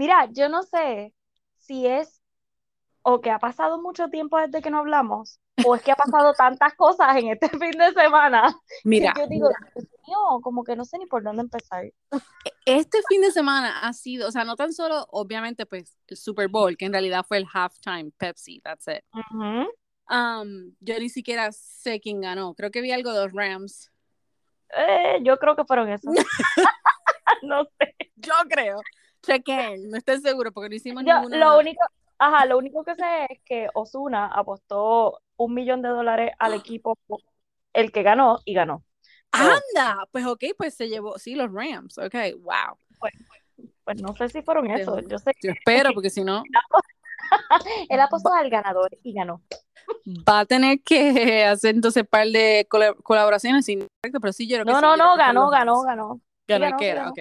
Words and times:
Mira, 0.00 0.30
yo 0.32 0.48
no 0.48 0.62
sé 0.62 1.12
si 1.58 1.86
es 1.86 2.22
o 3.02 3.20
que 3.20 3.30
ha 3.30 3.38
pasado 3.38 3.82
mucho 3.82 4.08
tiempo 4.08 4.38
desde 4.38 4.62
que 4.62 4.70
no 4.70 4.78
hablamos, 4.78 5.40
o 5.62 5.74
es 5.74 5.82
que 5.82 5.92
ha 5.92 5.94
pasado 5.94 6.32
tantas 6.38 6.74
cosas 6.74 7.18
en 7.18 7.28
este 7.28 7.50
fin 7.58 7.72
de 7.72 7.92
semana. 7.92 8.58
Mira, 8.82 9.12
que 9.12 9.20
yo 9.20 9.26
digo, 9.28 9.50
Dios 9.74 9.86
mío, 10.08 10.40
como 10.42 10.64
que 10.64 10.74
no 10.74 10.86
sé 10.86 10.96
ni 10.96 11.04
por 11.04 11.22
dónde 11.22 11.42
empezar. 11.42 11.84
este 12.64 13.00
fin 13.10 13.20
de 13.20 13.30
semana 13.30 13.80
ha 13.80 13.92
sido, 13.92 14.26
o 14.26 14.30
sea, 14.30 14.44
no 14.44 14.56
tan 14.56 14.72
solo, 14.72 15.06
obviamente, 15.10 15.66
pues, 15.66 15.94
el 16.06 16.16
Super 16.16 16.48
Bowl, 16.48 16.78
que 16.78 16.86
en 16.86 16.92
realidad 16.94 17.26
fue 17.28 17.36
el 17.36 17.46
halftime 17.52 18.10
Pepsi, 18.16 18.58
that's 18.62 18.88
it. 18.88 19.04
Um, 20.08 20.74
yo 20.80 20.98
ni 20.98 21.10
siquiera 21.10 21.52
sé 21.52 22.00
quién 22.00 22.22
ganó. 22.22 22.54
Creo 22.54 22.70
que 22.70 22.80
vi 22.80 22.90
algo 22.90 23.12
de 23.12 23.26
los 23.26 23.34
Rams. 23.34 23.92
Eh, 24.74 25.18
yo 25.24 25.36
creo 25.36 25.56
que 25.56 25.64
fueron 25.66 25.90
esos. 25.90 26.14
no 27.42 27.64
sé. 27.78 27.94
Yo 28.16 28.32
creo. 28.48 28.80
Chequen, 29.22 29.90
no 29.90 29.96
estoy 29.96 30.20
seguro 30.20 30.52
porque 30.52 30.68
no 30.68 30.74
hicimos 30.74 31.04
Yo, 31.04 31.14
ninguna. 31.14 31.36
lo 31.36 31.58
único, 31.58 31.82
ajá, 32.18 32.46
lo 32.46 32.58
único 32.58 32.84
que 32.84 32.94
sé 32.94 33.26
es 33.28 33.40
que 33.44 33.68
Osuna 33.74 34.26
apostó 34.26 35.20
un 35.36 35.54
millón 35.54 35.82
de 35.82 35.88
dólares 35.88 36.32
al 36.38 36.54
equipo, 36.54 36.98
el 37.72 37.92
que 37.92 38.02
ganó, 38.02 38.40
y 38.44 38.54
ganó. 38.54 38.84
Anda, 39.32 40.06
pues 40.10 40.26
ok, 40.26 40.44
pues 40.56 40.74
se 40.74 40.88
llevó, 40.88 41.18
sí, 41.18 41.34
los 41.34 41.52
Rams. 41.52 41.98
Ok, 41.98 42.14
wow. 42.40 42.76
Pues 43.84 44.00
no 44.02 44.14
sé 44.14 44.28
si 44.28 44.42
fueron 44.42 44.70
esos. 44.70 45.06
Yo 45.08 45.18
sé 45.18 45.32
Yo 45.42 45.50
espero 45.52 45.90
porque 45.94 46.10
si 46.10 46.22
no, 46.24 46.42
él 47.88 48.00
apostó 48.00 48.32
al 48.32 48.50
ganador 48.50 48.90
y 49.02 49.12
ganó. 49.12 49.42
va 50.28 50.40
a 50.40 50.46
tener 50.46 50.80
que 50.82 51.44
hacer 51.44 51.74
entonces 51.74 52.06
par 52.06 52.26
de 52.26 52.66
colaboraciones 53.02 53.64
sin 53.64 53.86
pero 54.02 54.32
sí, 54.32 54.46
yo 54.48 54.56
creo 54.56 54.66
que 54.66 54.72
No, 54.72 54.78
sí, 54.78 54.82
no, 54.82 54.96
no, 54.96 55.16
ganó, 55.16 55.50
ganó, 55.50 55.82
ganó. 55.82 56.20
Ganó 56.46 56.64
el 56.64 56.70
ganó, 56.70 56.76
que 56.78 56.84
sí 56.84 56.90
era, 56.90 57.00
ganó. 57.02 57.10
ok. 57.12 57.18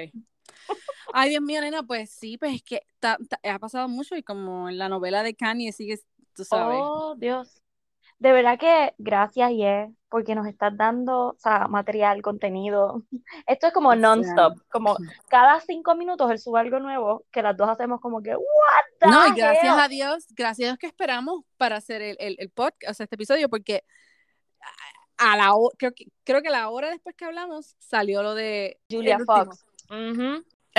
Ay, 1.14 1.30
Dios 1.32 1.42
mío, 1.42 1.62
nena, 1.62 1.84
pues 1.84 2.10
sí, 2.12 2.38
pues 2.38 2.56
es 2.56 2.64
que 2.64 2.82
ta- 3.00 3.18
ta- 3.30 3.40
ha 3.54 3.60
pasado 3.60 3.88
mucho 3.88 4.16
y 4.16 4.24
como 4.24 4.70
en 4.70 4.78
la 4.78 4.90
novela 4.90 5.24
de 5.24 5.36
Kanye 5.36 5.72
sigue, 5.72 6.00
tú 6.34 6.44
sabes. 6.46 6.80
Oh, 6.82 7.16
Dios. 7.18 7.62
De 8.20 8.34
verdad 8.34 8.60
que 8.60 8.94
gracias, 8.98 9.50
Ye, 9.52 9.94
porque 10.10 10.36
nos 10.36 10.46
estás 10.46 10.76
dando, 10.76 11.30
o 11.30 11.36
sea, 11.38 11.68
material, 11.70 12.22
contenido. 12.22 13.04
Esto 13.48 13.68
es 13.68 13.74
como 13.74 13.96
non-stop, 13.96 14.60
como 14.70 14.98
cada 15.30 15.62
cinco 15.62 15.96
minutos 15.96 16.30
él 16.30 16.38
sube 16.38 16.60
algo 16.60 16.80
nuevo, 16.80 17.24
que 17.32 17.42
las 17.42 17.56
dos 17.56 17.70
hacemos 17.70 18.02
como 18.02 18.22
que, 18.22 18.36
what 18.36 18.86
the 19.00 19.08
No, 19.08 19.26
y 19.28 19.32
gracias 19.36 19.74
hell? 19.74 19.80
a 19.80 19.88
Dios, 19.88 20.26
gracias 20.36 20.66
a 20.66 20.70
Dios 20.72 20.80
que 20.80 20.88
esperamos 20.88 21.46
para 21.56 21.78
hacer 21.78 22.02
el, 22.02 22.18
el, 22.20 22.36
el 22.40 22.50
podcast, 22.50 22.92
o 22.92 22.94
sea, 22.94 23.06
este 23.06 23.16
episodio, 23.16 23.48
porque 23.50 23.84
a 25.18 25.38
la 25.38 25.54
creo 25.78 25.94
que, 25.94 26.06
creo 26.26 26.42
que 26.42 26.50
la 26.50 26.70
hora 26.70 26.90
después 26.90 27.16
que 27.16 27.24
hablamos 27.26 27.76
salió 27.80 28.22
lo 28.22 28.36
de 28.36 28.80
Julia 28.90 29.20
Fox. 29.26 29.66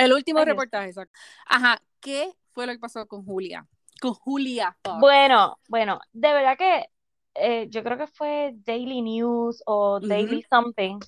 El 0.05 0.13
último 0.13 0.39
Ay, 0.39 0.45
reportaje, 0.45 0.87
exacto. 0.87 1.19
Ajá, 1.45 1.81
¿qué 1.99 2.33
fue 2.51 2.65
lo 2.65 2.73
que 2.73 2.79
pasó 2.79 3.07
con 3.07 3.23
Julia? 3.23 3.67
Con 4.01 4.13
Julia 4.13 4.75
Fox. 4.83 4.99
Bueno, 4.99 5.59
bueno, 5.69 5.99
de 6.11 6.33
verdad 6.33 6.57
que 6.57 6.87
eh, 7.35 7.67
yo 7.69 7.83
creo 7.83 7.97
que 7.97 8.07
fue 8.07 8.53
Daily 8.65 9.01
News 9.01 9.61
o. 9.65 9.99
Daily 9.99 10.43
Something 10.49 10.99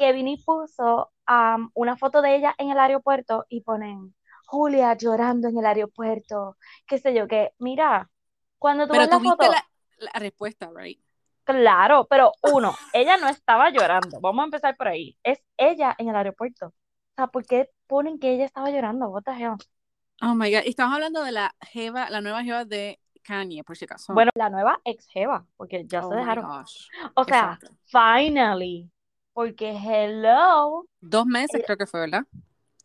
que 0.00 0.14
vino 0.14 0.30
y 0.30 0.38
puso 0.38 1.12
am, 1.26 1.70
una 1.74 1.94
foto 1.94 2.22
de 2.22 2.34
ella 2.34 2.54
en 2.56 2.70
el 2.70 2.78
aeropuerto 2.78 3.44
y 3.50 3.60
ponen 3.60 4.14
Julia 4.46 4.96
llorando 4.96 5.48
en 5.48 5.58
el 5.58 5.66
aeropuerto, 5.66 6.56
qué 6.86 6.96
sé 6.96 7.12
yo, 7.14 7.28
que 7.28 7.52
mira, 7.58 8.10
cuando 8.58 8.86
tú 8.86 8.92
Pero 8.92 9.02
ves 9.02 9.10
la 9.10 9.20
foto, 9.20 9.52
la, 9.52 9.62
la 9.98 10.18
respuesta, 10.18 10.70
right? 10.74 10.98
claro, 11.44 12.06
pero 12.08 12.32
uno, 12.42 12.74
ella 12.94 13.18
no 13.18 13.28
estaba 13.28 13.68
llorando, 13.68 14.20
vamos 14.22 14.42
a 14.42 14.46
empezar 14.46 14.74
por 14.74 14.88
ahí, 14.88 15.18
es 15.22 15.38
ella 15.58 15.94
en 15.98 16.08
el 16.08 16.16
aeropuerto. 16.16 16.72
Sea, 17.20 17.26
¿por 17.26 17.44
qué 17.44 17.68
ponen 17.86 18.18
que 18.18 18.32
ella 18.32 18.46
estaba 18.46 18.70
llorando? 18.70 19.08
What 19.10 19.24
the 19.24 19.32
hell? 19.32 19.56
Oh 20.22 20.34
my 20.34 20.50
God, 20.50 20.62
y 20.64 20.70
estamos 20.70 20.94
hablando 20.94 21.22
de 21.22 21.32
la 21.32 21.54
jeva, 21.60 22.08
la 22.10 22.20
nueva 22.20 22.42
jeva 22.42 22.64
de 22.64 22.98
Kanye, 23.22 23.62
por 23.64 23.76
si 23.76 23.84
acaso. 23.86 24.14
Bueno, 24.14 24.30
la 24.34 24.50
nueva 24.50 24.80
ex 24.84 25.06
jeva, 25.08 25.46
porque 25.56 25.84
ya 25.86 26.02
oh 26.02 26.08
se 26.08 26.14
my 26.14 26.20
dejaron. 26.20 26.44
gosh. 26.46 26.88
O 27.14 27.24
sea, 27.24 27.58
Exacto. 27.60 27.76
finally, 27.86 28.90
porque 29.32 29.70
hello, 29.70 30.86
Dos 31.02 31.26
meses 31.26 31.56
ella- 31.56 31.64
creo 31.64 31.76
que 31.76 31.86
fue, 31.86 32.00
¿verdad? 32.00 32.24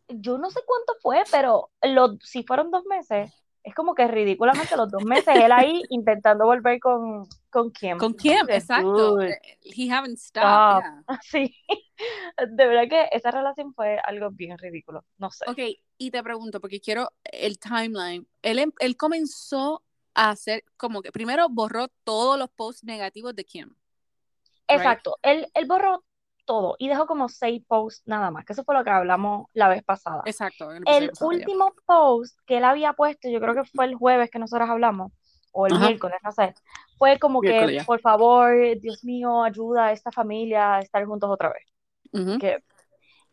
yo 0.08 0.38
no 0.38 0.50
sé 0.50 0.60
cuánto 0.66 0.94
fue, 1.02 1.22
pero 1.30 1.70
lo, 1.82 2.16
si 2.20 2.42
fueron 2.44 2.70
dos 2.70 2.84
meses, 2.84 3.32
es 3.66 3.74
como 3.74 3.96
que 3.96 4.06
ridículamente 4.06 4.76
los 4.76 4.88
dos 4.88 5.02
meses 5.02 5.34
él 5.34 5.50
ahí 5.50 5.82
intentando 5.90 6.46
volver 6.46 6.78
con, 6.78 7.26
con 7.50 7.72
Kim. 7.72 7.98
Con 7.98 8.14
Kim, 8.14 8.46
exacto. 8.48 9.20
Eh, 9.20 9.40
He 9.64 9.90
haven't 9.92 10.18
stopped. 10.18 10.46
stop. 10.46 10.82
yeah. 10.82 11.18
Sí, 11.22 11.56
de 12.48 12.66
verdad 12.66 12.88
que 12.88 13.08
esa 13.10 13.32
relación 13.32 13.74
fue 13.74 13.98
algo 14.04 14.30
bien 14.30 14.56
ridículo, 14.56 15.04
no 15.18 15.32
sé. 15.32 15.44
Ok, 15.50 15.58
y 15.98 16.10
te 16.12 16.22
pregunto, 16.22 16.60
porque 16.60 16.80
quiero 16.80 17.10
el 17.24 17.58
timeline. 17.58 18.24
Él, 18.42 18.60
em- 18.60 18.72
él 18.78 18.96
comenzó 18.96 19.82
a 20.14 20.30
hacer 20.30 20.62
como 20.76 21.02
que 21.02 21.10
primero 21.10 21.48
borró 21.50 21.88
todos 22.04 22.38
los 22.38 22.48
posts 22.50 22.84
negativos 22.84 23.34
de 23.34 23.44
Kim. 23.44 23.74
Exacto, 24.68 25.18
él, 25.22 25.48
él 25.54 25.66
borró 25.66 26.04
todo 26.46 26.76
y 26.78 26.88
dejó 26.88 27.06
como 27.06 27.28
seis 27.28 27.62
posts 27.66 28.02
nada 28.06 28.30
más, 28.30 28.44
que 28.46 28.54
eso 28.54 28.64
fue 28.64 28.74
lo 28.74 28.84
que 28.84 28.90
hablamos 28.90 29.48
la 29.52 29.68
vez 29.68 29.82
pasada. 29.82 30.22
Exacto. 30.24 30.70
el 30.86 31.10
último 31.20 31.74
post 31.84 32.38
que 32.46 32.58
él 32.58 32.64
había 32.64 32.94
puesto, 32.94 33.28
yo 33.28 33.40
creo 33.40 33.54
que 33.54 33.64
fue 33.64 33.84
el 33.84 33.96
jueves 33.96 34.30
que 34.30 34.38
nosotros 34.38 34.70
hablamos, 34.70 35.12
o 35.52 35.66
el 35.66 35.74
Ajá. 35.74 35.88
miércoles, 35.88 36.18
no 36.22 36.32
sé, 36.32 36.54
fue 36.98 37.18
como 37.18 37.40
que, 37.40 37.48
Miércoles, 37.48 37.86
por 37.86 38.00
favor, 38.00 38.54
Dios 38.80 39.04
mío, 39.04 39.42
ayuda 39.42 39.86
a 39.86 39.92
esta 39.92 40.10
familia 40.12 40.76
a 40.76 40.80
estar 40.80 41.04
juntos 41.04 41.28
otra 41.30 41.50
vez. 41.50 42.38
Que- 42.38 42.62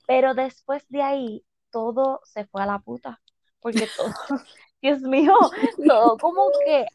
Pero 0.08 0.34
después 0.34 0.86
de 0.90 1.02
ahí, 1.02 1.46
todo 1.72 2.20
se 2.24 2.46
fue 2.46 2.62
a 2.64 2.66
la 2.66 2.80
puta, 2.80 3.22
porque 3.62 3.88
todo, 3.96 4.08
Dios 4.82 5.00
mío, 5.02 5.34
todo 5.88 6.18
como 6.18 6.50
que, 6.66 6.86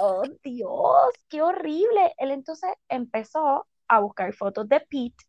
oh 0.00 0.22
Dios, 0.42 1.12
qué 1.28 1.42
horrible. 1.42 2.14
Él 2.18 2.30
entonces 2.30 2.70
empezó 2.88 3.66
a 3.88 4.00
buscar 4.00 4.32
fotos 4.34 4.68
de 4.68 4.80
Pete. 4.80 5.24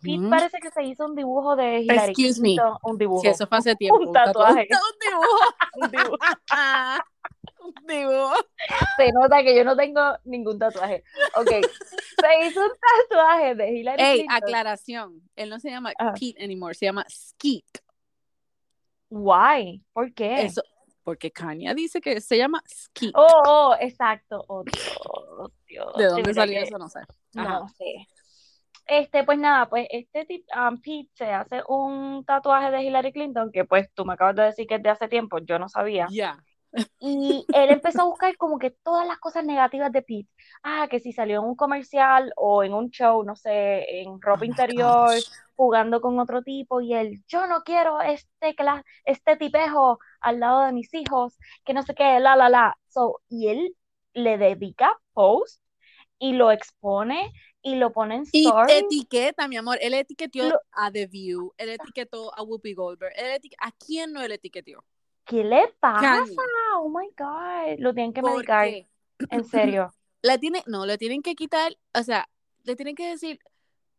Pete 0.00 0.18
Ujú. 0.18 0.30
parece 0.30 0.58
que 0.58 0.70
se 0.70 0.82
hizo 0.84 1.06
un 1.06 1.14
dibujo 1.14 1.56
de 1.56 1.80
Hillary 1.80 2.10
Excuse 2.12 2.40
me. 2.40 2.56
Un 2.82 2.98
dibujo, 2.98 3.22
Sí, 3.22 3.28
eso 3.28 3.46
fue 3.46 3.58
hace 3.58 3.74
tiempo. 3.76 3.98
un 4.00 4.12
tatuaje. 4.12 4.68
Un 4.80 4.98
dibujo. 5.00 5.54
un 5.76 5.90
dibujo. 5.90 6.16
un 7.60 7.86
dibujo. 7.86 8.34
Se 8.96 9.12
nota 9.12 9.42
que 9.42 9.56
yo 9.56 9.64
no 9.64 9.76
tengo 9.76 10.00
ningún 10.24 10.58
tatuaje. 10.58 11.02
Ok, 11.36 11.48
se 11.50 12.46
hizo 12.46 12.60
un 12.60 12.70
tatuaje 13.08 13.54
de 13.54 13.70
Hillary 13.72 14.02
Ey, 14.02 14.16
Clinton. 14.18 14.36
aclaración. 14.36 15.22
Él 15.36 15.48
no 15.50 15.58
se 15.60 15.70
llama 15.70 15.92
Ajá. 15.98 16.12
Pete 16.14 16.42
anymore, 16.44 16.74
se 16.74 16.86
llama 16.86 17.04
Skeet. 17.08 17.64
Why? 19.10 19.82
¿Por 19.92 20.12
qué? 20.14 20.42
Eso, 20.42 20.62
porque 21.04 21.30
Kanye 21.30 21.74
dice 21.74 22.00
que 22.00 22.20
se 22.20 22.36
llama 22.38 22.62
Skeet. 22.66 23.12
Oh, 23.14 23.42
oh, 23.46 23.76
exacto. 23.80 24.44
Oh, 24.48 24.62
Dios, 24.64 25.50
Dios. 25.66 25.92
¿De 25.96 26.06
dónde 26.06 26.34
salió 26.34 26.58
que 26.60 26.64
eso? 26.66 26.78
No 26.78 26.88
sé. 26.88 27.00
Ajá. 27.36 27.60
No 27.60 27.68
sé. 27.68 28.06
Este, 28.86 29.24
pues 29.24 29.38
nada, 29.38 29.68
pues 29.68 29.86
este 29.90 30.24
tip, 30.24 30.44
um, 30.56 30.80
Pete 30.80 31.10
se 31.14 31.26
hace 31.26 31.62
un 31.68 32.24
tatuaje 32.24 32.70
de 32.70 32.82
Hillary 32.82 33.12
Clinton, 33.12 33.50
que 33.52 33.64
pues 33.64 33.90
tú 33.94 34.04
me 34.04 34.14
acabas 34.14 34.36
de 34.36 34.42
decir 34.44 34.66
que 34.66 34.76
es 34.76 34.82
de 34.82 34.90
hace 34.90 35.08
tiempo, 35.08 35.38
yo 35.38 35.58
no 35.58 35.68
sabía. 35.68 36.08
Ya. 36.10 36.36
Y 36.98 37.44
él 37.54 37.70
empezó 37.70 38.02
a 38.02 38.06
buscar 38.06 38.36
como 38.38 38.58
que 38.58 38.70
todas 38.70 39.06
las 39.06 39.18
cosas 39.18 39.44
negativas 39.44 39.92
de 39.92 40.02
Pete. 40.02 40.28
Ah, 40.62 40.88
que 40.90 41.00
si 41.00 41.12
salió 41.12 41.40
en 41.40 41.46
un 41.46 41.54
comercial 41.54 42.32
o 42.36 42.64
en 42.64 42.72
un 42.72 42.90
show, 42.90 43.22
no 43.24 43.36
sé, 43.36 44.00
en 44.00 44.20
ropa 44.20 44.42
Oh 44.42 44.44
interior, 44.44 45.10
jugando 45.54 46.00
con 46.00 46.18
otro 46.18 46.42
tipo, 46.42 46.80
y 46.80 46.94
él, 46.94 47.22
yo 47.28 47.46
no 47.46 47.62
quiero 47.62 48.00
este, 48.00 48.56
este 49.04 49.36
tipejo 49.36 49.98
al 50.20 50.40
lado 50.40 50.64
de 50.64 50.72
mis 50.72 50.92
hijos, 50.94 51.38
que 51.64 51.74
no 51.74 51.82
sé 51.82 51.94
qué, 51.94 52.18
la, 52.20 52.36
la, 52.36 52.48
la. 52.48 52.78
So, 52.88 53.20
y 53.28 53.48
él 53.48 53.76
le 54.14 54.38
dedica 54.38 54.98
post 55.12 55.62
y 56.18 56.32
lo 56.32 56.50
expone 56.52 57.32
y 57.62 57.76
lo 57.76 57.92
pone 57.92 58.16
en 58.16 58.24
Y 58.32 58.46
story. 58.46 58.72
etiqueta, 58.72 59.48
mi 59.48 59.56
amor. 59.56 59.78
Él 59.80 59.94
etiquetó 59.94 60.48
Lo- 60.50 60.60
a 60.72 60.90
The 60.90 61.06
View, 61.06 61.52
él 61.56 61.70
etiquetó 61.70 62.36
a 62.36 62.42
Whoopi 62.42 62.74
Goldberg. 62.74 63.12
Él 63.16 63.40
eti- 63.40 63.54
¿A 63.60 63.70
quién 63.72 64.12
no 64.12 64.20
él 64.22 64.32
etiquetó? 64.32 64.84
¿Qué 65.24 65.44
le 65.44 65.68
pasa? 65.80 66.00
Kanye. 66.00 66.36
Oh 66.76 66.88
my 66.88 67.08
God. 67.16 67.78
Lo 67.78 67.94
tienen 67.94 68.12
que 68.12 68.20
¿Por 68.20 68.32
medicar, 68.34 68.66
qué? 68.68 68.88
en 69.30 69.44
serio. 69.44 69.92
Le 70.24 70.38
tiene, 70.38 70.62
no, 70.66 70.86
le 70.86 70.98
tienen 70.98 71.20
que 71.20 71.34
quitar, 71.34 71.76
o 71.98 72.02
sea, 72.04 72.28
le 72.62 72.76
tienen 72.76 72.94
que 72.94 73.08
decir, 73.08 73.40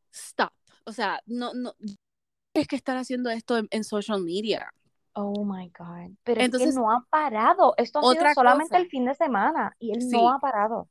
stop. 0.10 0.54
O 0.86 0.94
sea, 0.94 1.22
no, 1.26 1.54
no, 1.54 1.74
tienes 2.54 2.68
que 2.70 2.78
estar 2.78 2.96
haciendo 2.96 3.30
esto 3.30 3.58
en, 3.58 3.68
en 3.72 3.84
social 3.84 4.22
media. 4.22 4.74
Oh 5.16 5.44
my 5.44 5.70
God. 5.78 6.12
Pero 6.24 6.40
es 6.40 6.46
Entonces, 6.46 6.74
que 6.74 6.80
no 6.80 6.90
ha 6.90 7.06
parado. 7.10 7.74
Esto 7.76 8.00
ha 8.00 8.14
sido 8.14 8.26
solamente 8.34 8.70
cosa. 8.70 8.78
el 8.82 8.88
fin 8.90 9.04
de 9.06 9.14
semana 9.16 9.76
y 9.80 9.92
él 9.92 10.02
Sí. 10.02 10.12
no 10.12 10.30
ha 10.32 10.40
parado. 10.40 10.88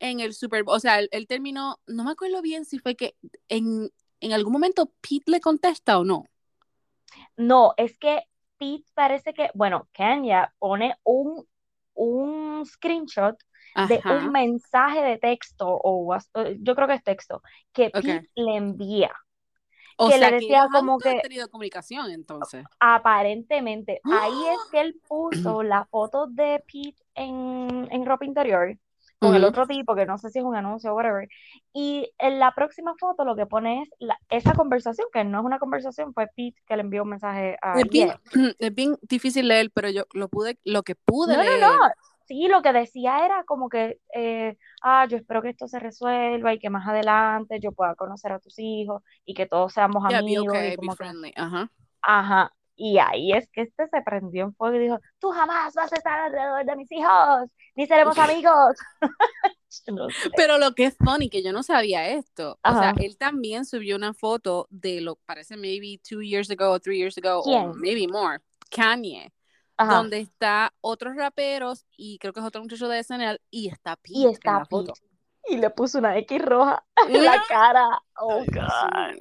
En 0.00 0.20
el 0.20 0.34
Super 0.34 0.64
Bowl, 0.64 0.76
o 0.76 0.80
sea, 0.80 0.98
él, 0.98 1.08
él 1.12 1.26
terminó, 1.26 1.78
no 1.86 2.04
me 2.04 2.10
acuerdo 2.10 2.42
bien 2.42 2.64
si 2.64 2.78
fue 2.78 2.96
que 2.96 3.14
en, 3.48 3.90
en 4.20 4.32
algún 4.32 4.52
momento 4.52 4.92
Pete 5.00 5.30
le 5.30 5.40
contesta 5.40 5.98
o 5.98 6.04
no. 6.04 6.24
No, 7.36 7.74
es 7.76 7.98
que 7.98 8.22
Pete 8.58 8.84
parece 8.94 9.32
que, 9.32 9.50
bueno, 9.54 9.88
Kenya 9.92 10.52
pone 10.58 10.96
un, 11.04 11.46
un 11.94 12.64
screenshot 12.66 13.36
de 13.88 14.02
un 14.04 14.32
mensaje 14.32 15.02
de 15.02 15.18
texto, 15.18 15.66
o 15.68 16.14
eh, 16.14 16.56
yo 16.60 16.74
creo 16.74 16.88
que 16.88 16.94
es 16.94 17.04
texto, 17.04 17.42
que. 17.72 17.90
Pete 17.90 18.28
le 18.34 18.56
envía. 18.56 19.12
O 19.96 20.08
que 20.08 20.18
sea, 20.18 20.30
le 20.30 20.36
decía 20.36 20.66
como 20.72 20.98
que 20.98 21.20
tenido 21.20 21.48
comunicación, 21.48 22.10
entonces. 22.10 22.64
aparentemente, 22.78 24.00
ahí 24.04 24.46
es 24.54 24.70
que 24.70 24.80
él 24.80 25.00
puso 25.08 25.62
la 25.62 25.84
foto 25.86 26.26
de 26.26 26.62
Pete 26.66 27.02
en, 27.14 27.86
en 27.90 28.06
ropa 28.06 28.24
interior 28.24 28.78
con 29.20 29.34
el 29.36 29.44
otro 29.44 29.66
tipo, 29.66 29.94
que 29.94 30.06
no 30.06 30.18
sé 30.18 30.30
si 30.30 30.38
es 30.40 30.44
un 30.44 30.56
anuncio 30.56 30.92
o 30.92 30.96
whatever, 30.96 31.28
y 31.74 32.12
en 32.18 32.38
la 32.40 32.52
próxima 32.54 32.94
foto 32.98 33.24
lo 33.24 33.36
que 33.36 33.46
pone 33.46 33.82
es 33.82 33.90
la- 34.00 34.18
esa 34.30 34.54
conversación, 34.54 35.08
que 35.12 35.24
no 35.24 35.40
es 35.40 35.44
una 35.46 35.58
conversación, 35.60 36.14
fue 36.14 36.26
Pete 36.36 36.60
que 36.66 36.76
le 36.76 36.82
envió 36.82 37.02
un 37.04 37.10
mensaje 37.10 37.56
a 37.62 37.82
Es 37.82 37.88
bien, 37.88 38.14
es 38.58 38.74
bien 38.74 38.96
difícil 39.02 39.48
leer, 39.48 39.70
pero 39.72 39.90
yo 39.90 40.04
lo 40.12 40.28
pude, 40.28 40.58
lo 40.64 40.82
que 40.82 40.94
pude 40.96 41.36
No, 41.36 41.44
no, 41.44 41.44
leer. 41.44 41.82
no. 41.88 41.94
Sí, 42.26 42.46
lo 42.48 42.62
que 42.62 42.72
decía 42.72 43.24
era 43.26 43.44
como 43.44 43.68
que, 43.68 43.98
eh, 44.14 44.56
ah, 44.82 45.06
yo 45.08 45.16
espero 45.16 45.42
que 45.42 45.50
esto 45.50 45.66
se 45.68 45.80
resuelva 45.80 46.54
y 46.54 46.58
que 46.60 46.70
más 46.70 46.86
adelante 46.88 47.58
yo 47.60 47.72
pueda 47.72 47.94
conocer 47.96 48.32
a 48.32 48.38
tus 48.38 48.58
hijos 48.58 49.02
y 49.24 49.34
que 49.34 49.46
todos 49.46 49.72
seamos 49.72 50.04
Yeah, 50.08 50.22
be 50.22 50.38
amigos 50.38 50.64
y 50.66 50.72
okay, 50.72 50.76
be 50.76 50.88
que, 50.88 50.96
friendly. 50.96 51.32
Ajá. 51.36 51.70
ajá. 52.02 52.52
Y 52.82 52.98
ahí 52.98 53.32
es 53.32 53.46
que 53.52 53.60
este 53.60 53.88
se 53.88 54.00
prendió 54.00 54.44
en 54.44 54.54
fuego 54.54 54.74
y 54.76 54.78
dijo, 54.78 54.98
tú 55.18 55.30
jamás 55.30 55.74
vas 55.74 55.92
a 55.92 55.96
estar 55.96 56.18
alrededor 56.18 56.64
de 56.64 56.76
mis 56.76 56.90
hijos, 56.90 57.50
ni 57.74 57.86
seremos 57.86 58.18
amigos. 58.18 58.76
No 59.86 60.08
sé. 60.10 60.30
Pero 60.34 60.58
lo 60.58 60.74
que 60.74 60.86
es 60.86 60.96
funny, 60.96 61.30
que 61.30 61.44
yo 61.44 61.52
no 61.52 61.62
sabía 61.62 62.08
esto. 62.08 62.58
O 62.64 62.72
sea, 62.72 62.90
Ajá. 62.90 62.94
él 62.98 63.16
también 63.16 63.64
subió 63.64 63.94
una 63.94 64.14
foto 64.14 64.66
de 64.68 65.00
lo 65.00 65.14
parece 65.14 65.56
maybe 65.56 66.00
two 66.02 66.22
years 66.22 66.50
ago, 66.50 66.80
three 66.80 66.98
years 66.98 67.16
ago, 67.18 67.40
o 67.40 67.74
maybe 67.74 68.08
more. 68.08 68.40
Kanye. 68.68 69.32
Ajá. 69.76 69.94
donde 69.94 70.18
está 70.18 70.74
otros 70.82 71.16
raperos 71.16 71.86
y 71.96 72.18
creo 72.18 72.34
que 72.34 72.40
es 72.40 72.46
otro 72.46 72.60
muchacho 72.60 72.86
de 72.88 73.02
SNL 73.02 73.40
y 73.50 73.68
está 73.68 73.96
Pete 73.96 74.18
Y 74.18 74.24
en 74.24 74.30
está 74.32 74.58
la 74.58 74.64
foto. 74.66 74.92
Y 75.48 75.56
le 75.56 75.70
puso 75.70 75.98
una 75.98 76.18
X 76.18 76.42
roja 76.44 76.84
en 77.08 77.24
la 77.24 77.42
cara. 77.48 78.02
Oh, 78.18 78.44
God. 78.44 79.16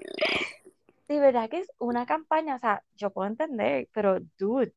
De 1.09 1.19
verdad 1.19 1.49
que 1.49 1.59
es 1.59 1.67
una 1.79 2.05
campaña, 2.05 2.55
o 2.55 2.59
sea, 2.59 2.83
yo 2.95 3.11
puedo 3.11 3.27
entender, 3.29 3.89
pero 3.93 4.19
dude, 4.37 4.73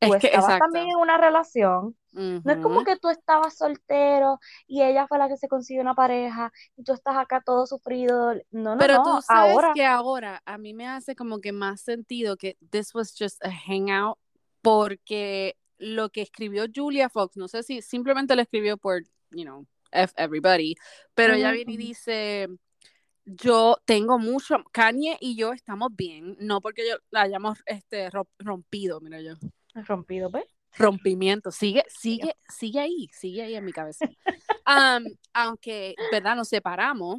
Es 0.00 0.12
tú 0.12 0.14
que, 0.16 0.26
estabas 0.26 0.56
exacto. 0.56 0.58
también 0.58 0.90
en 0.90 0.96
una 0.98 1.18
relación. 1.18 1.96
No 2.44 2.52
es 2.54 2.60
como 2.60 2.84
que 2.84 2.96
tú 2.98 3.10
estabas 3.10 3.56
soltero 3.58 4.40
y 4.68 4.82
ella 4.82 5.06
fue 5.08 5.18
la 5.18 5.28
que 5.28 5.36
se 5.38 5.48
consiguió 5.48 5.82
una 5.82 5.94
pareja 5.94 6.52
y 6.76 6.84
tú 6.84 6.92
estás 6.94 7.16
acá 7.18 7.42
todo 7.44 7.66
sufrido. 7.66 8.34
No, 8.52 8.76
no, 8.76 8.86
Pero 8.86 9.00
no. 9.02 9.02
tú 9.02 9.20
sabes 9.22 9.66
Ahora, 9.66 9.72
que 9.72 9.84
ahora 9.84 10.42
a 10.46 10.56
mí 10.58 10.72
me 10.74 10.86
hace 10.86 11.16
como 11.16 11.40
que 11.40 11.52
más 11.52 11.80
sentido 11.80 12.36
que 12.36 12.56
this 12.70 12.94
was 12.94 13.14
just 13.18 13.44
a 13.44 13.50
hangout 13.50 14.16
porque 14.62 15.56
lo 15.78 16.10
que 16.10 16.22
escribió 16.22 16.66
Julia 16.74 17.08
Fox, 17.08 17.36
no 17.36 17.48
sé 17.48 17.62
si 17.62 17.82
simplemente 17.82 18.36
lo 18.36 18.42
escribió 18.42 18.76
por, 18.76 19.02
you 19.30 19.44
know, 19.44 19.66
F 19.92 20.12
everybody, 20.16 20.74
pero 21.14 21.34
ella 21.34 21.50
Ujú, 21.50 21.52
viene 21.52 21.72
y 21.72 21.76
dice, 21.76 22.48
yo 23.36 23.76
tengo 23.84 24.18
mucho, 24.18 24.56
Kanye 24.72 25.16
y 25.20 25.36
yo 25.36 25.52
estamos 25.52 25.94
bien, 25.94 26.36
no 26.40 26.60
porque 26.60 26.86
yo 26.88 26.96
la 27.10 27.22
hayamos 27.22 27.58
este, 27.66 28.10
ro- 28.10 28.28
rompido, 28.38 29.00
mira 29.00 29.20
yo, 29.20 29.34
rompido, 29.74 30.30
¿ves? 30.30 30.44
rompimiento, 30.76 31.50
sigue, 31.50 31.84
sigue, 31.88 32.34
sigue 32.48 32.80
ahí, 32.80 33.08
sigue 33.12 33.42
ahí 33.42 33.54
en 33.54 33.64
mi 33.64 33.72
cabeza. 33.72 34.08
Aunque, 35.32 35.94
¿verdad? 36.10 36.36
Nos 36.36 36.48
separamos, 36.48 37.18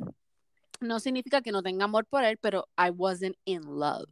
no 0.80 1.00
significa 1.00 1.42
que 1.42 1.52
no 1.52 1.62
tenga 1.62 1.86
amor 1.86 2.06
por 2.06 2.24
él, 2.24 2.38
pero 2.38 2.68
I 2.78 2.90
wasn't 2.92 3.36
in 3.46 3.62
love. 3.64 4.10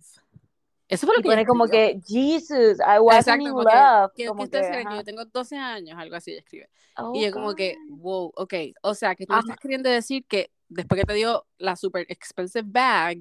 Eso 0.90 1.06
fue 1.06 1.16
lo 1.18 1.22
que 1.22 1.30
pone 1.30 1.46
como 1.46 1.66
escribió. 1.66 2.00
que, 2.00 2.02
Jesus, 2.08 2.80
I 2.80 3.00
wasn't 3.00 3.42
Exacto, 3.42 3.48
in 3.48 3.54
love. 3.56 4.12
que, 4.16 4.26
Como 4.28 4.50
que 4.50 4.62
que, 4.62 4.84
yo 4.96 5.04
tengo 5.04 5.26
12 5.26 5.58
años, 5.58 5.98
algo 6.00 6.16
así 6.16 6.32
escribe. 6.34 6.70
Oh, 6.98 7.12
Y 7.14 7.26
yo 7.26 7.32
como 7.32 7.56
que, 7.56 7.76
wow, 7.90 8.32
ok. 8.36 8.54
O 8.82 8.94
sea, 8.96 9.16
que 9.16 9.26
tú 9.26 9.34
me 9.34 9.40
estás 9.40 9.58
queriendo 9.58 9.90
decir 9.90 10.26
que 10.26 10.50
después 10.70 11.02
que 11.02 11.08
te 11.08 11.14
dio 11.14 11.46
la 11.58 11.76
super 11.76 12.06
expensive 12.10 12.66
bag, 12.68 13.20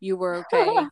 you 0.00 0.16
were 0.16 0.38
okay. 0.52 0.88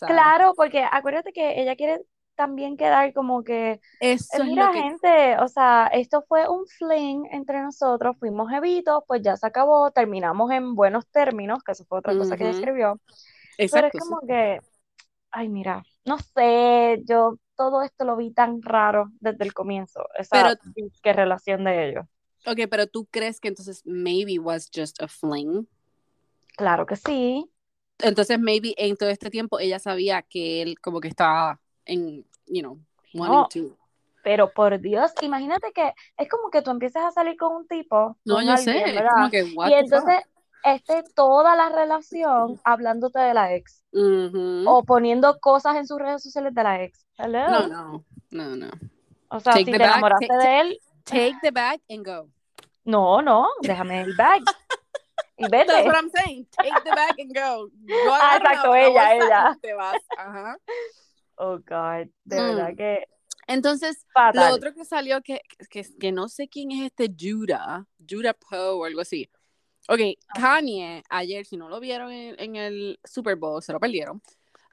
Claro, 0.00 0.54
porque 0.56 0.84
acuérdate 0.90 1.32
que 1.32 1.60
ella 1.60 1.76
quiere 1.76 2.00
también 2.34 2.76
quedar 2.76 3.12
como 3.14 3.42
que, 3.42 3.80
Eso 4.00 4.42
es 4.42 4.44
mira, 4.44 4.66
lo 4.66 4.72
que... 4.72 4.82
gente, 4.82 5.38
o 5.38 5.48
sea, 5.48 5.88
esto 5.92 6.24
fue 6.28 6.48
un 6.48 6.66
fling 6.66 7.26
entre 7.32 7.62
nosotros, 7.62 8.16
fuimos 8.18 8.52
evitos, 8.52 9.02
pues 9.06 9.22
ya 9.22 9.36
se 9.36 9.46
acabó, 9.46 9.90
terminamos 9.90 10.50
en 10.50 10.74
buenos 10.74 11.06
términos, 11.08 11.62
que 11.64 11.72
eso 11.72 11.84
fue 11.86 11.98
otra 11.98 12.16
cosa 12.16 12.36
que 12.36 12.44
ella 12.44 12.58
escribió. 12.58 13.00
Pero 13.06 13.16
es 13.58 13.72
Exacto, 13.72 13.98
sí. 13.98 13.98
como 13.98 14.20
que, 14.26 14.60
ay, 15.30 15.48
mira, 15.48 15.82
no 16.04 16.18
sé, 16.18 17.02
yo 17.04 17.38
todo 17.56 17.82
esto 17.82 18.04
lo 18.04 18.16
vi 18.16 18.32
tan 18.32 18.62
raro 18.62 19.10
desde 19.18 19.44
el 19.44 19.54
comienzo, 19.54 20.06
Pero, 20.30 20.50
esa 20.50 20.58
disque 20.74 21.12
relación 21.12 21.64
de 21.64 21.88
ellos. 21.88 22.04
Ok, 22.46 22.60
pero 22.70 22.86
tú 22.86 23.06
crees 23.10 23.40
que 23.40 23.48
entonces 23.48 23.82
maybe 23.84 24.38
was 24.38 24.68
just 24.74 25.00
a 25.02 25.08
fling. 25.08 25.66
Claro 26.56 26.86
que 26.86 26.96
sí. 26.96 27.50
Entonces 27.98 28.38
maybe 28.38 28.74
en 28.76 28.96
todo 28.96 29.08
este 29.08 29.30
tiempo 29.30 29.58
ella 29.58 29.78
sabía 29.78 30.22
que 30.22 30.62
él 30.62 30.78
como 30.80 31.00
que 31.00 31.08
estaba 31.08 31.60
en, 31.84 32.24
you 32.46 32.60
know, 32.60 32.78
wanting 33.14 33.62
No, 33.62 33.68
to. 33.70 33.76
pero 34.22 34.52
por 34.52 34.78
Dios, 34.80 35.12
imagínate 35.22 35.72
que 35.72 35.94
es 36.18 36.28
como 36.28 36.50
que 36.50 36.62
tú 36.62 36.70
empiezas 36.70 37.04
a 37.04 37.10
salir 37.10 37.36
con 37.36 37.54
un 37.54 37.66
tipo, 37.66 38.16
No, 38.24 38.42
yo 38.42 38.52
alguien, 38.52 38.76
sé, 38.76 38.90
es 38.90 38.94
¿verdad? 38.96 39.10
como 39.14 39.30
que, 39.30 39.44
what 39.44 39.70
Y 39.70 39.74
entonces 39.74 40.16
esté 40.64 41.02
toda 41.14 41.54
la 41.56 41.68
relación 41.70 42.60
hablándote 42.64 43.18
de 43.20 43.34
la 43.34 43.54
ex 43.54 43.84
o 43.92 44.84
poniendo 44.84 45.38
cosas 45.38 45.76
en 45.76 45.86
sus 45.86 45.98
redes 45.98 46.22
sociales 46.22 46.54
de 46.54 46.62
la 46.62 46.82
ex. 46.82 47.06
No, 47.18 47.24
Hello. 47.24 47.68
no, 47.68 48.04
no, 48.30 48.56
no. 48.56 48.70
O 49.28 49.40
sea, 49.40 49.52
Take 49.54 49.64
si 49.66 49.70
te 49.72 49.76
enamoraste 49.76 50.36
de 50.36 50.60
él, 50.60 50.78
Take 51.04 51.36
the 51.40 51.50
bag 51.52 51.80
and 51.88 52.04
go. 52.04 52.28
No, 52.86 53.20
no, 53.22 53.48
déjame 53.60 54.00
el 54.02 54.14
bag 54.16 54.42
y 55.38 55.48
That's 55.48 55.68
what 55.68 55.84
vete. 55.84 55.96
I'm 55.96 56.10
saying. 56.10 56.46
Take 56.50 56.80
the 56.84 56.90
bag 56.92 57.14
and 57.20 57.34
go. 57.34 57.70
Ah, 58.10 58.36
exacto, 58.38 58.68
la, 58.72 58.74
la 58.74 58.86
ella, 58.86 59.14
ella. 59.16 59.58
te 59.60 59.74
vas. 59.74 60.02
Ajá. 60.16 60.56
Oh, 61.36 61.58
God, 61.58 62.08
de 62.24 62.40
verdad 62.40 62.70
Mm. 62.72 62.76
que 62.76 63.06
Entonces, 63.48 64.04
lo 64.08 64.12
fatal. 64.14 64.52
otro 64.54 64.72
que 64.74 64.84
salió 64.86 65.20
que, 65.22 65.40
que, 65.70 65.84
que 66.00 66.10
no 66.12 66.28
sé 66.28 66.48
quién 66.48 66.72
es 66.72 66.86
este 66.86 67.08
Judah, 67.16 67.84
Judah 68.08 68.32
Poe 68.34 68.70
o 68.70 68.84
algo 68.86 69.02
así. 69.02 69.28
Ok, 69.88 70.00
Kanye, 70.34 71.04
ayer, 71.10 71.44
si 71.46 71.56
no 71.56 71.68
lo 71.68 71.78
vieron 71.78 72.10
en, 72.10 72.34
en 72.40 72.56
el 72.56 72.98
Super 73.04 73.36
Bowl, 73.36 73.62
se 73.62 73.72
lo 73.72 73.78
perdieron. 73.78 74.20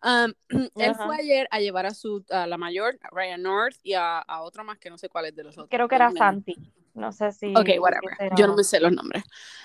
Um, 0.02 0.34
él 0.76 0.96
fue 0.96 1.18
ayer 1.18 1.48
a 1.52 1.60
llevar 1.60 1.86
a 1.86 1.94
su 1.94 2.26
a 2.32 2.48
la 2.48 2.58
mayor, 2.58 2.98
a 3.04 3.10
Ryan 3.12 3.42
North, 3.44 3.76
y 3.84 3.94
a, 3.94 4.20
a 4.20 4.42
otro 4.42 4.64
más 4.64 4.80
que 4.80 4.90
no 4.90 4.98
sé 4.98 5.08
cuál 5.10 5.26
es 5.26 5.36
de 5.36 5.44
los 5.44 5.56
otros. 5.58 5.70
Creo 5.70 5.88
que 5.88 5.96
era. 5.96 6.10
Santi. 6.12 6.56
No 6.94 7.12
sé 7.12 7.32
si, 7.32 7.48
Ok, 7.56 7.70
whatever. 7.80 8.16
era 8.20 8.36
Yo 8.36 8.46
no 8.48 8.56
me 8.56 8.64
sé 8.64 8.80
los 8.80 8.92
nombres. 8.92 9.24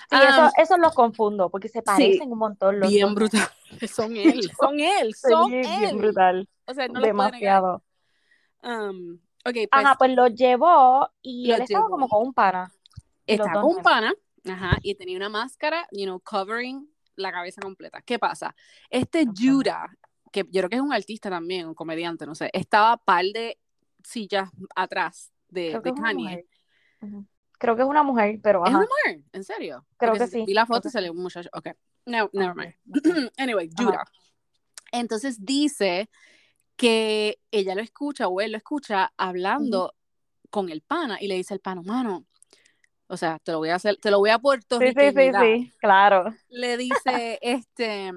Sí, 0.09 0.17
eso, 0.27 0.41
Um, 0.45 0.49
eso 0.57 0.77
los 0.77 0.95
confundo, 0.95 1.49
porque 1.49 1.67
se 1.69 1.79
sí, 1.79 1.85
parecen 1.85 2.31
un 2.31 2.39
montón 2.39 2.79
los 2.79 2.89
bien 2.89 3.13
brutal. 3.13 3.47
Son 3.87 4.15
él, 4.17 4.41
son 4.59 4.79
él, 4.79 5.13
Sí, 5.13 5.29
son 5.29 5.51
bien 5.51 5.65
él. 5.83 5.97
brutal. 5.97 6.49
O 6.65 6.73
sea, 6.73 6.87
no. 6.87 6.99
Demasiado. 6.99 7.83
Um, 8.63 9.19
ok, 9.45 9.53
pues 9.53 9.67
Ajá, 9.71 9.95
pues 9.97 10.11
lo 10.15 10.27
llevó 10.27 11.07
y 11.21 11.47
lo 11.49 11.55
él 11.55 11.61
estaba 11.61 11.85
llevó. 11.85 11.89
como 11.91 12.07
con 12.09 12.27
un 12.27 12.33
pana. 12.33 12.71
Estaba 13.27 13.61
con 13.61 13.75
un 13.77 13.83
pana, 13.83 14.13
ajá, 14.49 14.77
y 14.81 14.95
tenía 14.95 15.15
una 15.15 15.29
máscara, 15.29 15.87
you 15.91 16.05
know, 16.05 16.19
covering 16.19 16.89
la 17.15 17.31
cabeza 17.31 17.61
completa. 17.61 18.01
¿Qué 18.01 18.17
pasa? 18.17 18.55
Este. 18.89 19.25
Judah, 19.37 19.85
que 20.31 20.41
yo 20.49 20.61
creo 20.61 20.69
que 20.69 20.75
es 20.77 20.81
un 20.81 20.93
artista 20.93 21.29
también, 21.29 21.67
un 21.67 21.75
comediante, 21.75 22.25
no 22.25 22.33
sé, 22.33 22.49
estaba 22.53 22.97
par 22.97 23.25
de 23.25 23.59
sillas 24.03 24.49
atrás 24.75 25.31
de, 25.47 25.79
de 25.83 25.93
Kanye. 25.93 26.45
Creo 27.57 27.75
que 27.75 27.81
es 27.81 27.87
una 27.87 28.03
mujer, 28.03 28.39
pero 28.41 28.63
¿Es 28.65 28.69
una 28.69 28.79
ajá. 28.79 28.87
mujer? 28.87 29.21
¿En 29.33 29.43
serio? 29.43 29.85
Creo 29.97 30.11
Porque 30.11 30.25
que 30.25 30.31
sí. 30.31 30.45
vi 30.45 30.53
la 30.53 30.65
foto 30.65 30.83
que 30.83 30.87
y 30.89 30.91
salió 30.91 31.11
sí. 31.11 31.17
un 31.17 31.23
muchacho. 31.23 31.49
Ok, 31.53 31.67
no, 32.05 32.29
never 32.33 32.51
Ok, 32.51 32.57
mind. 32.57 33.31
anyway, 33.37 33.69
Ajá. 33.75 33.85
Judah. 33.85 34.03
Entonces 34.91 35.45
dice 35.45 36.09
que 36.75 37.39
ella 37.51 37.75
lo 37.75 37.81
escucha 37.81 38.27
o 38.27 38.39
él 38.41 38.51
lo 38.53 38.57
escucha 38.57 39.11
hablando 39.17 39.93
con 40.49 40.69
el 40.69 40.81
pana 40.81 41.17
y 41.21 41.27
le 41.27 41.35
dice 41.35 41.53
al 41.53 41.59
pana, 41.59 41.81
mano, 41.81 42.25
o 43.07 43.17
sea, 43.17 43.39
te 43.39 43.51
lo 43.51 43.59
voy 43.59 43.69
a 43.69 43.75
hacer, 43.75 43.97
te 43.97 44.11
lo 44.11 44.19
voy 44.19 44.29
a 44.29 44.35
Sí, 44.35 44.41
sí, 44.41 44.41
sí, 44.41 44.41
puertorriqueñidad. 44.41 45.43
sí, 45.43 45.73
claro. 45.79 46.33
Le 46.49 46.77
dice, 46.77 47.39
este, 47.41 48.11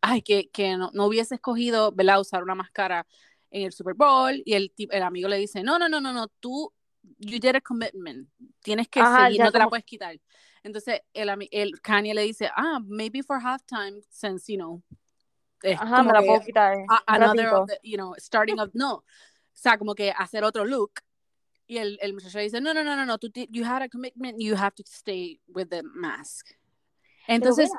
ay, 0.00 0.22
que, 0.22 0.50
que 0.50 0.76
no, 0.76 0.90
no 0.92 1.06
hubiese 1.06 1.36
escogido, 1.36 1.92
¿verdad? 1.92 2.20
Usar 2.20 2.42
una 2.42 2.54
máscara 2.54 3.06
en 3.50 3.62
el 3.62 3.72
Super 3.72 3.94
Bowl 3.94 4.42
y 4.44 4.54
el, 4.54 4.72
el 4.76 5.02
amigo 5.02 5.28
le 5.28 5.36
dice, 5.38 5.62
no, 5.62 5.78
no, 5.78 5.88
no, 5.88 6.00
no, 6.00 6.12
no, 6.12 6.28
tú, 6.40 6.72
you 7.18 7.38
did 7.38 7.56
a 7.56 7.60
commitment, 7.60 8.28
tienes 8.62 8.88
que 8.88 9.00
Ajá, 9.00 9.26
seguir, 9.26 9.40
no 9.40 9.50
te 9.52 9.58
la 9.58 9.68
puedes 9.68 9.84
quitar. 9.84 10.16
Entonces, 10.62 11.00
el, 11.12 11.28
el 11.50 11.80
Kanye 11.80 12.14
le 12.14 12.22
dice, 12.22 12.50
ah, 12.56 12.80
maybe 12.84 13.22
for 13.22 13.38
halftime, 13.40 14.00
since, 14.10 14.50
you 14.50 14.56
know, 14.58 14.82
es 15.62 15.78
ajá, 15.78 15.96
como 15.96 16.08
me 16.08 16.12
la 16.14 16.20
que 16.20 16.26
puedo 16.26 16.40
quitar 16.40 16.72
a- 16.88 17.02
un 17.06 17.14
another 17.22 17.48
of 17.48 17.68
the, 17.68 17.78
you 17.82 17.96
know, 17.96 18.14
starting 18.18 18.58
of, 18.58 18.70
no, 18.74 18.94
o 18.96 19.04
sea, 19.52 19.78
como 19.78 19.94
que 19.94 20.10
hacer 20.10 20.44
otro 20.44 20.64
look. 20.64 21.00
Y 21.66 21.78
el, 21.78 21.98
el 22.02 22.12
muchacho 22.12 22.38
dice, 22.40 22.60
no, 22.60 22.74
no, 22.74 22.84
no, 22.84 22.94
no, 22.96 23.06
no, 23.06 23.18
tú, 23.18 23.30
you 23.50 23.64
had 23.64 23.82
a 23.82 23.88
commitment, 23.88 24.38
you 24.38 24.54
have 24.54 24.74
to 24.74 24.82
stay 24.86 25.40
with 25.48 25.68
the 25.68 25.82
mask. 25.82 26.48
Entonces, 27.26 27.70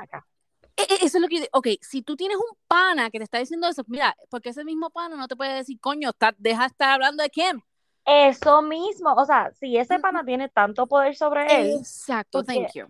e- 0.76 0.82
e- 0.84 1.06
eso 1.06 1.18
es 1.18 1.22
lo 1.22 1.28
que 1.28 1.36
yo 1.36 1.42
digo. 1.42 1.52
Ok, 1.54 1.68
si 1.82 2.02
tú 2.02 2.16
tienes 2.16 2.38
un 2.38 2.58
pana 2.68 3.10
que 3.12 3.20
te 3.20 3.24
está 3.26 3.38
diciendo 3.40 3.68
eso, 3.68 3.84
mira, 3.88 4.16
porque 4.30 4.50
ese 4.50 4.64
mismo 4.66 4.90
pana 4.90 5.16
no 5.16 5.28
te 5.28 5.36
puede 5.36 5.54
decir, 5.56 5.80
coño, 5.80 6.10
está, 6.10 6.34
deja 6.38 6.62
de 6.62 6.68
estar 6.68 6.90
hablando 6.92 7.22
de 7.24 7.30
Kim. 7.30 7.62
Eso 8.06 8.62
mismo, 8.62 9.14
o 9.14 9.26
sea, 9.26 9.52
si 9.60 9.78
ese 9.78 10.00
pana 10.00 10.24
tiene 10.24 10.50
tanto 10.50 10.86
poder 10.88 11.16
sobre 11.16 11.46
él, 11.60 11.78
Exacto, 11.80 12.44
thank 12.44 12.74
you. 12.76 12.86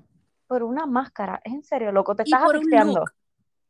por 0.48 0.62
una 0.64 0.86
máscara, 0.86 1.40
es 1.44 1.54
en 1.54 1.64
serio, 1.64 1.92
loco, 1.92 2.16
te 2.16 2.24
estás 2.24 2.44
asfixiando. 2.44 3.04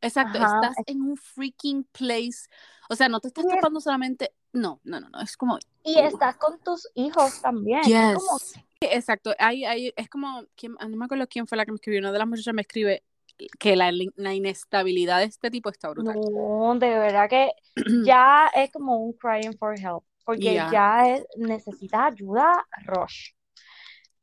Exacto, 0.01 0.37
Ajá, 0.39 0.59
estás 0.61 0.75
en 0.87 1.01
un 1.01 1.17
freaking 1.17 1.83
place. 1.91 2.47
O 2.89 2.95
sea, 2.95 3.09
no 3.09 3.19
te 3.19 3.29
estás 3.29 3.45
tapando 3.47 3.79
solamente. 3.79 4.33
No, 4.53 4.79
no, 4.83 4.99
no, 4.99 5.09
no. 5.09 5.19
Es 5.21 5.35
como. 5.35 5.57
Y 5.83 5.97
estás 5.97 6.37
con 6.37 6.59
tus 6.59 6.87
hijos 6.93 7.41
también. 7.41 7.79
es 7.79 7.87
Yes. 7.87 8.13
como- 8.15 8.37
Exacto. 8.81 9.33
Hay, 9.39 9.65
hay, 9.65 9.93
es 9.95 10.09
como. 10.09 10.43
¿quién- 10.55 10.75
no 10.79 10.95
me 10.97 11.05
acuerdo 11.05 11.25
quién 11.27 11.47
fue 11.47 11.57
la 11.57 11.65
que 11.65 11.71
me 11.71 11.75
escribió. 11.77 12.01
Una 12.01 12.11
de 12.11 12.19
las 12.19 12.27
muchachas 12.27 12.53
me 12.53 12.61
escribe 12.61 13.03
que 13.57 13.75
la, 13.75 13.91
la 14.15 14.33
inestabilidad 14.35 15.19
de 15.19 15.25
este 15.25 15.49
tipo 15.49 15.69
está 15.69 15.89
brutal. 15.89 16.15
no, 16.31 16.75
de 16.77 16.89
verdad 16.99 17.27
que 17.29 17.51
ya 18.05 18.47
es 18.53 18.71
como 18.71 18.97
un 18.97 19.13
crying 19.13 19.57
for 19.57 19.73
help, 19.79 20.03
porque 20.25 20.53
Ya. 20.55 20.69
ya 20.71 21.09
es- 21.15 21.25
necesita 21.37 22.07
ayuda 22.07 22.65
rush. 22.85 23.31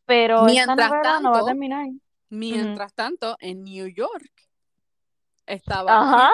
Pero 0.04 0.46
esta 0.48 0.74
Mientras 0.74 0.90
novela 0.90 1.20
no 1.20 1.30
va 1.30 1.36
a 1.36 1.40
tanto, 1.40 1.46
terminar. 1.46 1.86
Mientras 2.28 2.92
tanto, 2.94 3.36
en 3.40 3.62
New 3.62 3.86
York 3.88 4.30
estaba 5.46 6.00
Ajá, 6.00 6.30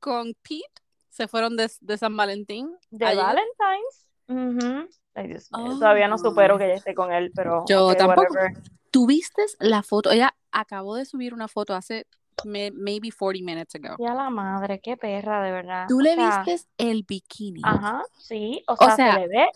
con 0.00 0.34
Pete. 0.42 0.68
Se 1.08 1.28
fueron 1.28 1.56
de, 1.56 1.70
de 1.80 1.98
San 1.98 2.16
Valentín. 2.16 2.74
de 2.90 3.06
ayer. 3.06 3.22
Valentine's. 3.24 4.88
Ay, 5.14 5.28
Dios 5.28 5.48
mío, 5.52 5.64
Oh. 5.74 5.78
todavía 5.78 6.08
no 6.08 6.18
supero 6.18 6.58
que 6.58 6.64
ella 6.64 6.74
esté 6.74 6.94
con 6.94 7.12
él, 7.12 7.30
pero 7.34 7.64
Yo 7.68 7.94
tampoco. 7.94 8.22
whatever. 8.32 8.52
¿Tuviste 8.90 9.42
la 9.60 9.82
foto? 9.82 10.10
Ella 10.10 10.34
acabó 10.50 10.96
de 10.96 11.04
subir 11.04 11.34
una 11.34 11.46
foto 11.48 11.74
hace 11.74 12.06
maybe 12.44 13.10
40 13.10 13.44
minutes 13.44 13.74
ago. 13.74 13.96
Y 13.98 14.06
a 14.06 14.14
la 14.14 14.30
madre, 14.30 14.80
qué 14.80 14.96
perra, 14.96 15.42
de 15.42 15.52
verdad. 15.52 15.86
¿Tú 15.88 15.98
O 15.98 16.02
le 16.02 16.14
sea, 16.14 16.42
viste 16.44 16.68
el 16.78 17.04
bikini? 17.04 17.60
Ajá, 17.64 18.02
sí, 18.18 18.62
o 18.68 18.74
O 18.74 18.76
sea, 18.76 18.96
sea, 18.96 19.12
se 19.14 19.20
le 19.20 19.28
ve 19.28 19.48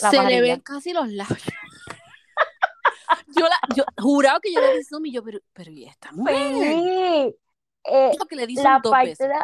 la 0.00 0.10
Se 0.10 0.22
le 0.22 0.40
ven 0.40 0.60
casi 0.60 0.92
los 0.92 1.08
labios. 1.10 1.42
yo, 3.36 3.46
la, 3.46 3.56
yo 3.74 3.84
jurado 3.98 4.40
que 4.40 4.52
yo 4.52 4.60
le 4.60 4.76
di 4.78 4.84
zoom 4.84 5.06
y 5.06 5.12
yo, 5.12 5.22
pero, 5.22 5.38
pero 5.52 5.70
¿y 5.70 5.84
esta 5.84 6.12
mujer? 6.12 6.36
Sí, 6.36 7.36
eh, 7.84 8.12
que 8.28 8.36
le 8.36 8.46
di 8.46 8.54
la 8.56 8.80
dos 8.82 8.90
parte 8.90 9.10
veces. 9.10 9.28
de, 9.28 9.34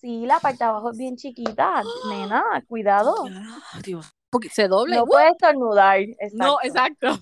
sí, 0.00 0.26
la 0.26 0.40
parte 0.40 0.58
de 0.58 0.64
abajo 0.64 0.90
es 0.90 0.98
bien 0.98 1.16
chiquita, 1.16 1.82
nena, 2.08 2.42
cuidado. 2.68 3.14
Dios. 3.82 4.06
Porque 4.30 4.48
se 4.48 4.68
dobla 4.68 4.96
No 4.96 5.06
puedes 5.06 5.32
estornudar, 5.32 6.00
No, 6.32 6.58
exacto. 6.62 7.18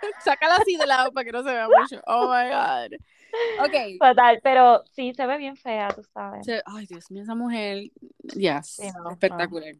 Sácala 0.24 0.56
así 0.56 0.76
de 0.76 0.86
lado 0.86 1.12
para 1.12 1.24
que 1.24 1.32
no 1.32 1.42
se 1.42 1.52
vea 1.52 1.68
mucho. 1.68 2.00
Oh 2.06 2.26
my 2.26 2.48
God. 2.48 2.98
Ok. 3.60 3.98
Fatal, 3.98 4.40
pero 4.42 4.82
sí 4.92 5.12
se 5.14 5.26
ve 5.26 5.36
bien 5.38 5.56
fea, 5.56 5.88
tú 5.88 6.02
sabes. 6.12 6.44
Se- 6.46 6.62
Ay, 6.66 6.86
Dios 6.86 7.10
mío, 7.10 7.22
esa 7.22 7.34
mujer. 7.34 7.90
Yes. 8.34 8.66
Sí, 8.76 8.88
no, 8.96 9.04
no. 9.04 9.10
espectacular. 9.10 9.74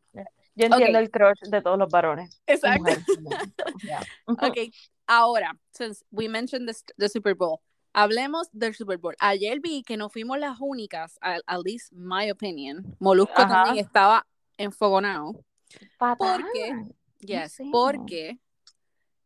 Yo 0.55 0.67
entiendo 0.67 0.99
Ok. 0.99 1.03
el 1.05 1.11
crush 1.11 1.41
de 1.49 1.63
todos 1.63 1.79
los 1.79 1.89
varones. 1.91 2.43
Exacto. 2.47 2.91
so, 2.91 3.21
yeah. 3.83 4.01
Ok, 4.27 4.59
ahora, 5.07 5.57
since 5.73 6.05
we 6.11 6.29
mentioned 6.29 6.69
the, 6.69 6.75
the 6.99 7.09
Super 7.09 7.35
Bowl, 7.35 7.61
hablemos 7.93 8.49
del 8.53 8.75
Super 8.75 8.99
Bowl. 8.99 9.15
Ayer 9.21 9.61
vi 9.61 9.83
que 9.83 9.97
no 9.97 10.11
fuimos 10.11 10.39
las 10.39 10.59
únicas, 10.61 11.17
at, 11.21 11.41
at 11.47 11.61
least 11.65 11.93
my 11.93 12.31
opinion. 12.31 12.97
Molusco 12.99 13.33
Ajá. 13.41 13.65
también 13.65 13.85
estaba 13.85 14.27
enfogonado. 14.59 15.43
Fatal. 15.99 16.17
¿Por 16.43 16.53
qué? 16.53 16.73
Yes, 17.21 17.53
sé. 17.53 17.65
porque 17.71 18.39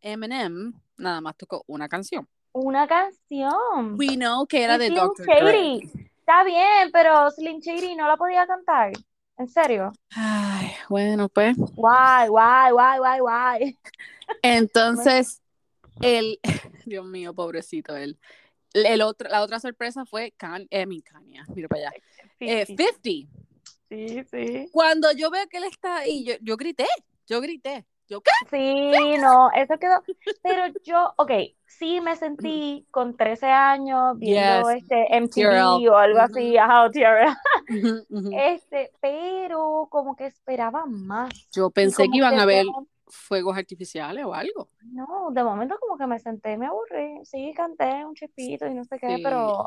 Eminem 0.00 0.72
nada 0.96 1.20
más 1.20 1.36
tocó 1.36 1.64
una 1.66 1.88
canción. 1.88 2.28
Una 2.54 2.86
canción. 2.86 3.96
We 3.98 4.16
know 4.16 4.46
que 4.46 4.62
era 4.62 4.78
de 4.78 4.86
Slim 4.86 5.00
Dr. 5.00 5.26
Shady. 5.26 5.80
Dre. 5.80 6.08
Está 6.20 6.44
bien, 6.44 6.90
pero 6.92 7.28
Slim 7.32 7.58
Shady 7.58 7.96
no 7.96 8.06
la 8.06 8.16
podía 8.16 8.46
cantar. 8.46 8.92
¿En 9.36 9.48
serio? 9.48 9.92
Ay, 10.14 10.70
bueno, 10.88 11.28
pues. 11.28 11.56
Why, 11.58 12.28
why, 12.28 12.72
why, 12.72 13.00
why, 13.00 13.20
why? 13.20 13.78
Entonces, 14.40 15.42
el, 16.00 16.38
Dios 16.86 17.04
mío, 17.04 17.34
pobrecito 17.34 17.96
él. 17.96 18.20
El 18.72 19.02
otro, 19.02 19.28
la 19.28 19.42
otra 19.42 19.58
sorpresa 19.58 20.04
fue 20.06 20.32
Can, 20.36 20.68
eh, 20.70 20.86
Kanye, 21.02 21.42
mira 21.56 21.68
para 21.68 21.88
allá. 21.88 21.92
Eh, 22.38 22.66
50. 22.66 23.00
sí, 23.02 24.24
sí. 24.30 24.68
Cuando 24.72 25.10
yo 25.10 25.28
veo 25.28 25.46
que 25.48 25.56
él 25.56 25.64
está 25.64 25.98
ahí, 25.98 26.24
yo, 26.24 26.34
yo 26.40 26.56
grité, 26.56 26.86
yo 27.26 27.40
grité. 27.40 27.84
Yo, 28.08 28.20
¿qué? 28.20 28.30
Sí, 28.50 29.16
no, 29.18 29.50
eso 29.52 29.78
quedó. 29.78 30.02
Pero 30.42 30.64
yo, 30.84 31.12
ok, 31.16 31.30
sí 31.66 32.00
me 32.02 32.16
sentí 32.16 32.86
con 32.90 33.16
13 33.16 33.46
años 33.46 34.18
viendo 34.18 34.70
Yes. 34.70 34.82
este 34.82 35.06
MTV 35.20 35.32
TRL. 35.78 35.88
o 35.88 35.96
algo 35.96 36.18
así, 36.20 36.56
ajá, 36.58 36.90
TRL. 36.90 37.34
Este, 38.32 38.90
pero 39.00 39.88
como 39.90 40.14
que 40.16 40.26
esperaba 40.26 40.84
más. 40.86 41.30
Yo 41.52 41.70
pensé 41.70 42.04
que 42.10 42.18
iban 42.18 42.38
a 42.38 42.44
ver 42.44 42.66
fuegos 43.06 43.56
artificiales 43.56 44.24
o 44.24 44.34
algo. 44.34 44.68
No, 44.82 45.30
de 45.30 45.42
momento 45.42 45.76
como 45.80 45.96
que 45.96 46.06
me 46.06 46.18
senté, 46.18 46.58
me 46.58 46.66
aburrí. 46.66 47.24
Sí, 47.24 47.52
canté 47.56 48.04
un 48.04 48.14
chispito 48.14 48.66
y 48.66 48.74
no 48.74 48.84
sé 48.84 48.98
qué, 48.98 49.16
Sí. 49.16 49.22
pero 49.22 49.66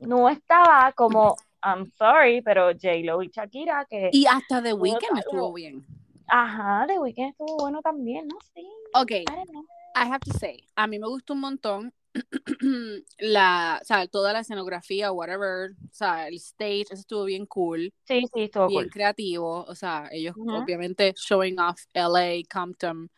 no 0.00 0.28
estaba 0.28 0.92
como, 0.92 1.36
I'm 1.62 1.90
sorry, 1.96 2.42
pero 2.42 2.70
J-Lo 2.72 3.22
y 3.22 3.28
Shakira, 3.28 3.86
que, 3.88 4.10
Y 4.12 4.26
hasta 4.26 4.62
The 4.62 4.74
Weeknd 4.74 5.18
estuvo 5.18 5.52
bien. 5.54 5.84
Ajá, 6.30 6.86
The 6.86 6.98
Weeknd 6.98 7.30
estuvo 7.30 7.56
bueno 7.58 7.80
también, 7.82 8.28
no 8.28 8.38
sé. 8.54 8.62
Ok, 8.94 9.10
I 9.12 10.08
have 10.08 10.20
to 10.20 10.32
say, 10.38 10.64
a 10.76 10.86
mí 10.86 10.98
me 10.98 11.06
gustó 11.08 11.34
un 11.34 11.40
montón 11.40 11.92
la, 13.18 13.78
o 13.80 13.84
sea, 13.84 14.06
toda 14.08 14.32
la 14.32 14.40
escenografía, 14.40 15.12
whatever, 15.12 15.72
o 15.72 15.92
sea, 15.92 16.28
el 16.28 16.34
stage, 16.36 16.82
eso 16.82 16.94
estuvo 16.94 17.24
bien 17.24 17.46
cool, 17.46 17.92
Sí, 18.04 18.24
sí, 18.32 18.42
estuvo 18.42 18.68
bien 18.68 18.84
cool. 18.84 18.90
creativo, 18.90 19.64
o 19.64 19.74
sea, 19.74 20.08
ellos 20.12 20.34
obviamente 20.36 21.12
showing 21.16 21.58
off 21.58 21.80
LA, 21.92 22.42
Compton, 22.52 23.10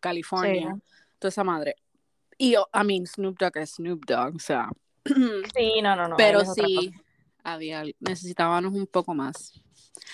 California, 0.00 0.74
Sí. 0.74 0.82
toda 1.18 1.28
esa 1.30 1.44
madre. 1.44 1.74
Y, 2.36 2.54
oh, 2.56 2.68
I 2.72 2.84
mean, 2.84 3.06
Snoop 3.06 3.38
Dogg 3.38 3.56
es 3.56 3.70
Snoop 3.74 4.04
Dogg, 4.06 4.36
o 4.36 4.38
sea, 4.38 4.70
Sí, 5.56 5.80
no, 5.82 5.96
no, 5.96 6.08
no. 6.08 6.16
pero 6.16 6.44
sí, 6.44 6.92
había, 7.42 7.84
necesitábamos 8.00 8.72
un 8.72 8.86
poco 8.86 9.14
más. 9.14 9.52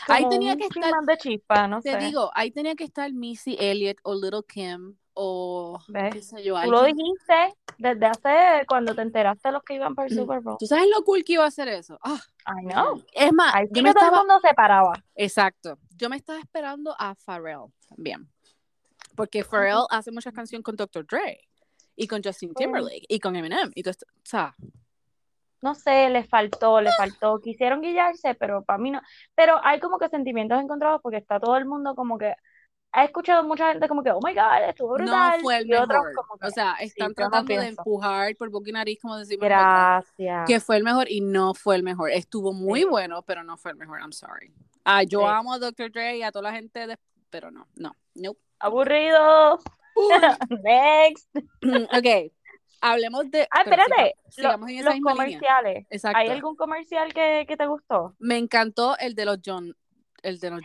Ahí 0.08 0.28
tenía 0.28 0.56
que 0.56 0.64
estar, 0.66 0.92
de 1.04 1.16
chispa, 1.18 1.68
no 1.68 1.80
te 1.80 1.92
sé. 1.92 1.98
digo, 1.98 2.30
ahí 2.34 2.50
tenía 2.50 2.74
que 2.74 2.84
estar 2.84 3.12
Missy 3.12 3.56
Elliott 3.58 3.98
o 4.02 4.14
Little 4.14 4.42
Kim 4.48 4.96
o 5.14 5.78
¿Ves? 5.88 6.12
qué 6.12 6.22
sé 6.22 6.42
yo, 6.42 6.60
Tú 6.62 6.70
lo 6.70 6.82
dijiste 6.82 7.54
desde 7.78 8.06
hace 8.06 8.66
cuando 8.66 8.94
te 8.94 9.02
enteraste 9.02 9.48
de 9.48 9.52
los 9.52 9.62
que 9.62 9.74
iban 9.74 9.94
para 9.94 10.08
el 10.08 10.14
Super 10.14 10.40
Bowl. 10.40 10.56
¿Tú 10.58 10.66
sabes 10.66 10.86
lo 10.94 11.04
cool 11.04 11.22
que 11.24 11.34
iba 11.34 11.44
a 11.44 11.48
hacer 11.48 11.68
eso? 11.68 11.98
Ah, 12.02 12.20
I 12.60 12.66
know. 12.66 13.00
es 13.12 13.32
más, 13.32 13.54
Ahí 13.54 13.66
yo 13.70 13.82
me 13.82 13.90
estaba, 13.90 14.18
mundo 14.18 14.40
se 14.40 14.52
paraba. 14.54 14.92
exacto, 15.14 15.78
yo 15.96 16.08
me 16.08 16.16
estaba 16.16 16.38
esperando 16.40 16.94
a 16.98 17.14
Pharrell 17.14 17.72
también, 17.88 18.28
porque 19.14 19.44
Pharrell 19.44 19.84
hace 19.90 20.10
muchas 20.10 20.32
canciones 20.32 20.64
con 20.64 20.74
Dr. 20.76 21.06
Dre 21.06 21.40
y 21.96 22.08
con 22.08 22.20
Justin. 22.22 22.52
Timberlake 22.54 23.04
y 23.08 23.20
con 23.20 23.36
Eminem 23.36 23.70
y 23.76 23.82
todo 23.84 23.92
esto, 23.92 24.06
o 24.10 24.20
sea, 24.24 24.54
No 25.64 25.74
sé, 25.74 26.10
le 26.10 26.24
faltó, 26.24 26.80
le 26.82 26.90
faltó. 26.92 27.40
Quisieron 27.40 27.80
guillarse, 27.80 28.34
pero 28.34 28.62
para 28.62 28.78
mí 28.78 28.90
no. 28.90 29.00
Pero 29.34 29.58
hay 29.64 29.80
como 29.80 29.98
que 29.98 30.08
sentimientos 30.10 30.60
encontrados 30.62 31.00
porque 31.02 31.16
está 31.16 31.40
todo 31.40 31.56
el 31.56 31.64
mundo 31.64 31.94
como 31.94 32.18
que. 32.18 32.34
Ha 32.96 33.04
escuchado 33.06 33.42
mucha 33.42 33.72
gente 33.72 33.88
como 33.88 34.04
que, 34.04 34.12
oh 34.12 34.20
my 34.22 34.32
God, 34.34 34.68
estuvo 34.68 34.90
no 34.98 35.04
brutal. 35.04 35.40
fue 35.40 35.56
el 35.56 35.66
y 35.68 35.74
otros 35.74 35.88
mejor, 35.88 36.14
como 36.14 36.38
que, 36.38 36.46
o 36.46 36.50
sea, 36.50 36.76
sí, 36.78 36.84
están 36.84 37.08
no 37.08 37.14
tratando 37.14 37.52
de 37.60 37.66
empujar 37.66 38.36
por 38.36 38.50
boca 38.50 38.70
y 38.70 38.72
nariz, 38.72 38.98
como 39.02 39.16
decimos 39.16 39.42
Gracias. 39.42 40.46
que 40.46 40.60
fue 40.60 40.76
el 40.76 40.84
mejor 40.84 41.10
y 41.10 41.20
no 41.20 41.54
fue 41.54 41.74
el 41.74 41.82
mejor, 41.82 42.10
estuvo 42.12 42.52
muy 42.52 42.82
Sí. 42.82 42.86
bueno, 42.86 43.22
pero 43.22 43.42
no 43.42 43.56
fue 43.56 43.72
el 43.72 43.78
mejor, 43.78 43.98
I'm 43.98 44.12
sorry. 44.12 44.54
Ah, 44.84 45.02
yo 45.02 45.18
Sí. 45.20 45.26
amo 45.28 45.54
a 45.54 45.58
Dr. 45.58 45.90
Dre 45.90 46.18
y 46.18 46.22
a 46.22 46.30
toda 46.30 46.44
la 46.50 46.52
gente, 46.52 46.86
de- 46.86 46.96
pero 47.30 47.50
no, 47.50 47.66
no, 47.74 47.96
nope. 48.14 48.38
Aburrido. 48.60 49.58
Next. 50.62 51.28
ok, 51.92 52.32
hablemos 52.92 53.30
de. 53.30 53.46
Ah, 53.50 53.62
espérate. 53.62 54.14
Lo- 54.36 54.56
los 54.58 55.00
comerciales. 55.02 55.86
Exacto. 55.90 56.18
¿Hay 56.18 56.28
algún 56.28 56.56
comercial 56.56 57.12
que, 57.12 57.44
que 57.48 57.56
te 57.56 57.66
gustó? 57.66 58.14
Me 58.18 58.36
encantó 58.38 58.96
el 58.98 59.14
de 59.14 59.24
los 59.24 59.38
John. 59.44 59.74
El 60.22 60.38
de 60.38 60.50
los 60.50 60.60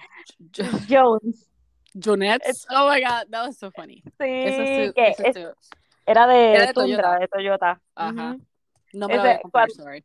Jo- 0.56 0.80
Jones. 0.90 1.50
Jonettes. 1.94 2.66
Oh 2.70 2.90
my 2.90 3.02
god, 3.02 3.28
that 3.32 3.48
was 3.48 3.58
so 3.58 3.72
funny. 3.72 4.02
Sí, 4.20 4.26
Eso 4.28 4.62
estu- 4.62 4.94
que 4.94 5.08
eso 5.10 5.24
es- 5.26 5.58
era 6.06 6.28
de, 6.28 6.54
Era 6.56 6.66
de 6.68 6.74
Tundra, 6.74 7.02
Toyota. 7.02 7.20
de 7.20 7.28
Toyota. 7.28 7.82
Ajá. 7.96 8.32
Ujú. 8.32 8.46
No 8.94 9.08
me 9.08 9.16
lo 9.16 9.22
voy 9.22 9.30
a 9.30 9.34
Ese, 9.34 9.42
comprar, 9.42 9.68
cuando- 9.70 9.84
sorry. 9.84 10.04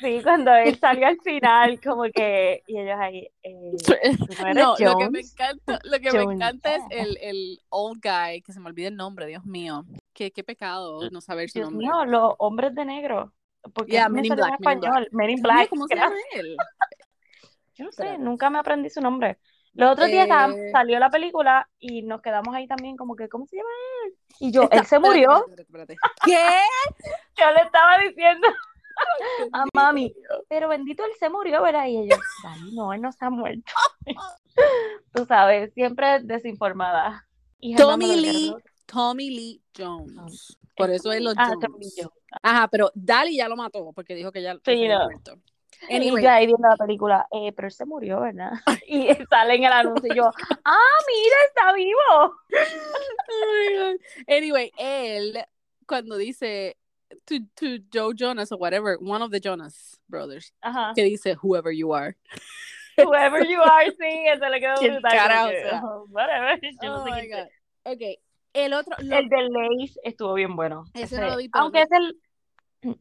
Sí, 0.00 0.20
cuando 0.24 0.52
él 0.54 0.78
salió 0.80 1.06
al 1.06 1.18
final, 1.22 1.80
como 1.80 2.02
que, 2.12 2.62
y 2.66 2.76
ellos 2.78 2.96
ahí, 2.98 3.28
eh, 3.42 3.72
¿tú 4.28 4.34
no 4.54 4.74
lo 4.78 4.96
que 4.98 5.10
me 5.10 5.20
encanta, 5.20 5.78
lo 5.84 5.98
que 6.00 6.10
me 6.12 6.18
Jones. 6.24 6.36
encanta 6.36 6.74
es 6.74 6.82
el, 6.90 7.16
el 7.20 7.60
old 7.68 8.00
guy, 8.02 8.42
que 8.42 8.52
se 8.52 8.58
me 8.60 8.66
olvida 8.68 8.88
el 8.88 8.96
nombre, 8.96 9.26
Dios 9.26 9.44
mío. 9.44 9.84
Qué, 10.20 10.30
qué 10.32 10.44
pecado 10.44 11.00
no 11.10 11.22
saber 11.22 11.48
su 11.48 11.60
Dios 11.60 11.70
nombre. 11.70 11.86
mío, 11.86 12.04
los 12.04 12.34
hombres 12.36 12.74
de 12.74 12.84
negro. 12.84 13.32
Porque 13.72 13.92
Yeah, 13.92 14.10
Men 14.10 14.26
in 14.26 14.32
en 14.32 14.38
español. 14.52 15.08
Men 15.12 15.30
in 15.30 15.40
Black. 15.40 15.70
¿Cómo 15.70 15.86
se 15.88 15.94
llama 15.96 16.14
él? 16.34 16.58
Yo 17.74 17.86
no 17.86 17.92
sé, 17.92 18.18
nunca 18.18 18.50
me 18.50 18.58
aprendí 18.58 18.90
su 18.90 19.00
nombre. 19.00 19.38
Los 19.72 19.92
otros 19.92 20.08
días 20.08 20.28
Eh. 20.28 20.70
salió 20.72 20.98
la 20.98 21.08
película 21.08 21.70
y 21.78 22.02
nos 22.02 22.20
quedamos 22.20 22.54
ahí 22.54 22.66
también 22.66 22.98
como 22.98 23.16
que, 23.16 23.30
¿cómo 23.30 23.46
se 23.46 23.56
llama 23.56 23.70
él? 24.04 24.14
Y 24.40 24.52
yo, 24.52 24.64
Está- 24.64 24.76
él 24.80 24.84
se 24.84 24.98
murió. 24.98 25.38
espérate, 25.38 25.62
espérate, 25.62 25.92
espérate. 25.94 26.20
¿Qué? 26.26 26.36
Yo 27.42 27.50
le 27.52 27.62
estaba 27.62 27.96
diciendo 28.06 28.46
a 29.54 29.64
mami, 29.72 30.14
pero 30.50 30.68
bendito 30.68 31.02
él 31.06 31.12
se 31.18 31.30
murió, 31.30 31.62
¿verdad? 31.62 31.86
Y 31.86 31.96
ellos, 31.96 32.20
"Dani, 32.42 32.74
no, 32.74 32.92
él 32.92 33.00
no 33.00 33.10
se 33.10 33.24
ha 33.24 33.30
muerto. 33.30 33.72
Tú 35.14 35.24
sabes, 35.24 35.72
siempre 35.72 36.20
desinformada. 36.20 37.26
Y 37.58 37.74
Tommy 37.76 38.16
Lee, 38.16 38.54
Tommy 38.90 39.30
Lee 39.30 39.62
Jones. 39.76 40.56
Por 40.76 40.90
eso 40.90 41.12
es 41.12 41.20
los 41.20 41.34
Ah, 41.36 41.52
Jones. 41.60 42.08
Ajá, 42.42 42.68
pero 42.68 42.90
Dali 42.94 43.36
ya 43.36 43.48
lo 43.48 43.56
mató 43.56 43.92
porque 43.92 44.14
dijo 44.14 44.32
que 44.32 44.42
ya 44.42 44.54
Sí, 44.54 44.60
se 44.64 44.70
había 44.72 44.98
no. 44.98 45.04
muerto. 45.04 45.38
Anyway. 45.88 46.22
Y 46.22 46.24
yo 46.24 46.30
ahí 46.30 46.46
viendo 46.46 46.68
la 46.68 46.76
película, 46.76 47.26
eh, 47.30 47.52
pero 47.52 47.68
él 47.68 47.72
se 47.72 47.84
murió, 47.86 48.20
¿verdad? 48.20 48.52
Y 48.86 49.08
sale 49.30 49.54
en 49.54 49.64
el 49.64 49.72
anuncio 49.72 50.12
y 50.12 50.16
yo, 50.16 50.24
ah, 50.64 50.98
mira, 51.06 51.36
está 51.48 51.72
vivo. 51.72 52.34
Oh 53.28 53.52
my 53.68 53.76
God. 53.78 54.00
Anyway, 54.28 54.72
él, 54.76 55.38
cuando 55.86 56.16
dice 56.16 56.76
to, 57.24 57.36
to 57.54 57.66
Joe 57.92 58.12
Jonas 58.14 58.52
or 58.52 58.58
whatever, 58.58 58.98
one 59.00 59.22
of 59.22 59.30
the 59.30 59.40
Jonas 59.40 59.98
brothers, 60.08 60.52
Ajá. 60.60 60.92
que 60.94 61.04
dice 61.04 61.34
whoever 61.40 61.72
you 61.72 61.94
are. 61.94 62.16
Whoever 62.98 63.46
you 63.46 63.62
are, 63.62 63.86
sí, 63.92 64.26
eso 64.28 64.46
le 64.48 64.60
quedó 64.60 64.74
¿Quién 64.78 64.92
brutal. 64.94 65.10
carajo 65.12 65.50
oh, 65.86 66.06
whatever. 66.10 66.60
Yo 66.82 66.88
no 66.90 67.00
Oh 67.00 67.04
sé 67.04 67.10
my 67.10 67.20
quién 67.20 67.30
sea. 67.30 67.44
God. 67.44 67.50
Ok, 67.94 68.02
el 68.52 68.72
otro, 68.74 68.96
lo- 69.00 69.16
El 69.16 69.28
de 69.28 69.48
Lace 69.48 70.00
estuvo 70.02 70.34
bien 70.34 70.56
bueno. 70.56 70.84
Ese 70.94 71.04
Ese- 71.16 71.20
no 71.20 71.26
lo 71.30 71.36
vi, 71.36 71.48
pero 71.48 71.64
aunque 71.64 71.82
es 71.82 71.88
el 71.92 72.20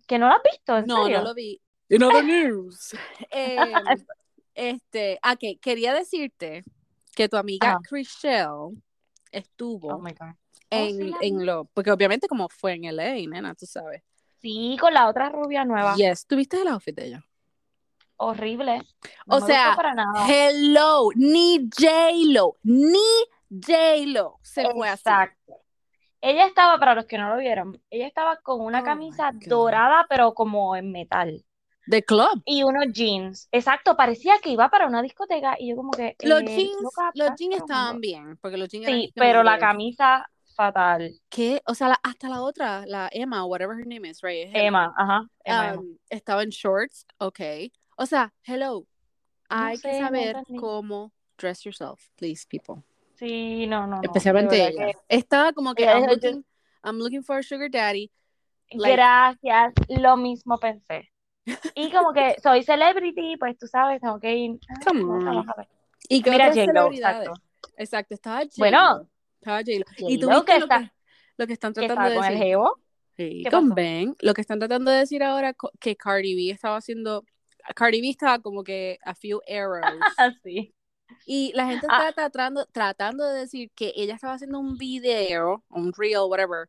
que 0.08 0.18
no 0.20 0.27
lo 0.27 0.34
has 0.36 0.44
visto, 0.44 0.77
¿en 0.77 0.86
no, 0.88 1.03
serio? 1.03 1.20
no 1.20 1.24
lo 1.25 1.34
vi. 1.34 1.62
In 1.89 2.03
other 2.03 2.24
news. 2.24 2.96
Em, 3.32 4.06
este, 4.53 5.20
ah, 5.22 5.36
que 5.36 5.58
quería 5.58 5.94
decirte 5.94 6.63
que 7.15 7.27
tu 7.29 7.38
amiga 7.38 7.70
Ajá. 7.72 7.79
Chriselle 7.88 8.75
estuvo 9.32 9.96
Oh 9.96 10.00
my 10.00 10.12
God. 10.13 10.36
en, 10.70 10.98
sí, 10.98 11.03
la 11.10 11.18
en 11.22 11.46
lo, 11.46 11.65
porque 11.74 11.91
obviamente 11.91 12.27
como 12.27 12.48
fue 12.50 12.74
en 12.74 12.86
LA, 12.86 13.27
nena, 13.27 13.56
tú 13.56 13.65
sabes. 13.65 14.03
Sí, 14.41 14.77
con 14.79 14.94
la 14.94 15.10
otra 15.10 15.29
rubia 15.29 15.65
nueva. 15.65 15.96
Yes, 15.96 16.25
¿tuviste 16.25 16.62
el 16.62 16.68
outfit 16.70 16.96
de 16.96 17.08
ella? 17.08 17.25
Horrible. 18.18 18.82
No 19.25 19.38
O 19.38 19.39
me 19.39 19.46
sea, 19.48 19.65
gustó 19.68 19.77
para 19.77 19.94
nada. 19.96 20.27
Hello, 20.27 21.10
ni 21.15 21.70
J-Lo, 21.77 22.58
ni 22.63 23.00
J-Lo 23.50 24.39
se 24.41 24.70
fue 24.70 24.89
así. 24.89 25.01
Exacto. 25.01 25.53
Ella 26.22 26.46
estaba, 26.46 26.77
para 26.79 26.96
los 26.96 27.06
que 27.06 27.18
no 27.18 27.29
lo 27.29 27.39
vieron, 27.39 27.82
ella 27.89 28.08
estaba 28.08 28.38
con 28.38 28.62
una 28.62 28.82
Oh 28.82 28.84
camisa 28.84 29.32
dorada, 29.34 30.06
pero 30.10 30.34
como 30.34 30.75
en 30.75 30.91
metal. 30.91 31.46
De 31.86 32.03
club. 32.03 32.44
Y 32.46 32.63
unos 32.63 32.86
jeans. 32.94 33.48
Exacto, 33.51 33.96
parecía 33.96 34.36
que 34.44 34.51
iba 34.51 34.70
para 34.70 34.86
una 34.86 35.01
discoteca. 35.01 35.56
Y 35.58 35.70
yo 35.70 35.75
como 35.75 35.91
que. 35.91 36.15
Los 36.20 36.41
eh, 36.41 36.46
jeans, 36.46 36.82
loca, 36.82 37.12
los 37.15 37.32
jeans 37.36 37.56
estaban 37.56 38.00
bien, 38.00 38.38
porque 38.38 38.58
los 38.58 38.70
jeans 38.70 38.86
Sí, 38.86 39.12
pero 39.15 39.41
la 39.44 39.58
camisa 39.58 40.29
fatal. 40.56 41.20
¿Qué? 41.29 41.62
O 41.65 41.74
sea, 41.74 41.88
la- 41.88 42.00
hasta 42.03 42.29
la 42.29 42.41
otra, 42.41 42.86
la 42.86 43.10
Emma, 43.12 43.46
whatever 43.46 43.75
her 43.79 43.88
name 43.88 44.08
is, 44.08 44.22
right? 44.22 44.50
Emma. 44.53 44.60
Emma, 44.60 44.94
ajá. 44.98 45.27
Emma, 45.44 45.70
Emma. 45.70 45.82
Um, 45.82 45.98
estaba 46.10 46.44
en 46.44 46.50
shorts, 46.50 47.08
ok. 47.18 47.39
O 47.98 48.06
sea, 48.06 48.34
hello. 48.44 48.86
Hay 49.48 49.77
sé, 49.77 49.89
que 49.89 50.00
saber 50.00 50.38
cómo 50.60 51.12
dress 51.38 51.63
yourself, 51.63 52.10
please, 52.18 52.46
people. 52.48 52.84
Sí, 53.20 53.68
no, 53.68 53.86
no. 53.86 54.00
Especialmente 54.02 54.56
ella. 54.68 54.86
verdad 54.86 55.02
Estaba 55.10 55.54
como 55.54 55.76
que 55.76 55.84
I'm 55.84 56.06
looking, 56.08 56.46
I'm 56.84 56.98
looking 56.98 57.24
for 57.24 57.38
a 57.38 57.44
sugar 57.44 57.70
daddy. 57.70 58.10
que- 58.68 58.78
like- 58.78 58.96
Gracias, 58.96 59.74
lo 59.90 60.16
mismo 60.18 60.58
pensé. 60.58 61.12
Y 61.76 61.92
como 61.92 62.14
que 62.14 62.36
soy 62.42 62.64
celebrity, 62.64 63.36
pues 63.38 63.58
tú 63.58 63.68
sabes, 63.68 64.00
tengo 64.02 64.20
que 64.20 64.36
ir. 64.36 64.60
Ah. 64.86 65.56
Y 66.08 66.22
que 66.22 66.30
Mira, 66.32 66.48
J-Lo, 66.54 66.92
exacto. 66.92 67.34
Exacto, 67.76 68.14
estaba 68.14 68.38
J-Lo. 68.38 68.58
Bueno, 68.58 69.10
estaba 69.40 69.58
J-Lo. 69.60 69.86
Y 70.10 70.20
tú 70.20 70.30
viste 70.30 70.46
que 70.46 70.60
lo, 70.60 70.66
está- 70.66 70.80
que, 70.80 70.92
lo 71.38 71.48
que 71.48 71.54
están 71.54 71.74
Que 71.74 71.88
tratando 71.88 72.10
de 72.10 72.16
con 72.16 72.26
el 72.26 72.32
decir. 72.34 72.46
jevo. 72.48 72.80
Sí, 73.18 73.42
¿Qué 73.44 73.52
con 73.52 73.64
pasó? 73.70 73.76
Ben. 73.76 74.16
Lo 74.22 74.34
que 74.34 74.42
están 74.42 74.60
tratando 74.60 74.92
de 74.92 74.98
decir 75.00 75.24
ahora 75.24 75.54
que 75.80 75.96
Cardi 75.98 76.36
B 76.36 76.52
estaba 76.54 76.78
haciendo. 76.78 77.24
Cardi 77.76 78.00
B 78.02 78.10
estaba 78.10 78.40
como 78.40 78.64
que 78.64 78.98
a 79.04 79.14
few 79.16 79.42
arrows. 79.48 79.82
Así. 80.18 80.74
Y 81.25 81.51
la 81.56 81.68
gente 81.68 81.88
Ah. 81.89 82.10
está 82.10 82.13
tratando, 82.30 82.66
tratando 82.72 83.25
de 83.25 83.39
decir 83.42 83.72
que 83.75 83.94
ella 83.96 84.16
estaba 84.16 84.34
haciendo 84.34 84.60
un 84.60 84.78
video, 84.78 85.63
un 85.70 85.94
reel, 85.94 86.22
whatever, 86.28 86.68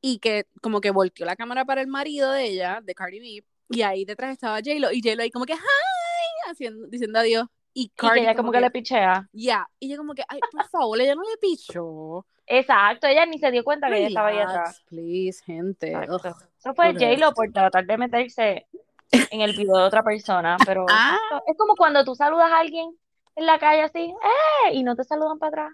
y 0.00 0.18
que 0.18 0.44
como 0.62 0.80
que 0.80 0.90
volteó 0.90 1.24
la 1.26 1.36
cámara 1.36 1.64
para 1.64 1.80
el 1.80 1.86
marido 1.86 2.30
de 2.32 2.44
ella, 2.44 2.80
de 2.82 2.94
Cardi 2.94 3.20
B, 3.20 3.44
y 3.70 3.82
ahí 3.82 4.04
detrás 4.04 4.32
estaba 4.32 4.56
J-Lo, 4.58 4.92
y 4.92 5.00
J-Lo 5.02 5.22
ahí 5.22 5.30
como 5.30 5.44
que, 5.46 5.54
hi, 5.54 6.50
haciendo, 6.50 6.86
diciendo 6.88 7.18
adiós. 7.18 7.46
Y 7.76 7.84
Y 7.86 7.88
Cardi 7.90 8.20
que 8.20 8.26
ella 8.26 8.34
como 8.36 8.52
que 8.52 8.60
le 8.60 8.70
pichea. 8.70 9.28
ya, 9.32 9.68
y 9.80 9.88
yo 9.90 9.96
como 9.96 10.14
que, 10.14 10.22
ay, 10.28 10.38
por 10.52 10.64
favor, 10.68 11.00
ella 11.00 11.14
no 11.16 11.22
le 11.22 11.36
pichó. 11.38 12.24
Exacto, 12.46 13.06
ella 13.06 13.24
ni 13.26 13.38
se 13.38 13.50
dio 13.50 13.64
cuenta 13.64 13.88
que 13.88 13.96
ella 13.98 14.08
estaba 14.08 14.28
ahí 14.28 14.38
atrás. 14.38 14.82
please, 14.86 15.42
gente. 15.44 15.92
Eso 15.92 16.74
fue. 16.74 16.92
J-Lo 16.92 17.32
por 17.32 17.50
tratar 17.52 17.84
de 17.86 17.96
meterse 17.98 18.66
en 19.10 19.40
el 19.40 19.56
video 19.56 19.76
de 19.78 19.84
otra 19.84 20.02
persona, 20.02 20.56
pero 20.66 20.84
Ah. 20.90 21.18
es 21.46 21.56
como 21.56 21.74
cuando 21.74 22.04
tú 22.04 22.14
saludas 22.14 22.50
a 22.52 22.58
alguien 22.60 22.90
en 23.36 23.46
la 23.46 23.58
calle 23.58 23.82
así, 23.82 24.00
¡eh! 24.00 24.72
y 24.72 24.82
no 24.82 24.94
te 24.96 25.04
saludan 25.04 25.38
para 25.38 25.48
atrás. 25.50 25.72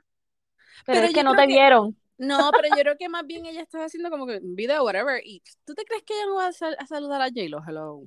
Pero, 0.87 0.97
Pero 0.97 1.07
es 1.09 1.15
que 1.15 1.23
no 1.25 1.35
te 1.35 1.43
que- 1.43 1.47
vieron. 1.49 1.97
No, 2.19 2.51
pero 2.53 2.69
yo 2.77 2.83
creo 2.83 2.97
que 2.99 3.09
más 3.09 3.27
bien 3.27 3.47
ella 3.47 3.63
estaba 3.63 3.85
haciendo 3.87 4.11
como 4.11 4.27
que 4.27 4.39
un 4.39 4.55
video, 4.55 4.85
whatever, 4.85 5.23
y 5.25 5.43
¿tú 5.65 5.75
te 5.75 5.85
crees 5.85 6.03
que 6.03 6.13
ella 6.15 6.27
no 6.27 6.35
va 6.37 6.49
a, 6.49 6.53
sal- 6.53 6.77
a 6.79 6.87
saludar 6.87 7.23
a 7.23 7.29
J-Lo? 7.29 7.63
Hello. 7.67 8.03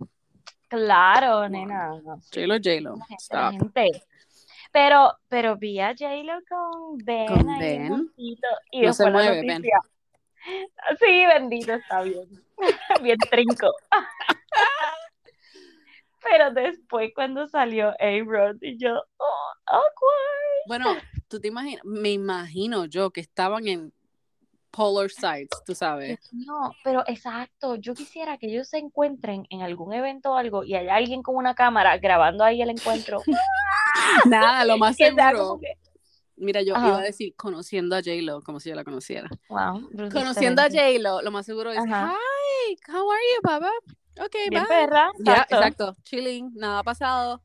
Claro, 0.67 1.49
nena. 1.49 1.93
J-Lo, 2.31 2.55
J-Lo. 2.55 2.95
Stop. 3.19 3.51
gente. 3.53 3.89
Pero, 4.71 5.17
pero 5.29 5.55
vi 5.57 5.79
a 5.79 5.95
J-Lo 5.97 6.39
con 6.47 6.97
Ben 6.99 7.25
¿Con 7.27 7.49
ahí 7.49 7.59
Ben? 7.59 7.87
juntito, 7.89 8.47
y 8.71 8.81
No 8.83 8.93
se 8.93 9.09
mueve, 9.09 9.41
Ben. 9.41 9.63
Sí, 10.99 11.25
bendito, 11.25 11.73
está 11.73 12.01
bien. 12.03 12.27
Bien 13.01 13.17
trinco. 13.31 13.71
Pero 16.29 16.51
después 16.51 17.11
cuando 17.13 17.47
salió 17.47 17.89
A-Rod 17.99 18.57
y 18.61 18.77
yo, 18.77 18.95
oh, 19.17 19.53
awkward. 19.65 20.67
Bueno, 20.67 20.95
tú 21.27 21.39
te 21.39 21.49
imaginas, 21.49 21.83
me 21.83 22.11
imagino 22.11 22.85
yo 22.85 23.11
que 23.11 23.21
estaban 23.21 23.67
en 23.67 23.93
polar 24.71 25.09
sides, 25.11 25.49
tú 25.65 25.75
sabes. 25.75 26.17
No, 26.31 26.75
pero 26.83 27.03
exacto, 27.07 27.75
yo 27.75 27.93
quisiera 27.93 28.37
que 28.37 28.47
ellos 28.47 28.67
se 28.69 28.77
encuentren 28.79 29.45
en 29.49 29.61
algún 29.61 29.93
evento 29.93 30.31
o 30.31 30.35
algo 30.35 30.63
y 30.63 30.75
haya 30.75 30.95
alguien 30.95 31.21
con 31.21 31.35
una 31.35 31.53
cámara 31.53 31.97
grabando 31.97 32.43
ahí 32.43 32.61
el 32.61 32.69
encuentro. 32.71 33.21
Nada, 34.25 34.65
lo 34.65 34.77
más 34.77 34.95
seguro. 34.95 35.59
que, 35.61 35.77
Mira, 36.35 36.61
yo 36.63 36.75
Ajá. 36.75 36.87
iba 36.87 36.99
a 36.99 37.03
decir 37.03 37.35
conociendo 37.35 37.95
a 37.95 37.99
J-Lo, 37.99 38.41
como 38.41 38.59
si 38.59 38.69
yo 38.69 38.75
la 38.75 38.83
conociera. 38.83 39.29
wow, 39.47 39.89
Conociendo 40.11 40.61
a. 40.61 40.65
J-Lo, 40.65 41.21
lo 41.21 41.31
más 41.31 41.45
seguro 41.45 41.71
es, 41.71 41.77
Ajá. 41.77 42.11
hi, 42.15 42.77
how 42.91 43.11
are 43.11 43.21
you, 43.35 43.41
papá? 43.43 43.71
Ok, 44.19 44.35
Bien 44.49 44.63
bye. 44.63 44.67
perra, 44.67 45.11
Ya, 45.19 45.33
exacto. 45.33 45.55
exacto, 45.55 45.95
chilling, 46.03 46.51
nada 46.55 46.79
ha 46.79 46.83
pasado, 46.83 47.41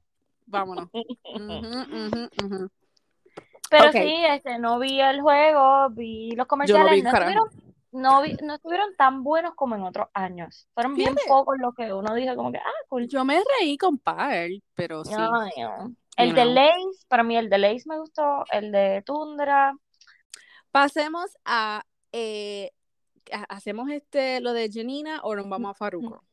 vámonos. 0.46 0.88
Pero 3.70 3.92
sí, 3.92 4.14
este, 4.30 4.58
no 4.58 4.78
vi 4.78 5.00
el 5.00 5.20
juego, 5.20 5.90
vi 5.90 6.30
los 6.32 6.46
comerciales, 6.46 6.92
vi, 6.92 7.02
no 7.02 7.10
estuvieron, 7.10 7.48
no 7.92 8.22
vi- 8.22 8.36
no 8.42 8.54
estuvieron 8.54 8.96
tan 8.96 9.22
buenos 9.22 9.54
como 9.54 9.74
en 9.74 9.82
otros 9.82 10.08
años. 10.14 10.66
Fueron 10.74 10.94
bien 10.94 11.14
pocos 11.26 11.56
los 11.58 11.74
que 11.74 11.92
uno 11.92 12.14
dijo 12.14 12.34
como 12.34 12.50
que, 12.50 12.58
ah, 12.58 12.84
cool. 12.88 13.06
Yo 13.08 13.24
me 13.24 13.40
reí 13.60 13.76
con 13.76 13.98
Pearl, 13.98 14.62
pero 14.74 15.04
sí. 15.04 15.12
No. 15.14 15.44
El 16.16 16.30
you 16.30 16.34
de 16.34 16.42
know. 16.44 16.54
Lace, 16.54 17.06
para 17.08 17.22
mí 17.22 17.36
el 17.36 17.48
de 17.50 17.58
Lace 17.58 17.82
me 17.86 17.98
gustó, 17.98 18.44
el 18.50 18.72
de 18.72 19.02
Tundra. 19.04 19.74
Pasemos 20.70 21.36
a, 21.44 21.84
eh, 22.12 22.72
ha- 23.32 23.44
hacemos 23.54 23.90
este 23.90 24.40
lo 24.40 24.52
de 24.54 24.70
Janina 24.72 25.20
o 25.22 25.36
nos 25.36 25.48
vamos 25.48 25.70
a 25.70 25.74
Farruko. 25.74 26.24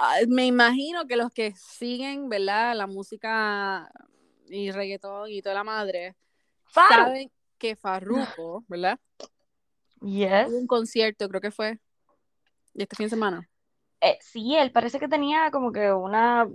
Ah, 0.00 0.18
me 0.28 0.46
imagino 0.46 1.06
que 1.06 1.16
los 1.16 1.30
que 1.32 1.52
siguen, 1.56 2.28
¿verdad? 2.28 2.76
La 2.76 2.86
música 2.86 3.90
y 4.48 4.70
reggaetón 4.70 5.28
y 5.30 5.42
toda 5.42 5.56
la 5.56 5.64
madre, 5.64 6.14
Faru. 6.66 6.94
saben 6.94 7.32
que 7.58 7.74
Farruko, 7.74 8.64
¿verdad? 8.68 8.98
Yes. 10.00 10.46
Hubo 10.48 10.58
un 10.58 10.66
concierto, 10.68 11.28
creo 11.28 11.40
que 11.40 11.50
fue 11.50 11.80
este 12.74 12.94
fin 12.94 13.06
de 13.06 13.10
semana. 13.10 13.48
Eh, 14.00 14.16
sí, 14.20 14.54
él 14.56 14.70
parece 14.70 15.00
que 15.00 15.08
tenía 15.08 15.50
como 15.50 15.72
que 15.72 15.92
una 15.92 16.48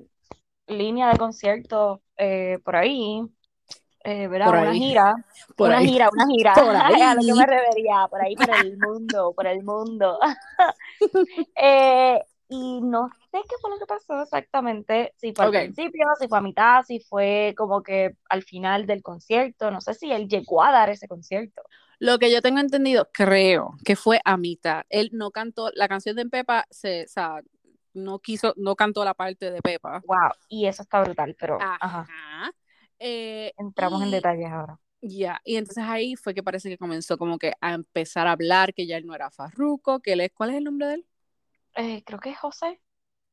línea 0.68 1.10
de 1.12 1.18
conciertos 1.18 2.00
eh, 2.16 2.60
por 2.64 2.78
ahí, 2.78 3.22
eh, 4.06 4.28
¿verdad? 4.30 4.46
Por 4.48 4.56
Una 4.60 4.72
ahí. 4.72 4.80
gira, 4.80 5.16
Por 5.58 5.68
una 5.68 5.78
ahí. 5.80 5.88
gira, 5.90 6.10
una 6.14 6.26
gira. 6.28 6.54
Por 6.56 6.76
a 6.78 6.90
lo 7.16 7.22
que 7.22 7.32
ahí. 7.32 7.38
me 7.38 7.46
refería, 7.46 8.08
por 8.10 8.22
ahí, 8.22 8.36
por 8.38 8.50
el 8.50 8.78
mundo, 8.78 9.34
por 9.36 9.48
el 9.48 9.64
mundo. 9.64 10.18
Eh, 11.56 12.22
y 12.50 12.82
no 12.82 13.10
sé 13.32 13.40
qué 13.50 13.56
fue 13.62 13.72
lo 13.72 13.80
que 13.80 13.86
pasó 13.86 14.22
exactamente, 14.22 15.14
si 15.18 15.34
fue 15.34 15.46
al 15.46 15.52
principio, 15.52 16.06
si 16.20 16.28
fue 16.28 16.38
a 16.38 16.42
mitad, 16.42 16.84
si 16.84 17.00
fue 17.00 17.54
como 17.58 17.82
que 17.82 18.16
al 18.30 18.44
final 18.44 18.86
del 18.86 19.02
concierto, 19.02 19.72
no 19.72 19.82
sé 19.82 19.94
si 19.94 20.12
él 20.12 20.28
llegó 20.28 20.64
a 20.64 20.72
dar 20.72 20.90
ese 20.90 21.08
concierto. 21.08 21.62
Lo 22.00 22.20
que 22.20 22.32
yo 22.32 22.42
tengo 22.42 22.60
entendido, 22.60 23.10
creo 23.14 23.76
que 23.86 23.96
fue 23.96 24.20
a 24.26 24.36
mitad. 24.38 24.84
Él 24.90 25.10
no 25.14 25.32
cantó, 25.32 25.70
la 25.74 25.88
canción 25.88 26.16
de 26.16 26.26
Pepa, 26.26 26.66
se, 26.70 27.06
o 27.06 27.08
sea, 27.08 27.42
no 27.94 28.20
quiso, 28.20 28.54
no 28.58 28.76
cantó 28.76 29.06
la 29.06 29.14
parte 29.14 29.52
de 29.52 29.62
Pepa. 29.62 30.02
Wow, 30.06 30.32
y 30.50 30.66
eso 30.66 30.82
está 30.84 31.02
brutal, 31.02 31.36
pero 31.40 31.58
Ajá. 31.62 32.02
ajá, 32.02 32.52
Eh, 33.00 33.54
entramos 33.58 34.02
en 34.04 34.10
y- 34.10 34.12
detalles 34.12 34.52
ahora. 34.52 34.80
Ya, 35.06 35.42
y 35.44 35.58
entonces 35.58 35.84
ahí 35.86 36.16
fue 36.16 36.34
que 36.34 36.42
parece 36.44 36.70
que 36.70 36.78
comenzó 36.78 37.18
como 37.18 37.38
que 37.38 37.54
a 37.60 37.74
empezar 37.74 38.26
a 38.28 38.32
hablar 38.32 38.74
que 38.74 38.88
ya 38.88 38.96
él 38.98 39.06
no 39.06 39.14
era 39.14 39.30
Farruko, 39.32 40.00
que 40.02 40.14
él 40.14 40.22
es, 40.22 40.32
¿cuál 40.34 40.52
es 40.52 40.56
el 40.58 40.64
nombre 40.64 40.88
de 40.88 40.94
él? 40.96 41.06
Eh, 41.76 42.04
creo 42.06 42.20
que 42.20 42.32
es 42.32 42.40
José, 42.40 42.80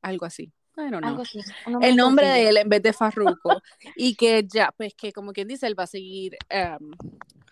Algo 0.03 0.27
así. 0.27 0.53
Algo 0.77 1.23
así. 1.23 1.41
El 1.83 1.97
nombre 1.97 2.27
de 2.27 2.49
él 2.49 2.57
en 2.57 2.69
vez 2.69 2.83
de 2.83 2.93
Farruko. 2.93 3.61
y 3.97 4.15
que 4.15 4.47
ya, 4.47 4.73
pues 4.77 4.95
que 4.95 5.13
como 5.13 5.33
quien 5.33 5.49
dice, 5.49 5.67
él 5.67 5.79
va 5.79 5.85
a 5.85 5.89
seguir, 5.89 6.37
um, 6.51 6.93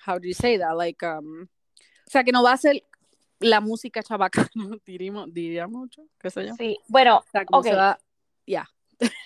how 0.06 0.18
do 0.18 0.26
you 0.26 0.34
say 0.34 0.58
that? 0.58 0.74
Like, 0.76 1.04
um, 1.04 1.42
o 1.42 2.10
sea, 2.10 2.24
que 2.24 2.32
no 2.32 2.42
va 2.42 2.52
a 2.52 2.56
ser 2.56 2.84
la 3.40 3.60
música 3.60 4.02
chabacana, 4.02 4.48
diríamos, 4.86 5.32
diría 5.32 5.66
mucho, 5.66 6.02
qué 6.18 6.30
sé 6.30 6.46
yo. 6.46 6.54
Sí, 6.54 6.78
bueno, 6.88 7.18
O 7.18 7.24
sea, 7.30 7.44
como 7.44 7.60
ok. 7.60 7.66
se 7.66 7.74
va, 7.74 7.98
ya, 8.46 8.68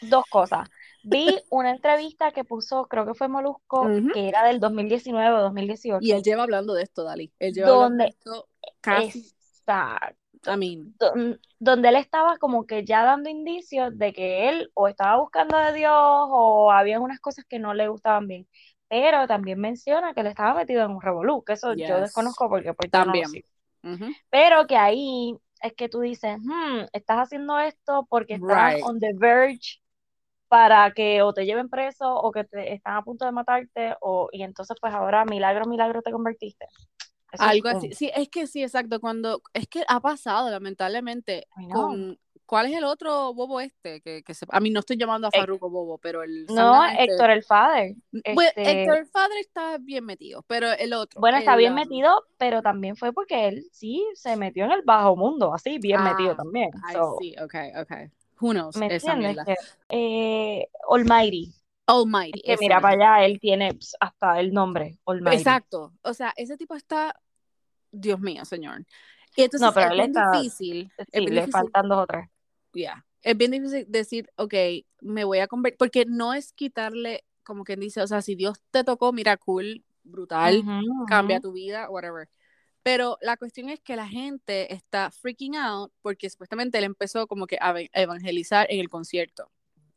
dos 0.03 0.25
cosas. 0.31 0.69
Vi 1.05 1.39
una 1.51 1.71
entrevista 1.71 2.33
que 2.33 2.45
puso, 2.45 2.87
creo 2.87 3.07
que 3.07 3.15
fue 3.15 3.29
Molusco, 3.29 3.89
que 4.13 4.29
era 4.29 4.45
del 4.45 4.61
2019 4.61 5.37
o 5.37 5.43
2018. 5.43 5.99
Y 6.05 6.13
él 6.13 6.23
lleva 6.23 6.45
hablando 6.45 6.75
de 6.75 6.83
esto, 6.83 7.03
Dali. 7.03 7.33
Él 7.39 7.53
lleva 7.53 7.69
¿Dónde? 7.69 7.85
hablando 7.85 8.05
de 8.05 8.11
esto 8.11 8.49
casi, 8.81 9.19
Exacto. 9.19 10.22
I 10.47 10.57
mean, 10.57 10.95
Don- 10.99 11.41
Donde 11.59 11.89
él 11.91 11.97
estaba 11.97 12.39
como 12.39 12.67
que 12.67 12.85
ya 12.85 13.05
dando 13.05 13.29
indicios 13.31 13.97
de 13.99 14.13
que 14.13 14.49
él 14.49 14.71
o 14.75 14.89
estaba 14.89 15.17
buscando 15.19 15.57
de 15.59 15.73
Dios 15.75 15.93
o 15.95 16.73
había 16.73 17.01
unas 17.01 17.21
cosas 17.21 17.45
que 17.49 17.59
no 17.59 17.75
le 17.75 17.89
gustaban 17.89 18.27
bien. 18.27 18.49
Pero 18.89 19.27
también 19.27 19.61
menciona 19.61 20.13
que 20.15 20.21
él 20.21 20.27
estaba 20.27 20.55
metido 20.55 20.85
en 20.85 20.91
un 20.93 21.01
revolú, 21.01 21.43
que 21.45 21.55
eso 21.55 21.75
yo 21.75 22.01
desconozco 22.01 22.49
porque 22.49 22.75
pues 22.75 22.91
no 22.93 23.01
También. 23.03 23.27
sigo. 23.27 23.49
ujú. 23.85 24.07
Pero 24.31 24.67
que 24.67 24.77
ahí 24.77 25.37
es 25.63 25.75
que 25.75 25.89
tú 25.89 26.01
dices, 26.01 26.39
hmm, 26.41 26.87
estás 26.93 27.19
haciendo 27.19 27.59
esto 27.61 28.07
porque 28.11 28.35
estás 28.35 28.75
Right. 28.75 28.85
on 28.85 28.99
the 29.01 29.13
verge 29.15 29.81
para 30.49 30.93
que 30.93 31.23
o 31.23 31.33
te 31.35 31.47
lleven 31.47 31.69
preso 31.71 32.15
o 32.15 32.33
que 32.33 32.45
te 32.45 32.75
están 32.75 32.97
a 32.97 33.03
punto 33.03 33.25
de 33.25 33.33
matarte 33.33 33.97
o 34.01 34.29
y 34.33 34.43
entonces 34.43 34.77
pues 34.81 34.95
ahora 34.95 35.25
milagro, 35.25 35.67
milagro 35.67 36.03
te 36.03 36.13
convertiste. 36.13 36.67
Eso 37.33 37.43
es 37.43 37.49
Algo 37.49 37.69
así. 37.69 37.93
Sí, 37.95 38.11
es 38.15 38.29
que 38.29 38.47
sí, 38.47 38.63
exacto. 38.63 39.01
Cuando, 39.01 39.43
es 39.55 39.67
que 39.67 39.83
ha 39.89 40.01
pasado, 40.01 40.51
lamentablemente, 40.51 41.47
con, 41.73 42.19
¿cuál 42.45 42.67
es 42.67 42.77
el 42.77 42.85
otro 42.85 43.33
bobo 43.33 43.61
este? 43.61 44.03
Que, 44.03 44.23
que 44.23 44.35
se, 44.35 44.45
a 44.51 44.61
mí 44.61 44.69
no 44.69 44.81
estoy 44.81 44.99
llamando 44.99 45.29
a 45.29 45.31
Farruko 45.31 45.71
bobo, 45.71 45.97
pero 45.97 46.23
el 46.23 46.45
No, 46.47 46.85
este- 46.85 47.05
Héctor 47.05 47.31
el 47.31 47.43
Father. 47.43 47.95
Bueno, 48.35 48.51
este- 48.55 48.83
Héctor 48.83 48.99
el 48.99 49.07
padre 49.09 49.41
está 49.41 49.79
bien 49.79 50.05
metido, 50.05 50.45
pero 50.47 50.71
el 50.73 50.93
otro. 50.93 51.21
Bueno, 51.21 51.39
está 51.39 51.53
el, 51.53 51.59
bien 51.61 51.73
um, 51.73 51.79
metido, 51.79 52.27
pero 52.37 52.61
también 52.61 52.97
fue 52.97 53.15
porque 53.15 53.49
él 53.49 53.65
sí 53.73 54.07
se 54.15 54.37
metió 54.37 54.67
en 54.67 54.73
el 54.73 54.83
bajo 54.83 55.17
mundo, 55.17 55.55
así 55.55 55.79
bien 55.79 56.05
metido 56.05 56.33
Ah, 56.33 56.37
también. 56.37 56.71
I 56.91 56.93
So, 56.93 57.17
see, 57.19 57.35
okay, 57.43 57.73
okay. 57.81 58.11
Who 58.43 58.53
knows? 58.53 58.77
¿me 58.77 58.93
entiendes? 58.93 59.39
Que, 59.47 59.57
eh, 59.89 60.69
Almighty, 60.91 61.55
Almighty. 61.93 62.41
que 62.43 62.57
mira 62.61 62.81
para 62.81 62.95
allá, 63.19 63.27
él 63.27 63.39
tiene 63.41 63.79
hasta 64.01 64.41
el 64.41 64.53
nombre, 64.53 64.99
Almighty. 65.07 65.37
Exacto. 65.37 65.93
O 66.03 66.15
sea, 66.15 66.33
ese 66.37 66.57
tipo 66.57 66.75
está, 66.75 67.15
Dios 67.91 68.21
mío, 68.21 68.45
señor. 68.45 68.85
Y 69.37 69.43
entonces 69.43 69.67
No, 69.67 69.73
pero 69.73 69.87
es 69.87 69.93
él 69.93 69.99
bien 69.99 70.11
está- 70.11 70.31
difícil. 70.41 70.93
es 70.99 71.07
Sí, 71.13 71.21
bien 71.21 71.25
le 71.35 71.41
difícil, 71.43 71.53
faltan 71.53 71.89
dos 71.89 71.99
o 71.99 72.07
tres. 72.07 72.29
yeah. 72.75 73.05
Es 73.23 73.37
bien 73.37 73.51
difícil 73.53 73.85
decir, 73.89 74.29
ok, 74.37 74.55
me 75.01 75.25
voy 75.25 75.39
a 75.39 75.47
convertir, 75.47 75.79
porque 75.79 76.05
no 76.07 76.35
es 76.35 76.53
quitarle, 76.53 77.25
como 77.45 77.65
quien 77.65 77.79
dice, 77.81 78.03
o 78.03 78.07
sea, 78.07 78.21
si 78.23 78.35
Dios 78.35 78.59
te 78.71 78.83
tocó, 78.85 79.13
mira, 79.13 79.37
cool, 79.37 79.85
brutal, 80.03 80.65
cambia 81.09 81.41
tu 81.41 81.53
vida, 81.53 81.89
whatever. 81.89 82.29
Pero 82.83 83.17
la 83.21 83.37
cuestión 83.37 83.69
es 83.69 83.79
que 83.81 83.95
la 83.95 84.09
gente 84.09 84.75
está 84.75 85.13
freaking 85.13 85.55
out 85.55 85.93
porque 86.03 86.29
supuestamente 86.29 86.79
él 86.79 86.85
empezó 86.85 87.29
como 87.29 87.47
que 87.47 87.57
a 87.61 87.73
evangelizar 87.93 88.67
en 88.71 88.81
el 88.81 88.89
concierto. 88.89 89.49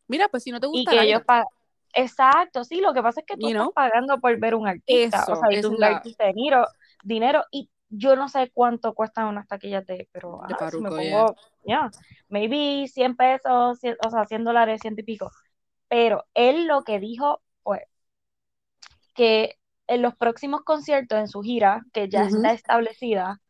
Mira, 0.07 0.27
pues 0.29 0.43
si 0.43 0.51
no 0.51 0.59
te 0.59 0.67
Y 0.67 0.69
gusta, 0.69 0.91
que 0.91 0.97
vaya. 0.97 1.09
ellos 1.15 1.23
pa- 1.25 1.45
Exacto, 1.95 2.63
sí, 2.65 2.81
lo 2.81 2.93
que 2.93 3.01
pasa 3.01 3.21
es 3.21 3.25
que 3.25 3.37
tú 3.37 3.47
You 3.47 3.53
estás 3.53 3.67
know? 3.67 3.73
pagando 3.73 4.19
por 4.19 4.37
ver 4.39 4.55
un 4.55 4.67
artista, 4.67 5.17
Eso, 5.19 5.31
o 5.31 5.35
sea, 5.37 5.51
y 5.51 5.59
tú 5.59 5.67
es 5.67 5.79
la- 5.79 6.01
invertiste 6.01 6.25
dinero, 6.33 6.67
dinero, 7.03 7.43
y 7.51 7.69
yo 7.89 8.15
no 8.17 8.27
sé 8.29 8.51
cuánto 8.53 8.93
cuestan 8.93 9.27
unas 9.27 9.47
taquillas 9.47 9.85
de, 9.85 10.09
pero 10.11 10.43
De 10.43 10.53
ajá, 10.55 10.71
si 10.71 10.81
me 10.81 10.91
pongo, 10.91 11.35
ya, 11.65 11.93
maybe 12.29 12.87
100 12.87 13.15
pesos, 13.15 13.79
100 13.79 13.95
o 14.05 14.09
sea, 14.09 14.25
100 14.25 14.43
dólares, 14.43 14.81
ciento 14.81 15.01
y 15.01 15.05
pico, 15.05 15.31
pero 15.89 16.25
él 16.35 16.67
lo 16.67 16.83
que 16.83 16.99
dijo 16.99 17.41
fue 17.63 17.87
que 19.13 19.55
en 19.87 20.01
los 20.01 20.15
próximos 20.15 20.61
conciertos 20.63 21.19
en 21.19 21.27
su 21.27 21.41
gira, 21.41 21.83
que 21.93 22.09
ya 22.09 22.25
está 22.25 22.53
establecida, 22.53 23.41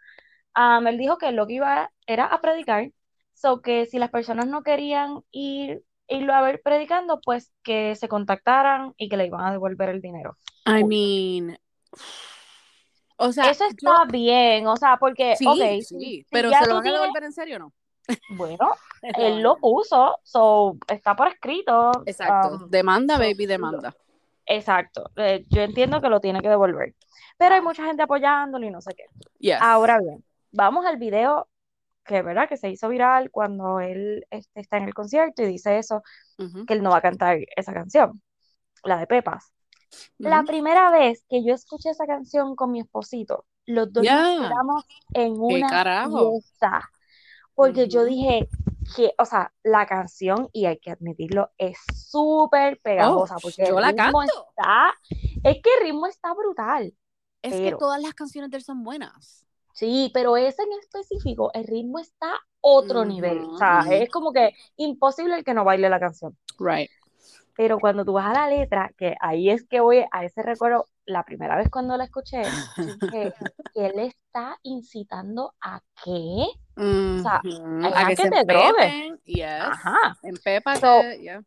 um, 0.58 0.88
él 0.88 0.98
dijo 0.98 1.18
que 1.20 1.32
lo 1.32 1.48
que 1.48 1.56
iba 1.56 1.92
era 2.08 2.26
a 2.28 2.42
predicar, 2.42 2.92
so 3.34 3.62
que 3.62 3.86
si 3.88 4.00
las 4.00 4.12
personas 4.12 4.48
no 4.48 4.64
querían 4.64 5.22
ir 5.32 5.84
irlo 6.08 6.34
a 6.34 6.42
ver 6.42 6.62
predicando, 6.64 7.20
pues 7.22 7.52
que 7.64 7.96
se 7.96 8.08
contactaran 8.08 8.94
y 8.98 9.10
que 9.10 9.18
le 9.18 9.26
iban 9.28 9.46
a 9.46 9.52
devolver 9.52 9.90
el 9.90 10.02
dinero. 10.02 10.38
I 10.66 10.84
mean, 10.84 11.58
o 13.18 13.32
sea, 13.32 13.50
Eso 13.50 13.64
yo- 13.66 13.70
está 13.70 14.06
bien, 14.12 14.68
o 14.68 14.76
sea, 14.76 14.98
porque, 14.98 15.36
sí, 15.36 15.46
ok, 15.48 15.56
sí, 15.56 15.82
si, 15.84 16.26
pero 16.30 16.50
¿se 16.52 16.68
lo 16.68 16.76
van 16.76 16.88
a 16.88 16.92
devolver 16.92 17.24
en 17.24 17.32
serio 17.34 17.56
o 17.58 17.60
no? 17.60 17.74
bueno, 18.38 18.70
él 19.02 19.42
lo 19.42 19.58
puso, 19.58 20.18
so 20.24 20.78
está 20.88 21.16
por 21.16 21.28
escrito, 21.30 21.92
Exacto. 22.06 22.66
um, 22.66 22.70
demanda, 22.70 23.18
baby, 23.18 23.46
demanda. 23.46 23.96
exacto, 24.46 25.10
eh, 25.16 25.44
yo 25.50 25.62
entiendo 25.62 26.02
que 26.02 26.10
lo 26.10 26.20
tiene 26.20 26.42
que 26.42 26.50
devolver, 26.50 26.94
pero 27.38 27.56
hay 27.56 27.62
mucha 27.62 27.84
gente 27.86 28.04
apoyándolo 28.04 28.66
y 28.66 28.70
no 28.70 28.82
sé 28.82 28.94
qué. 28.96 29.06
Yes. 29.40 29.58
Ahora 29.62 30.00
bien, 30.00 30.24
vamos 30.52 30.86
al 30.86 30.98
video 30.98 31.48
que, 32.06 32.22
¿verdad? 32.22 32.48
Que 32.50 32.58
se 32.58 32.70
hizo 32.70 32.90
viral 32.90 33.32
cuando 33.32 33.80
él 33.80 34.26
este, 34.32 34.62
está 34.62 34.78
en 34.78 34.86
el 34.86 34.94
concierto 34.94 35.44
y 35.44 35.48
dice 35.48 35.78
eso, 35.80 36.04
que 36.66 36.74
él 36.76 36.84
no 36.84 36.92
va 36.92 36.98
a 36.98 37.02
cantar 37.02 37.40
esa 37.56 37.74
canción, 37.74 38.22
la 38.84 38.98
de 38.98 39.08
Pepas. 39.08 39.54
La 40.18 40.44
primera 40.44 40.92
vez 40.92 41.26
que 41.30 41.44
yo 41.46 41.54
escuché 41.54 41.90
esa 41.92 42.06
canción 42.06 42.56
con 42.56 42.72
mi 42.72 42.82
esposito, 42.82 43.46
los 43.66 43.92
dos 43.94 44.04
quedamos 44.38 44.86
en 45.14 45.36
¿Qué 45.48 45.56
una 45.56 45.70
fiesta, 46.02 46.90
porque 47.54 47.88
yo 47.88 48.04
dije 48.06 48.50
que, 48.96 49.14
o 49.18 49.26
sea, 49.26 49.54
la 49.64 49.86
canción, 49.86 50.50
y 50.54 50.66
hay 50.66 50.80
que 50.80 50.92
admitirlo, 50.92 51.52
es 51.58 51.78
súper 51.94 52.78
Oh, 52.78 52.82
pegajosa, 52.84 53.36
porque 53.42 53.64
el 53.64 53.70
yo 53.70 53.80
la 53.80 53.88
ritmo 53.92 54.20
canto. 54.20 54.48
está, 54.50 54.94
es 55.44 55.62
que 55.62 55.70
el 55.80 55.84
ritmo 55.86 56.08
está 56.08 56.34
brutal, 56.34 56.94
Es 57.42 57.62
que 57.62 57.74
todas 57.74 58.02
las 58.02 58.14
canciones 58.14 58.50
de 58.52 58.58
él 58.58 58.64
son 58.64 58.84
buenas. 58.84 59.46
Sí, 59.76 60.10
pero 60.14 60.38
ese 60.38 60.64
en 60.64 60.80
específico, 60.80 61.52
el 61.54 61.66
ritmo 61.66 62.00
está 62.00 62.40
otro 62.62 63.06
nivel, 63.06 63.38
o 63.38 63.58
sea, 63.60 63.86
es 63.92 64.10
como 64.10 64.32
que 64.34 64.54
imposible 64.78 65.36
el 65.36 65.44
que 65.44 65.54
no 65.54 65.64
baile 65.64 65.90
la 65.90 66.00
canción. 66.00 66.36
Right. 66.58 66.90
Pero 67.56 67.80
cuando 67.80 68.04
tú 68.04 68.14
vas 68.14 68.26
a 68.26 68.34
la 68.34 68.50
letra, 68.50 68.92
que 68.98 69.16
ahí 69.22 69.50
es 69.50 69.64
que 69.66 69.80
voy 69.80 70.04
a 70.12 70.26
ese 70.26 70.42
recuerdo, 70.42 70.88
la 71.06 71.24
primera 71.24 71.56
vez 71.56 71.70
cuando 71.70 71.96
la 71.96 72.06
escuché, 72.06 72.42
dije, 72.42 73.34
que 73.74 73.86
él 73.86 74.00
está 74.00 74.58
incitando 74.64 75.54
a 75.62 75.82
qué? 76.04 76.48
O 76.78 77.22
sea, 77.22 77.42
Ujú, 77.44 77.86
es 77.86 77.94
A 77.94 78.00
a 78.00 78.08
que 78.08 78.16
que 78.16 78.22
se 78.24 78.30
te 78.30 78.44
drogues. 78.44 79.22
Yes. 79.26 79.46
Ajá. 79.62 80.18
So, 80.22 80.28
Empépate. 80.28 81.22
Yeah. 81.22 81.42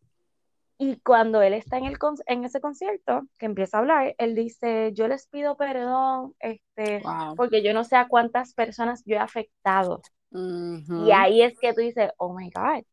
Y 0.79 1.01
cuando 1.01 1.43
él 1.43 1.55
está 1.55 1.77
en 1.79 1.85
el 1.87 1.99
con- 1.99 2.17
en 2.27 2.45
ese 2.45 2.61
concierto, 2.61 3.23
que 3.39 3.47
empieza 3.47 3.77
a 3.77 3.81
hablar, 3.81 4.15
él 4.19 4.35
dice, 4.35 4.93
yo 4.95 5.09
les 5.09 5.27
pido 5.29 5.57
perdón, 5.57 6.35
este, 6.41 7.03
Wow. 7.03 7.35
porque 7.37 7.63
yo 7.63 7.75
no 7.75 7.85
sé 7.85 7.97
a 7.97 8.07
cuántas 8.09 8.55
personas 8.55 9.03
yo 9.05 9.17
he 9.17 9.19
afectado. 9.19 10.01
Y 10.31 11.11
ahí 11.13 11.43
es 11.43 11.59
que 11.59 11.73
tú 11.73 11.81
dices, 11.81 12.11
oh 12.19 12.35
my 12.35 12.51
God, 12.51 12.85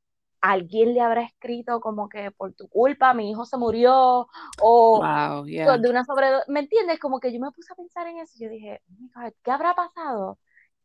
alguien 0.41 0.93
le 0.93 1.01
habrá 1.01 1.23
escrito 1.23 1.79
como 1.79 2.07
que 2.09 2.31
por 2.31 2.53
tu 2.53 2.67
culpa 2.69 3.13
mi 3.13 3.29
hijo 3.31 3.45
se 3.45 3.57
murió, 3.57 4.27
o 4.61 4.99
Wow, 4.99 5.45
yeah. 5.45 5.77
de 5.77 5.89
una 5.89 6.03
sobredosis, 6.05 6.47
¿me 6.47 6.61
entiendes? 6.61 6.99
Como 6.99 7.19
que 7.19 7.33
yo 7.33 7.39
me 7.39 7.51
puse 7.51 7.73
a 7.73 7.75
pensar 7.75 8.07
en 8.07 8.17
eso 8.19 8.33
yo 8.39 8.49
dije, 8.49 8.81
oh 8.89 8.93
my 8.99 9.09
God, 9.25 9.33
¿qué 9.43 9.51
habrá 9.51 9.73
pasado 9.75 10.39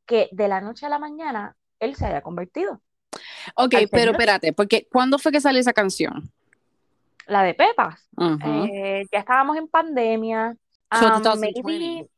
que 0.06 0.28
de 0.32 0.48
la 0.48 0.60
noche 0.60 0.86
a 0.86 0.88
la 0.88 0.98
mañana 0.98 1.56
él 1.78 1.94
se 1.94 2.06
haya 2.06 2.22
convertido 2.22 2.80
Ok, 3.56 3.74
pero 3.90 4.12
espérate, 4.12 4.52
porque 4.52 4.86
¿cuándo 4.90 5.18
fue 5.18 5.32
que 5.32 5.40
salió 5.40 5.60
esa 5.60 5.72
canción? 5.72 6.30
La 7.26 7.42
de 7.42 7.54
Pepas, 7.54 8.08
Ujú. 8.16 8.70
eh, 8.80 9.04
ya 9.12 9.18
estábamos 9.20 9.56
en 9.56 9.68
pandemia, 9.68 10.56
So 10.92 11.10
um, 11.12 11.20
2020. 11.20 12.04
maybe, 12.04 12.08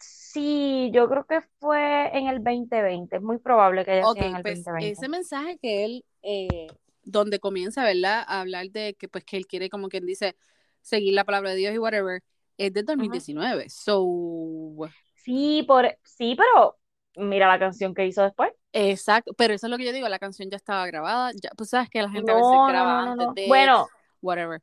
sí, 0.00 0.90
yo 0.94 1.08
creo 1.08 1.26
que 1.26 1.42
fue 1.60 2.16
en 2.18 2.28
el 2.28 2.42
2020, 2.44 3.16
es 3.16 3.22
muy 3.22 3.38
probable 3.38 3.84
que 3.84 3.92
haya 3.92 4.08
Ok, 4.08 4.08
sido 4.08 4.26
en 4.26 4.36
el 4.36 4.42
pues 4.42 4.70
2020. 4.74 5.02
ese 5.02 5.08
mensaje 5.08 5.58
que 5.58 5.84
él, 5.84 6.04
eh, 6.22 6.68
donde 7.02 7.40
comienza, 7.40 7.82
¿verdad? 7.84 8.24
A 8.26 8.40
hablar 8.40 8.70
de 8.70 8.94
que 8.94 9.08
pues 9.08 9.24
que 9.24 9.36
él 9.36 9.46
quiere, 9.46 9.68
como 9.70 9.88
quien 9.88 10.06
dice, 10.06 10.36
seguir 10.82 11.14
la 11.14 11.24
palabra 11.24 11.50
de 11.50 11.56
Dios 11.56 11.74
y 11.74 11.78
whatever, 11.78 12.22
es 12.58 12.72
de 12.72 12.82
Ujú. 12.98 13.22
2019. 13.22 13.68
So, 13.70 14.04
Sí, 15.14 15.64
por, 15.66 15.98
sí, 16.04 16.36
pero 16.36 16.78
mira 17.16 17.48
la 17.48 17.58
canción 17.58 17.94
que 17.94 18.06
hizo 18.06 18.22
después. 18.22 18.52
exacto, 18.72 19.32
pero 19.34 19.54
eso 19.54 19.66
es 19.66 19.70
lo 19.70 19.78
que 19.78 19.84
yo 19.86 19.92
digo, 19.92 20.08
la 20.08 20.18
canción 20.18 20.50
ya 20.50 20.56
estaba 20.56 20.86
grabada, 20.86 21.32
ya, 21.40 21.50
pues 21.56 21.70
sabes 21.70 21.88
que 21.90 22.02
la 22.02 22.10
gente 22.10 22.32
a 22.32 22.34
veces 22.34 22.60
No, 22.60 22.72
no, 22.72 22.74
graba 22.74 23.02
no, 23.02 23.02
no, 23.02 23.14
antes 23.14 23.32
no. 23.32 23.34
de, 23.34 23.44
Bueno, 23.44 23.92
whatever. 24.20 24.60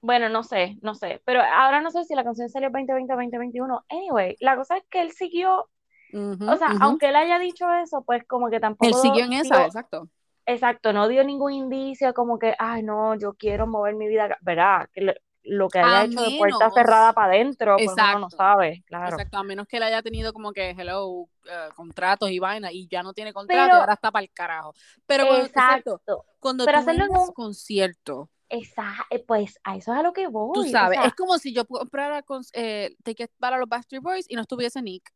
Bueno, 0.00 0.28
no 0.28 0.42
sé, 0.42 0.76
no 0.82 0.94
sé, 0.94 1.22
pero 1.24 1.40
ahora 1.40 1.80
no 1.80 1.90
sé 1.90 2.04
si 2.04 2.14
la 2.14 2.24
canción 2.24 2.50
salió 2.50 2.68
2020 2.70 3.12
o 3.12 3.16
2021. 3.16 3.84
Anyway, 3.88 4.36
la 4.40 4.54
cosa 4.54 4.76
es 4.76 4.84
que 4.90 5.00
él 5.00 5.12
siguió, 5.12 5.70
Ujú, 6.12 6.44
o 6.50 6.56
sea, 6.56 6.68
aunque 6.82 7.08
él 7.08 7.16
haya 7.16 7.38
dicho 7.38 7.66
eso, 7.82 8.02
pues 8.04 8.22
como 8.26 8.50
que 8.50 8.56
Él 8.56 8.62
tampoco 8.62 8.98
siguió 8.98 9.24
en 9.24 9.32
esa, 9.32 9.64
exacto. 9.64 10.08
exacto, 10.46 10.92
no 10.92 11.08
dio 11.08 11.24
ningún 11.24 11.52
indicio 11.52 12.12
como 12.12 12.38
que, 12.38 12.54
ay, 12.58 12.82
no, 12.82 13.14
yo 13.14 13.32
quiero 13.32 13.66
mover 13.66 13.94
mi 13.94 14.06
vida, 14.08 14.24
acá". 14.24 14.38
¿verdad? 14.42 14.90
Que 14.92 15.00
lo, 15.00 15.14
lo 15.42 15.68
que 15.68 15.78
haya 15.78 16.02
A 16.02 16.04
hecho 16.04 16.20
de 16.20 16.36
puerta 16.36 16.70
cerrada 16.70 17.12
para 17.12 17.32
adentro, 17.32 17.76
pues 17.76 17.86
uno 17.86 18.18
no 18.18 18.28
exacto, 18.28 18.36
sabe, 18.36 18.82
claro. 18.86 19.16
exacto, 19.16 19.38
a 19.38 19.42
menos 19.42 19.66
que 19.66 19.76
él 19.78 19.82
haya 19.84 20.02
tenido 20.02 20.32
como 20.32 20.52
que, 20.52 20.70
hello, 20.70 21.28
eh, 21.46 21.68
contratos 21.74 22.30
y 22.30 22.38
vaina, 22.38 22.72
y 22.72 22.88
ya 22.88 23.02
no 23.02 23.12
tiene 23.12 23.32
contrato 23.32 23.76
y 23.76 23.80
ahora 23.80 23.94
está 23.94 24.10
para 24.10 24.22
el 24.22 24.30
carajo. 24.32 24.74
Pero 25.06 25.26
cuando, 25.26 25.46
exacto, 25.46 25.92
exacto, 25.92 26.24
cuando 26.40 26.64
pero 26.66 26.78
tú 26.78 26.80
hacerlo 26.80 27.04
en 27.04 27.10
un, 27.10 27.32
concierto, 27.32 28.30
esa, 28.48 28.94
eh, 29.10 29.24
pues 29.26 29.58
a 29.64 29.76
eso 29.76 29.92
es 29.92 29.98
a 29.98 30.02
lo 30.02 30.12
que 30.12 30.24
tú 30.24 30.30
voy, 30.32 30.68
o 30.68 30.70
sabes, 30.70 30.98
sea, 30.98 31.08
es 31.08 31.14
como 31.14 31.38
si 31.38 31.52
yo 31.54 31.64
comprara 31.66 32.22
con, 32.22 32.42
eh, 32.52 32.94
tickets 33.02 33.34
para 33.38 33.58
los 33.58 33.68
Backstreet 33.68 34.02
Boys 34.02 34.26
y 34.28 34.34
no 34.36 34.42
estuviese 34.42 34.80
Nick. 34.82 35.10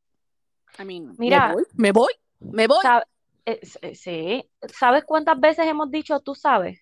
I 0.79 0.85
mean, 0.85 1.09
me 1.09 1.17
mira, 1.19 1.53
voy, 1.53 1.65
me 1.75 1.93
voy, 1.93 2.13
me 2.41 2.67
voy. 2.67 2.83
sabe- 2.83 3.05
eh, 3.47 3.61
eh, 3.83 3.95
sí, 3.95 4.51
¿sabes 4.73 5.05
cuántas 5.05 5.39
veces 5.41 5.67
hemos 5.67 5.91
dicho 5.91 6.21
tú 6.21 6.35
sabes? 6.35 6.81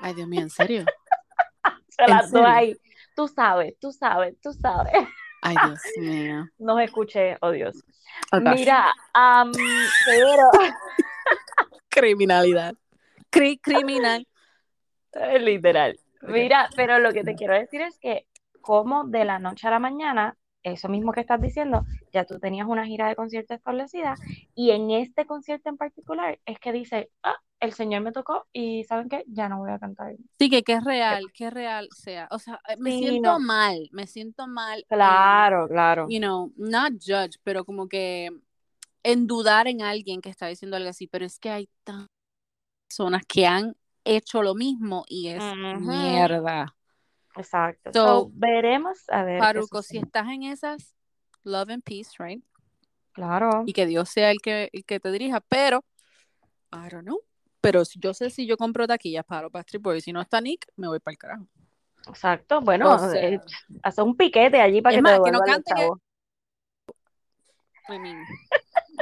Ay, 0.00 0.14
Dios 0.14 0.28
mío, 0.28 0.42
¿en 0.42 0.50
serio? 0.50 0.84
Se 1.88 2.02
¿En 2.02 2.10
las 2.10 2.30
serio? 2.30 2.46
ahí. 2.46 2.76
Tú 3.14 3.28
sabes, 3.28 3.78
tú 3.80 3.92
sabes, 3.92 4.34
tú 4.42 4.52
sabes. 4.52 4.92
Ay, 5.42 5.56
Dios 5.58 5.80
mío. 5.98 6.46
No 6.58 6.78
escuché, 6.80 7.36
oh 7.42 7.50
Dios. 7.50 7.76
Oh. 8.32 8.40
Mira, 8.40 8.92
am, 9.12 9.52
pero 9.52 10.50
Criminalidad. 11.88 12.74
Cri- 13.30 13.60
criminal. 13.60 14.26
Eh, 15.20 15.38
Literal. 15.40 15.98
Mira, 16.22 16.68
pero 16.76 16.98
lo 16.98 17.12
que 17.12 17.24
te 17.24 17.34
quiero 17.34 17.54
decir 17.54 17.80
es 17.82 17.98
que 17.98 18.26
como 18.60 19.04
de 19.04 19.24
la 19.24 19.38
noche 19.38 19.68
a 19.68 19.70
la 19.70 19.78
mañana, 19.78 20.36
eso 20.62 20.88
mismo 20.88 21.12
que 21.12 21.20
estás 21.20 21.40
diciendo, 21.40 21.84
ya 22.12 22.24
tú 22.24 22.40
tenías 22.40 22.66
una 22.66 22.84
gira 22.84 23.08
de 23.08 23.14
concierto 23.14 23.54
establecida 23.54 24.16
y 24.54 24.70
en 24.72 24.90
este 24.90 25.24
concierto 25.26 25.68
en 25.68 25.76
particular 25.76 26.40
es 26.44 26.58
que 26.58 26.72
dice, 26.72 27.10
ah, 27.22 27.36
el 27.60 27.72
Señor 27.72 28.02
me 28.02 28.12
tocó 28.12 28.46
y 28.52 28.84
¿saben 28.84 29.08
qué? 29.08 29.24
Ya 29.28 29.48
no 29.48 29.58
voy 29.58 29.70
a 29.70 29.78
cantar. 29.78 30.14
Sí, 30.38 30.50
que, 30.50 30.62
que 30.62 30.72
es 30.74 30.84
real, 30.84 31.30
que 31.32 31.46
es 31.46 31.52
real 31.52 31.88
sea. 31.92 32.26
O 32.30 32.38
sea, 32.38 32.60
me 32.78 32.90
Sí, 32.90 32.98
siento 32.98 33.32
no. 33.34 33.38
mal, 33.40 33.88
me 33.92 34.06
siento 34.06 34.46
mal. 34.48 34.78
en, 34.80 34.86
Claro, 34.88 35.68
claro. 35.68 36.06
you 36.08 36.18
know, 36.18 36.52
not 36.56 36.92
judge, 36.94 37.38
pero 37.44 37.64
como 37.64 37.88
que 37.88 38.30
en 39.04 39.26
dudar 39.28 39.68
en 39.68 39.82
alguien 39.82 40.20
que 40.20 40.28
está 40.30 40.48
diciendo 40.48 40.76
algo 40.76 40.88
así, 40.90 41.06
pero 41.06 41.24
es 41.24 41.38
que 41.38 41.50
hay 41.50 41.68
tantas 41.84 42.08
personas 42.88 43.22
que 43.26 43.46
han 43.46 43.76
hecho 44.06 44.42
lo 44.42 44.54
mismo 44.54 45.04
y 45.08 45.28
es 45.28 45.42
mierda. 45.80 46.74
Exacto. 47.36 47.90
So, 47.92 48.06
So, 48.06 48.30
veremos 48.32 49.08
a 49.08 49.22
ver 49.22 49.38
Paruco, 49.38 49.82
si 49.82 49.98
estás 49.98 50.28
en 50.28 50.44
esas, 50.44 50.94
love 51.44 51.70
and 51.70 51.82
peace, 51.82 52.10
right? 52.18 52.42
Claro. 53.12 53.64
Y 53.66 53.72
que 53.72 53.86
Dios 53.86 54.08
sea 54.08 54.30
el 54.30 54.40
que, 54.40 54.70
el 54.72 54.84
que 54.84 55.00
te 55.00 55.10
dirija, 55.10 55.40
pero, 55.40 55.84
I 56.72 56.88
don't 56.90 57.04
know. 57.04 57.20
Pero 57.60 57.82
yo 57.96 58.14
sé 58.14 58.30
si 58.30 58.46
yo 58.46 58.56
compro 58.56 58.86
taquillas 58.86 59.24
para 59.24 59.48
Backstreet 59.48 59.82
Boys, 59.82 60.04
si 60.04 60.12
no 60.12 60.20
está 60.20 60.40
Nick, 60.40 60.66
me 60.76 60.86
voy 60.88 61.00
para 61.00 61.12
el 61.12 61.18
carajo. 61.18 61.48
Exacto. 62.08 62.60
Bueno, 62.60 62.94
O 62.94 62.98
sea, 62.98 63.20
eh, 63.20 63.40
hace 63.82 64.02
un 64.02 64.16
piquete 64.16 64.60
allí 64.60 64.80
para 64.80 64.96
es 64.96 65.02
que 65.02 65.08
te 65.08 65.18
más, 65.18 65.20
que 65.24 65.32
no 65.32 65.40
cante 65.40 65.72
que-. 65.74 65.90
I 67.88 67.98
mean, 67.98 68.24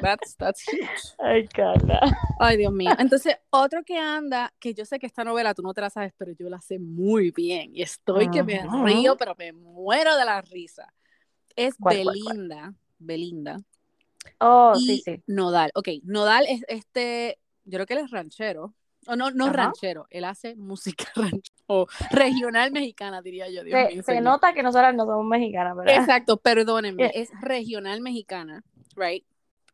that's, 0.00 0.36
that's 0.36 0.62
huge. 0.68 1.14
Ay, 1.18 1.46
Carla. 1.48 2.00
Ay, 2.38 2.56
Dios 2.56 2.72
mío. 2.72 2.90
Entonces, 2.98 3.36
otro 3.50 3.82
que 3.84 3.98
anda, 3.98 4.52
que 4.58 4.74
yo 4.74 4.84
sé 4.84 4.98
que 4.98 5.06
esta 5.06 5.24
novela 5.24 5.54
tú 5.54 5.62
no 5.62 5.72
te 5.74 5.80
la 5.80 5.90
sabes, 5.90 6.12
pero 6.16 6.32
yo 6.32 6.48
la 6.48 6.60
sé 6.60 6.78
muy 6.78 7.30
bien. 7.30 7.74
Y 7.74 7.82
estoy 7.82 8.30
que 8.30 8.42
me 8.42 8.66
río, 8.84 9.16
pero 9.16 9.34
me 9.38 9.52
muero 9.52 10.16
de 10.16 10.24
la 10.24 10.40
risa. 10.42 10.92
Es 11.56 11.74
¿Cuál, 11.78 12.02
cuál, 12.02 12.18
cuál? 12.22 12.36
Belinda. 12.36 12.74
Belinda. 12.98 13.56
Oh, 14.38 14.72
y 14.76 14.86
sí, 14.86 15.02
sí. 15.04 15.22
Nodal. 15.26 15.70
Ok, 15.74 15.88
Nodal 16.02 16.46
es 16.48 16.64
este, 16.68 17.38
yo 17.64 17.76
creo 17.78 17.86
que 17.86 17.94
él 17.94 18.00
es 18.00 18.10
ranchero. 18.10 18.74
O 19.06 19.16
no, 19.16 19.30
no 19.30 19.52
ranchero, 19.52 20.06
él 20.08 20.24
hace 20.24 20.56
música 20.56 21.04
ranchera. 21.14 21.54
O 21.66 21.86
regional 22.10 22.72
mexicana, 22.72 23.20
diría 23.20 23.50
yo. 23.50 23.62
Dios 23.62 23.78
Se, 23.88 23.94
mío, 23.94 24.02
se 24.02 24.20
nota 24.22 24.54
que 24.54 24.62
nosotras 24.62 24.94
no 24.94 25.04
somos 25.04 25.26
mexicanas, 25.26 25.76
¿verdad? 25.76 25.94
Exacto, 25.96 26.38
perdónenme, 26.38 27.04
Eh. 27.06 27.10
es 27.14 27.30
regional 27.42 28.00
mexicana, 28.00 28.64
right? 28.96 29.24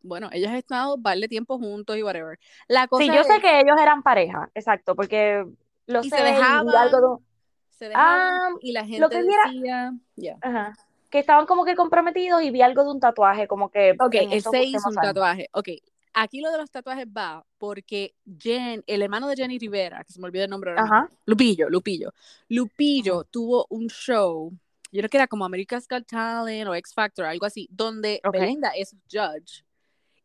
Bueno, 0.03 0.29
ellos 0.33 0.49
han 0.51 0.57
estado 0.57 0.97
de 0.97 1.29
tiempo 1.29 1.59
juntos 1.59 1.97
y 1.97 2.03
whatever. 2.03 2.39
La 2.69 2.89
cosa 2.89 3.05
Sí, 3.05 3.11
yo 3.15 3.23
sé 3.25 3.37
es- 3.37 3.43
que 3.43 3.61
ellos 3.61 3.77
eran 3.81 4.03
pareja, 4.03 4.51
exacto, 4.55 4.95
porque 4.97 5.45
lo 5.87 6.01
Y 6.03 6.11
sé 6.11 6.17
se 6.17 6.23
y 6.23 6.25
dejaban, 6.25 6.77
algo 6.77 7.19
de- 7.19 7.25
se 7.71 7.89
dejaban 7.89 8.21
Ah, 8.21 8.49
y 8.61 8.73
la 8.73 8.83
lo 8.83 8.87
gente 8.87 9.09
que 9.11 9.23
vi 9.23 9.29
era- 9.33 9.43
decía, 9.53 9.93
ya. 10.17 10.37
ajá, 10.41 10.73
que 11.11 11.19
estaban 11.19 11.47
como 11.47 11.65
que 11.65 11.75
comprometidos 11.75 12.43
y 12.43 12.51
vi 12.51 12.63
algo 12.63 12.85
de 12.85 12.91
un 12.91 13.01
tatuaje, 13.01 13.47
como 13.49 13.71
que 13.71 13.97
Ok, 13.99 14.15
él 14.15 14.43
se 14.43 14.63
hizo 14.63 14.89
un 14.89 14.99
años. 14.99 15.03
tatuaje. 15.03 15.49
Ok, 15.53 15.69
aquí 16.15 16.41
lo 16.41 16.51
de 16.53 16.59
los 16.59 16.71
tatuajes 16.71 17.07
va 17.07 17.45
porque 17.59 18.15
Jen, 18.39 18.83
el 18.87 19.03
hermano 19.03 19.27
de 19.29 19.37
Jenny 19.37 19.59
Rivera, 19.59 20.05
que 20.05 20.13
se 20.13 20.21
me 20.21 20.27
olvidó 20.27 20.45
el 20.45 20.51
nombre 20.51 20.75
Ajá. 20.79 21.11
Lupillo, 21.27 21.69
Lupillo. 21.69 22.13
Lupillo 22.49 23.25
tuvo 23.25 23.67
un 23.71 23.89
show, 23.89 24.53
yo 24.93 25.01
creo 25.01 25.09
que 25.11 25.17
era 25.17 25.27
como 25.27 25.45
America's 25.45 25.87
Got 25.89 26.07
Talent 26.07 26.69
o 26.69 26.75
X 26.75 26.95
Factor, 26.95 27.25
algo 27.27 27.47
así, 27.47 27.69
donde 27.71 28.21
Ok. 28.25 28.33
Belinda 28.39 28.71
es 28.71 28.95
judge 29.11 29.65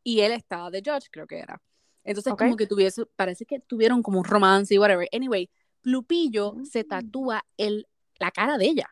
y 0.06 0.22
él 0.22 0.32
estaba 0.32 0.70
de 0.72 0.80
judge, 0.86 1.10
creo 1.12 1.26
que 1.28 1.40
era. 1.40 1.60
Entonces, 2.04 2.34
como 2.36 2.56
que 2.56 2.68
tuviese, 2.68 3.06
parece 3.16 3.46
que 3.46 3.60
tuvieron 3.60 4.04
como 4.04 4.20
un 4.20 4.26
romance 4.26 4.74
y 4.74 4.78
whatever. 4.78 5.10
Anyway, 5.12 5.50
Lupillo 5.82 6.54
Mm. 6.54 6.66
se 6.66 6.84
tatúa 6.84 7.44
el, 7.58 7.88
la 8.20 8.30
cara 8.30 8.58
de 8.60 8.66
ella. 8.68 8.88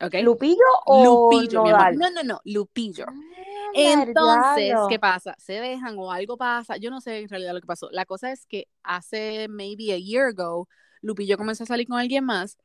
¿Ok? 0.00 0.14
¿Lupillo 0.22 0.56
o 0.86 1.30
Lupillo, 1.30 1.62
mi 1.62 1.70
amor. 1.70 1.94
Nodal? 1.94 1.96
No, 1.98 2.10
no, 2.10 2.22
no, 2.24 2.40
Lupillo. 2.44 3.06
Ah, 3.08 3.70
Entonces. 3.74 4.74
¿qué 4.88 4.98
pasa? 4.98 5.34
Se 5.38 5.54
dejan 5.54 5.96
o 5.98 6.10
algo 6.10 6.36
pasa. 6.36 6.76
Yo 6.76 6.90
no 6.90 7.00
sé 7.00 7.20
en 7.20 7.28
realidad 7.28 7.54
lo 7.54 7.60
que 7.60 7.66
pasó. 7.68 7.88
La 7.92 8.04
cosa 8.04 8.32
es 8.32 8.44
que 8.46 8.66
hace 8.82 9.46
maybe 9.48 9.92
a 9.92 9.98
year 9.98 10.26
ago, 10.28 10.68
Lupillo 11.00 11.36
comenzó 11.38 11.62
a 11.62 11.66
salir 11.66 11.86
con 11.86 11.98
alguien 11.98 12.24
más 12.24 12.58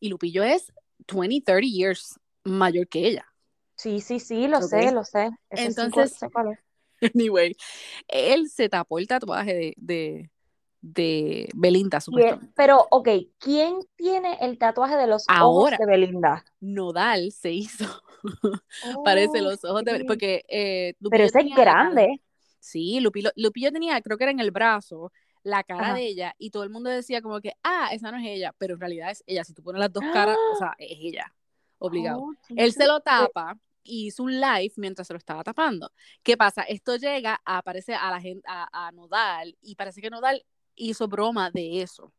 y 0.00 0.08
Lupillo 0.08 0.42
es 0.42 0.72
20, 1.06 1.40
30 1.44 1.60
years 1.60 2.18
mayor 2.44 2.88
que 2.88 3.06
ella. 3.06 3.26
Sí, 3.76 4.00
sí, 4.00 4.18
sí, 4.20 4.48
lo 4.48 4.60
sé, 4.62 4.90
lo 4.92 5.04
sé. 5.04 5.30
Ese 5.50 5.64
Entonces- 5.66 6.12
es. 6.22 6.30
Anyway, 7.14 7.56
él 8.08 8.48
se 8.48 8.68
tapó 8.68 8.98
el 8.98 9.06
tatuaje 9.06 9.54
de, 9.54 9.74
de, 9.76 10.30
de 10.80 11.48
Belinda, 11.54 12.00
supuestamente. 12.00 12.52
pero, 12.54 12.86
ok, 12.90 13.08
¿quién 13.38 13.80
tiene 13.96 14.38
el 14.40 14.58
tatuaje 14.58 14.96
de 14.96 15.06
los 15.06 15.24
Ahora. 15.28 15.76
ojos 15.76 15.78
de 15.78 15.86
Belinda? 15.86 16.44
Nodal 16.60 17.32
se 17.32 17.52
hizo, 17.52 17.84
parece 19.04 19.42
los 19.42 19.64
ojos 19.64 19.84
de 19.84 19.98
sí. 19.98 20.04
porque 20.04 20.44
eh, 20.48 20.94
Pero 21.10 21.24
ese 21.24 21.40
es 21.40 21.46
la 21.50 21.56
grande. 21.56 22.20
Sí, 22.60 23.00
Lupillo, 23.00 23.30
Lupillo 23.34 23.72
tenía, 23.72 24.00
creo 24.00 24.16
que 24.16 24.24
era 24.24 24.30
en 24.30 24.38
el 24.40 24.52
brazo, 24.52 25.12
la 25.42 25.64
cara 25.64 25.88
Ajá. 25.88 25.94
de 25.94 26.06
ella, 26.06 26.34
y 26.38 26.50
todo 26.50 26.62
el 26.62 26.70
mundo 26.70 26.88
decía 26.90 27.20
como 27.20 27.40
que, 27.40 27.54
ah, 27.64 27.88
esa 27.92 28.12
no 28.12 28.18
es 28.18 28.24
ella, 28.24 28.54
pero 28.58 28.74
en 28.74 28.80
realidad 28.80 29.10
es 29.10 29.24
ella. 29.26 29.42
Si 29.42 29.52
tú 29.52 29.62
pones 29.64 29.80
las 29.80 29.92
dos 29.92 30.04
caras, 30.12 30.36
o 30.52 30.56
sea, 30.58 30.74
es 30.78 30.98
ella, 31.00 31.34
obligado. 31.78 32.20
Oh, 32.20 32.32
Él 32.50 32.72
se 32.72 32.86
lo 32.86 33.00
tapa 33.00 33.58
y 33.82 34.06
hizo 34.08 34.22
un 34.24 34.40
live 34.40 34.72
mientras 34.76 35.06
se 35.06 35.12
lo 35.14 35.18
estaba 35.18 35.42
tapando. 35.44 35.90
¿Qué 36.22 36.36
pasa? 36.36 36.62
Esto 36.62 36.96
llega, 36.96 37.40
aparece 37.44 37.94
a 37.94 38.10
la 38.10 38.20
gente, 38.20 38.46
a, 38.48 38.68
a 38.88 38.92
Nodal, 38.92 39.56
y 39.60 39.74
parece 39.74 40.00
que 40.00 40.10
Nodal 40.10 40.44
hizo 40.74 41.08
broma 41.08 41.50
de 41.50 41.82
eso, 41.82 42.12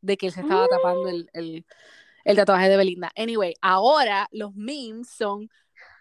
de 0.00 0.16
que 0.16 0.26
él 0.26 0.32
se 0.32 0.42
estaba 0.42 0.68
tapando 0.68 1.08
el, 1.08 1.28
el, 1.32 1.66
el 2.24 2.36
tatuaje 2.36 2.68
de 2.68 2.76
Belinda. 2.76 3.10
Anyway, 3.16 3.54
ahora 3.60 4.28
los 4.30 4.54
memes 4.54 5.08
son 5.10 5.48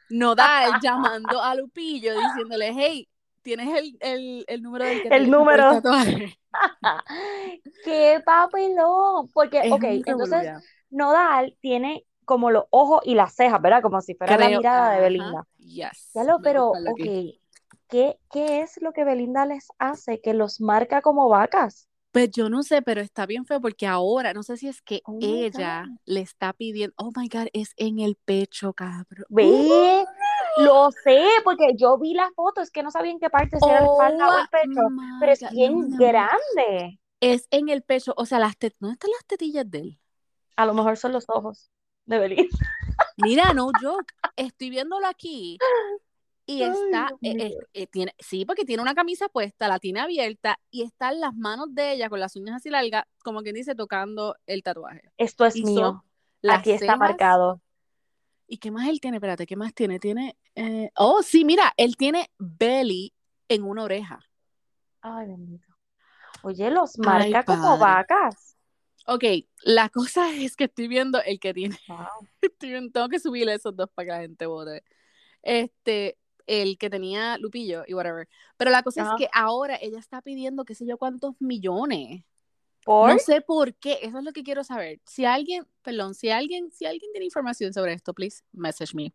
Nodal 0.09 0.73
llamando 0.83 1.41
a 1.41 1.55
Lupillo 1.55 2.13
diciéndole, 2.19 2.71
hey, 2.73 3.07
tienes 3.41 3.67
el, 3.77 3.97
el, 3.99 4.45
el 4.47 4.61
número 4.61 4.85
del 4.85 5.01
que 5.01 5.07
El 5.09 5.29
número. 5.31 5.71
tatuaje. 5.81 6.37
¡Qué 7.83 8.21
papelón! 8.25 9.29
Porque, 9.33 9.59
Es 9.59 9.71
ok, 9.71 9.83
entonces. 9.83 10.51
Nodal 10.89 11.57
tiene 11.59 12.05
como 12.25 12.51
los 12.51 12.65
ojos 12.71 13.01
y 13.03 13.15
las 13.15 13.33
cejas, 13.35 13.61
¿verdad? 13.61 13.81
Como 13.81 14.01
si 14.01 14.15
fuera 14.15 14.37
la 14.37 14.49
mirada 14.49 14.91
de 14.91 15.01
Belinda. 15.01 15.47
Yes. 15.57 16.11
Ya 16.13 16.23
lo, 16.23 16.41
pero, 16.41 16.69
ok. 16.69 16.99
¿qué, 17.87 18.19
qué 18.31 18.61
es 18.61 18.81
lo 18.81 18.93
que 18.93 19.03
Belinda 19.03 19.45
les 19.45 19.67
hace? 19.77 20.19
Que 20.21 20.33
los 20.33 20.59
marca 20.59 21.01
como 21.01 21.29
vacas. 21.29 21.87
Pues 22.11 22.31
yo 22.31 22.49
no 22.49 22.63
sé, 22.63 22.81
pero 22.81 23.01
está 23.01 23.25
bien 23.25 23.45
feo 23.45 23.59
porque 23.59 23.85
ahora, 23.85 24.33
no 24.33 24.41
sé 24.41 24.55
si 24.55 24.69
es 24.69 24.81
que 24.81 25.01
Oh 25.03 25.19
ella 25.21 25.85
le 26.05 26.21
está 26.21 26.53
pidiendo, 26.53 26.93
oh 26.97 27.11
my 27.13 27.27
God, 27.27 27.47
es 27.51 27.73
en 27.75 27.99
el 27.99 28.15
pecho, 28.15 28.71
cabrón. 28.71 29.25
Ve, 29.27 30.05
lo 30.59 30.91
sé, 30.91 31.25
porque 31.43 31.73
yo 31.75 31.97
vi 31.97 32.13
las 32.13 32.31
fotos, 32.33 32.71
que 32.71 32.83
no 32.83 32.91
sabía 32.91 33.11
en 33.11 33.19
qué 33.19 33.29
parte, 33.29 33.59
si 33.59 33.67
era 33.67 33.81
la 33.81 33.87
espalda 33.87 34.29
o 34.29 34.39
el 34.39 34.47
pecho, 34.47 34.79
Oh 34.81 35.17
pero 35.19 35.31
es 35.33 35.51
bien 35.51 35.89
no, 35.89 35.97
grande. 35.97 37.01
Es 37.19 37.47
en 37.51 37.67
el 37.67 37.81
pecho, 37.81 38.13
o 38.15 38.25
sea, 38.25 38.39
las 38.39 38.57
tet- 38.57 38.77
¿dónde 38.79 38.93
están 38.93 39.11
las 39.11 39.25
tetillas 39.25 39.69
de 39.69 39.79
él? 39.79 39.99
A 40.55 40.65
lo 40.65 40.73
mejor 40.73 40.95
son 40.95 41.11
los 41.11 41.25
ojos 41.27 41.69
de 42.05 42.19
Belinda. 42.19 42.57
Mira, 43.17 43.53
no 43.53 43.71
joke, 43.81 44.13
estoy 44.35 44.69
viéndolo 44.69 45.07
aquí 45.07 45.57
y 46.45 46.61
Ay, 46.61 46.69
está, 46.69 47.09
eh, 47.21 47.35
eh, 47.39 47.57
eh, 47.73 47.87
tiene, 47.87 48.13
sí, 48.19 48.45
porque 48.45 48.65
tiene 48.65 48.83
una 48.83 48.93
camisa 48.93 49.29
puesta, 49.29 49.67
la 49.67 49.79
tiene 49.79 49.99
abierta 49.99 50.59
y 50.69 50.83
están 50.83 51.19
las 51.19 51.33
manos 51.33 51.73
de 51.73 51.93
ella 51.93 52.09
con 52.09 52.19
las 52.19 52.35
uñas 52.35 52.57
así 52.57 52.69
largas, 52.69 53.05
como 53.23 53.41
quien 53.41 53.55
dice, 53.55 53.73
tocando 53.73 54.35
el 54.45 54.61
tatuaje. 54.61 55.01
Esto 55.17 55.45
es 55.45 55.55
Y 55.55 55.63
mío. 55.63 56.03
Aquí 56.47 56.71
está 56.71 56.85
cejas. 56.85 56.99
marcado. 56.99 57.61
¿Y 58.47 58.57
qué 58.57 58.69
más 58.69 58.87
él 58.87 59.01
tiene? 59.01 59.17
Espérate, 59.17 59.47
¿qué 59.47 59.55
más 59.55 59.73
tiene? 59.73 59.99
Tiene, 59.99 60.37
eh, 60.53 60.91
oh, 60.95 61.23
sí, 61.23 61.43
mira, 61.45 61.73
él 61.77 61.97
tiene 61.97 62.29
belly 62.37 63.11
en 63.47 63.63
una 63.63 63.83
oreja. 63.83 64.19
Ay, 65.01 65.27
bendito. 65.27 65.67
Oye, 66.43 66.69
los 66.69 66.99
marca 66.99 67.43
como 67.43 67.79
vacas. 67.79 68.54
Ok, 69.07 69.23
la 69.63 69.89
cosa 69.89 70.31
es 70.35 70.55
que 70.55 70.63
estoy 70.65 70.87
viendo 70.87 71.21
el 71.21 71.39
que 71.39 71.53
tiene, 71.53 71.77
Wow. 71.87 71.97
estoy 72.41 72.69
viendo- 72.69 72.91
tengo 72.91 73.09
que 73.09 73.19
subirle 73.19 73.53
esos 73.53 73.75
dos 73.75 73.89
para 73.93 74.05
que 74.05 74.11
la 74.11 74.19
gente 74.21 74.45
vote. 74.45 74.83
Este, 75.43 76.17
el 76.47 76.77
que 76.77 76.89
tenía 76.89 77.37
Lupillo 77.37 77.83
y 77.87 77.93
whatever. 77.93 78.27
Pero 78.57 78.71
la 78.71 78.81
cosa 78.83 79.03
es 79.03 79.09
que 79.17 79.29
ahora 79.33 79.77
ella 79.81 79.99
está 79.99 80.21
pidiendo 80.21 80.65
qué 80.65 80.73
sé 80.75 80.85
yo 80.85 80.97
cuántos 80.97 81.35
millones. 81.39 82.23
¿Por? 82.83 83.11
No 83.13 83.19
sé 83.19 83.41
por 83.41 83.73
qué, 83.75 83.99
eso 84.03 84.19
es 84.19 84.23
lo 84.23 84.31
que 84.31 84.43
quiero 84.43 84.63
saber. 84.63 84.99
Si 85.05 85.25
alguien, 85.25 85.67
perdón, 85.81 86.13
si 86.13 86.29
alguien, 86.29 86.71
si 86.71 86.85
alguien 86.85 87.11
tiene 87.11 87.25
información 87.25 87.73
sobre 87.73 87.93
esto, 87.93 88.13
please 88.13 88.43
message 88.51 88.93
me. 88.95 89.11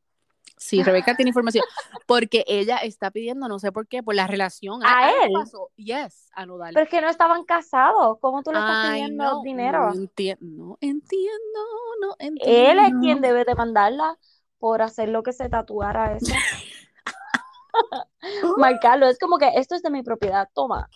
Sí, 0.57 0.83
Rebeca 0.83 1.16
tiene 1.16 1.31
información. 1.31 1.64
Porque 2.07 2.44
ella 2.46 2.76
está 2.76 3.11
pidiendo, 3.11 3.48
no 3.48 3.59
sé 3.59 3.72
por 3.72 3.88
qué, 3.88 4.03
por 4.03 4.14
la 4.14 4.26
relación. 4.26 4.83
¿A 4.85 5.11
él? 5.24 5.31
pasó. 5.33 5.70
Yes, 5.76 6.29
a 6.35 6.44
Nodal. 6.44 6.74
Pero 6.74 6.85
es 6.85 6.90
que 6.90 7.00
no 7.00 7.09
estaban 7.09 7.44
casados. 7.44 8.18
¿Cómo 8.20 8.42
tú 8.42 8.53
le 8.53 8.59
estás 8.59 8.87
Ay, 8.87 9.00
pidiendo 9.00 9.24
no, 9.24 9.42
dinero? 9.42 9.87
No 9.87 9.92
entiendo, 9.94 10.42
no 10.42 10.79
entiendo, 10.83 11.61
no 12.03 12.14
entiendo. 12.18 12.70
Él 12.72 12.79
es 12.79 12.92
quien 13.00 13.22
debe 13.22 13.46
demandarla 13.46 14.18
por 14.59 14.83
hacer 14.83 15.09
lo 15.09 15.22
que 15.22 15.33
se 15.33 15.48
tatuara 15.48 16.14
eso. 16.16 16.35
Marcarlo, 18.59 19.09
es 19.09 19.18
como 19.18 19.38
que 19.38 19.48
esto 19.57 19.74
es 19.74 19.83
de 19.83 19.90
mi 19.90 20.03
propiedad, 20.03 20.48
toma. 20.55 20.88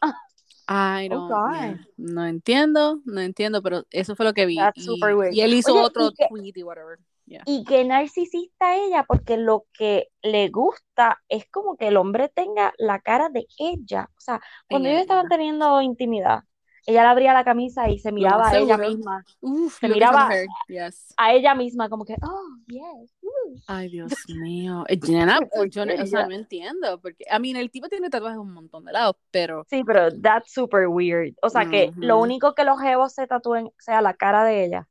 Ay, 0.66 1.08
no, 1.08 2.26
entiendo, 2.26 3.00
no 3.04 3.20
entiendo, 3.20 3.62
pero 3.62 3.84
eso 3.90 4.16
fue 4.16 4.26
lo 4.26 4.34
que 4.34 4.46
vi. 4.46 4.56
That's 4.56 4.78
Y, 4.78 4.84
super 4.84 5.14
weird. 5.14 5.34
y 5.34 5.40
él 5.40 5.54
hizo 5.54 5.74
Oye, 5.74 5.84
otro 5.84 6.10
tweet 6.10 6.52
y 6.54 6.62
whatever. 6.62 6.98
Yeah. 7.26 7.42
Y 7.46 7.64
qué 7.64 7.84
narcisista 7.84 8.76
ella, 8.76 9.04
porque 9.08 9.36
lo 9.36 9.64
que 9.72 10.08
le 10.22 10.48
gusta 10.48 11.22
es 11.28 11.48
como 11.50 11.76
que 11.76 11.88
el 11.88 11.96
hombre 11.96 12.28
tenga 12.28 12.74
la 12.78 13.00
cara 13.00 13.30
de 13.30 13.46
ella. 13.58 14.10
O 14.16 14.20
sea, 14.20 14.40
cuando 14.68 14.88
ellos 14.88 15.02
estaban 15.02 15.28
teniendo 15.28 15.80
intimidad, 15.80 16.44
ella 16.86 17.02
le 17.02 17.08
abría 17.08 17.32
la 17.32 17.44
camisa 17.44 17.88
y 17.88 17.98
se 17.98 18.12
miraba 18.12 18.48
a 18.48 18.58
ella 18.58 18.76
misma, 18.76 19.24
Uf, 19.40 19.78
Se 19.78 19.88
miraba-. 19.88 20.28
Yes. 20.68 21.14
a 21.16 21.32
ella 21.32 21.54
misma, 21.54 21.88
como 21.88 22.04
que, 22.04 22.14
oh, 22.22 22.56
yes. 22.66 23.14
uh". 23.22 23.58
Ay, 23.66 23.88
Dios 23.88 24.12
mío. 24.28 24.84
Eh, 24.88 25.00
Jenna, 25.02 25.40
¿Por 25.54 25.70
yo 25.70 25.86
no, 25.86 25.94
o 25.94 26.06
sea, 26.06 26.26
no 26.26 26.34
entiendo. 26.34 27.00
Porque, 27.00 27.24
I 27.24 27.40
mean, 27.40 27.56
el 27.56 27.70
tipo 27.70 27.88
tiene 27.88 28.10
tatuajes 28.10 28.38
un 28.38 28.52
montón 28.52 28.84
de 28.84 28.92
lados, 28.92 29.16
pero. 29.30 29.64
Sí, 29.70 29.82
pero 29.84 30.10
that's 30.20 30.52
super 30.52 30.86
weird. 30.88 31.34
O 31.42 31.48
sea, 31.48 31.66
que 31.70 31.92
lo 31.96 32.18
único 32.18 32.54
que 32.54 32.64
los 32.64 32.78
jevos 32.80 33.14
se 33.14 33.26
tatúen 33.26 33.70
sea 33.78 34.02
la 34.02 34.14
cara 34.14 34.44
de 34.44 34.64
ella. 34.64 34.88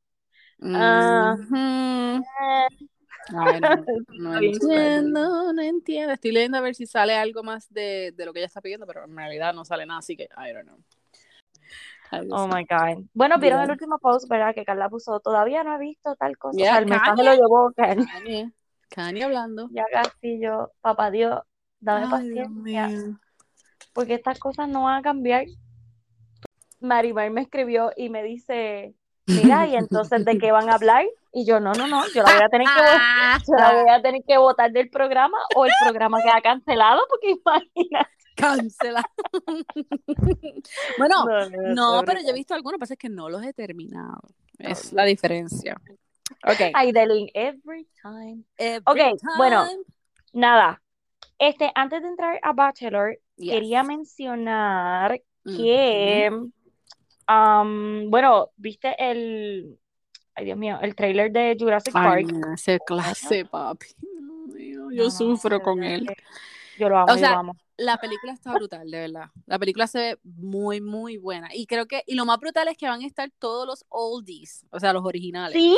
Ah. 0.65 1.35
Ay, 3.35 3.61
no, 3.61 4.37
entiendo, 4.41 5.53
no 5.53 5.61
entiendo. 5.61 6.13
Estoy 6.13 6.31
leyendo 6.31 6.57
a 6.57 6.61
ver 6.61 6.75
si 6.75 6.85
sale 6.85 7.15
algo 7.15 7.43
más 7.43 7.71
de, 7.73 8.13
de 8.15 8.25
lo 8.25 8.33
que 8.33 8.39
ella 8.39 8.47
está 8.47 8.61
pidiendo, 8.61 8.85
pero 8.85 9.05
en 9.05 9.15
realidad 9.15 9.53
no 9.53 9.65
sale 9.65 9.85
nada, 9.85 9.99
así 9.99 10.15
que 10.15 10.23
I 10.37 10.53
don't 10.53 10.67
know. 10.67 10.79
Oh 12.29 12.47
my 12.47 12.63
God. 12.63 13.05
Bueno, 13.13 13.39
vieron 13.39 13.59
el 13.61 13.65
Yeah. 13.65 13.73
último 13.73 13.97
post, 13.97 14.29
¿verdad? 14.29 14.53
Que 14.53 14.65
Carla 14.65 14.87
puso, 14.89 15.19
todavía 15.19 15.63
no 15.63 15.75
he 15.75 15.79
visto 15.79 16.15
tal 16.15 16.37
cosa. 16.37 16.55
O 16.55 16.59
Yeah, 16.59 16.71
sea, 16.73 16.79
el 16.79 16.85
mensaje 16.85 17.23
lo 17.23 17.33
llevó 17.33 17.71
Kanye. 17.75 18.05
Kanye, 18.05 18.51
Kanye 18.89 19.23
hablando. 19.23 19.67
Ya 19.71 19.83
Castillo, 19.91 20.71
papá 20.81 21.09
Dios, 21.09 21.41
dame 21.79 22.03
Ay, 22.05 22.09
paciencia, 22.09 22.89
porque 23.93 24.13
estas 24.13 24.37
cosas 24.37 24.67
no 24.69 24.83
van 24.83 24.99
a 24.99 25.01
cambiar. 25.01 25.45
Marimar 26.79 27.31
me 27.31 27.41
escribió 27.41 27.91
y 27.95 28.09
me 28.09 28.21
dice, 28.23 28.93
mira, 29.27 29.67
¿y 29.67 29.75
entonces 29.75 30.25
de 30.25 30.37
qué 30.37 30.51
van 30.51 30.69
a 30.69 30.75
hablar? 30.75 31.05
Y 31.31 31.45
yo, 31.45 31.59
no, 31.59 31.73
no, 31.73 31.87
no, 31.87 32.03
yo 32.13 32.21
la 32.23 32.33
voy 32.33 32.43
a 32.43 32.49
tener 32.49 32.67
que 32.67 32.81
votar, 32.81 33.41
yo 33.47 33.55
la 33.57 33.81
voy 33.81 33.89
a 33.89 34.01
tener 34.01 34.21
que 34.27 34.37
votar 34.37 34.71
del 34.71 34.89
programa 34.89 35.37
o 35.55 35.65
el 35.65 35.71
programa 35.81 36.21
queda 36.21 36.41
cancelado, 36.41 37.01
porque 37.09 37.31
imagina. 37.31 38.09
Cancela. 38.35 39.03
bueno, 40.97 41.25
No, 41.25 41.49
no, 41.49 41.73
no, 41.75 41.91
pobre 41.91 42.05
pero 42.07 42.21
yo 42.21 42.29
he 42.29 42.33
visto 42.33 42.53
algunos, 42.53 42.79
pasa 42.79 42.93
es 42.93 42.99
que 42.99 43.09
no 43.09 43.29
los 43.29 43.43
he 43.43 43.53
terminado. 43.53 44.21
Es 44.59 44.93
la 44.93 45.03
diferencia. 45.05 45.79
Ok. 46.45 46.71
Aidelin, 46.73 47.29
every 47.33 47.87
time. 48.01 48.43
Every 48.57 48.83
Ok, 48.85 49.19
bueno. 49.37 49.67
Nada, 50.33 50.81
este, 51.37 51.71
antes 51.75 52.01
de 52.01 52.07
entrar 52.07 52.39
a 52.41 52.53
Bachelor, 52.53 53.19
Yes. 53.35 53.51
quería 53.51 53.83
mencionar 53.83 55.21
Ujú. 55.45 55.57
que, 55.57 56.31
am, 57.27 58.09
bueno, 58.09 58.49
viste 58.57 58.95
el, 58.99 59.79
ay 60.35 60.45
Dios 60.45 60.57
mío, 60.57 60.77
el 60.81 60.95
trailer 60.95 61.31
de 61.31 61.55
Jurassic 61.59 61.93
Ay, 61.95 62.25
Park. 62.25 62.45
ese 62.55 62.79
clase, 62.85 63.45
papi. 63.45 63.87
Dios 64.55 64.91
Yo 64.93 65.03
no, 65.05 65.11
sufro 65.11 65.61
con 65.61 65.83
él. 65.83 66.07
Yo 66.77 66.89
lo 66.89 66.97
amo, 66.97 67.11
O 67.11 67.15
yo 67.15 67.19
sea, 67.19 67.31
lo 67.33 67.39
amo. 67.39 67.57
La 67.75 67.97
película 67.97 68.33
está 68.33 68.53
brutal, 68.53 68.89
de 68.91 68.99
verdad. 68.99 69.29
La 69.47 69.57
película 69.57 69.87
se 69.87 69.97
ve 69.99 70.19
muy, 70.23 70.79
muy 70.79 71.17
buena. 71.17 71.49
Y 71.53 71.65
creo 71.65 71.87
que, 71.87 72.03
y 72.05 72.13
lo 72.13 72.23
más 72.25 72.39
brutal 72.39 72.67
es 72.67 72.77
que 72.77 72.87
van 72.87 73.01
a 73.01 73.05
estar 73.07 73.31
todos 73.39 73.65
los 73.65 73.83
oldies, 73.89 74.65
o 74.69 74.79
sea, 74.79 74.93
los 74.93 75.03
originales. 75.03 75.57
Sí, 75.57 75.71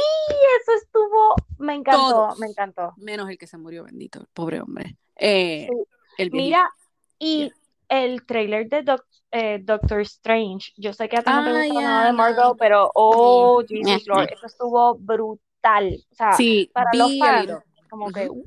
eso 0.62 0.72
estuvo, 0.84 1.36
me 1.58 1.74
encantó, 1.76 2.10
Todos. 2.10 2.40
me 2.40 2.48
encantó. 2.48 2.94
Menos 2.98 3.30
el 3.30 3.38
que 3.38 3.48
se 3.48 3.58
murió, 3.58 3.86
bendito, 3.86 4.20
el 4.20 4.28
pobre 4.34 4.60
hombre. 4.62 4.98
Eh, 5.16 5.68
Sí. 5.70 5.84
el. 6.18 6.32
Mira, 6.32 6.70
y 7.18 7.38
Yeah. 7.46 7.56
El 7.90 8.26
trailer 8.26 8.68
de 8.70 8.84
Doc- 8.84 9.06
eh, 9.32 9.60
Doctor 9.62 10.02
Strange, 10.02 10.72
yo 10.78 10.94
sé 10.94 11.08
que 11.10 11.18
a 11.18 11.22
ti 11.22 11.30
no 11.32 11.44
te 11.44 11.50
Ah, 11.52 11.54
gusta 11.54 11.82
nada 11.82 12.06
de 12.06 12.12
no. 12.12 12.18
Marvel, 12.18 12.54
pero 12.58 12.92
oh, 12.94 13.62
Sí. 13.68 13.76
Jesus 13.76 14.08
Lord, 14.08 14.28
eso 14.32 14.46
estuvo 14.46 14.96
brutal. 14.98 15.98
O 16.12 16.16
sea, 16.16 16.32
sí, 16.38 16.70
para 16.74 16.94
los 16.96 17.18
fans, 17.18 17.58
como 17.90 18.12
que, 18.12 18.30
¿what? 18.30 18.46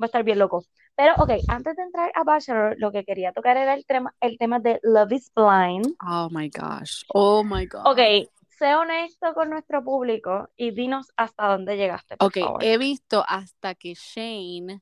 Va 0.00 0.04
a 0.04 0.06
estar 0.06 0.22
bien 0.24 0.38
loco. 0.38 0.64
Pero, 0.94 1.14
ok, 1.18 1.30
antes 1.48 1.76
de 1.76 1.82
entrar 1.82 2.10
a 2.14 2.24
Bachelor, 2.24 2.74
lo 2.78 2.90
que 2.90 3.04
quería 3.04 3.32
tocar 3.32 3.56
era 3.56 3.74
el 3.74 3.84
tema, 3.86 4.14
el 4.20 4.36
tema 4.38 4.58
de 4.58 4.80
Love 4.82 5.12
is 5.12 5.30
Blind. 5.34 5.94
Oh 6.02 6.28
my 6.30 6.48
gosh. 6.50 7.04
Oh 7.14 7.44
my 7.44 7.66
God. 7.66 7.86
Ok, 7.86 8.28
sé 8.58 8.74
honesto 8.74 9.32
con 9.34 9.50
nuestro 9.50 9.84
público 9.84 10.48
y 10.56 10.72
dinos 10.72 11.12
hasta 11.16 11.46
dónde 11.48 11.76
llegaste, 11.76 12.16
por 12.16 12.28
Ok, 12.28 12.36
favor. 12.38 12.64
he 12.64 12.78
visto 12.78 13.24
hasta 13.28 13.74
que 13.76 13.94
Shane, 13.94 14.80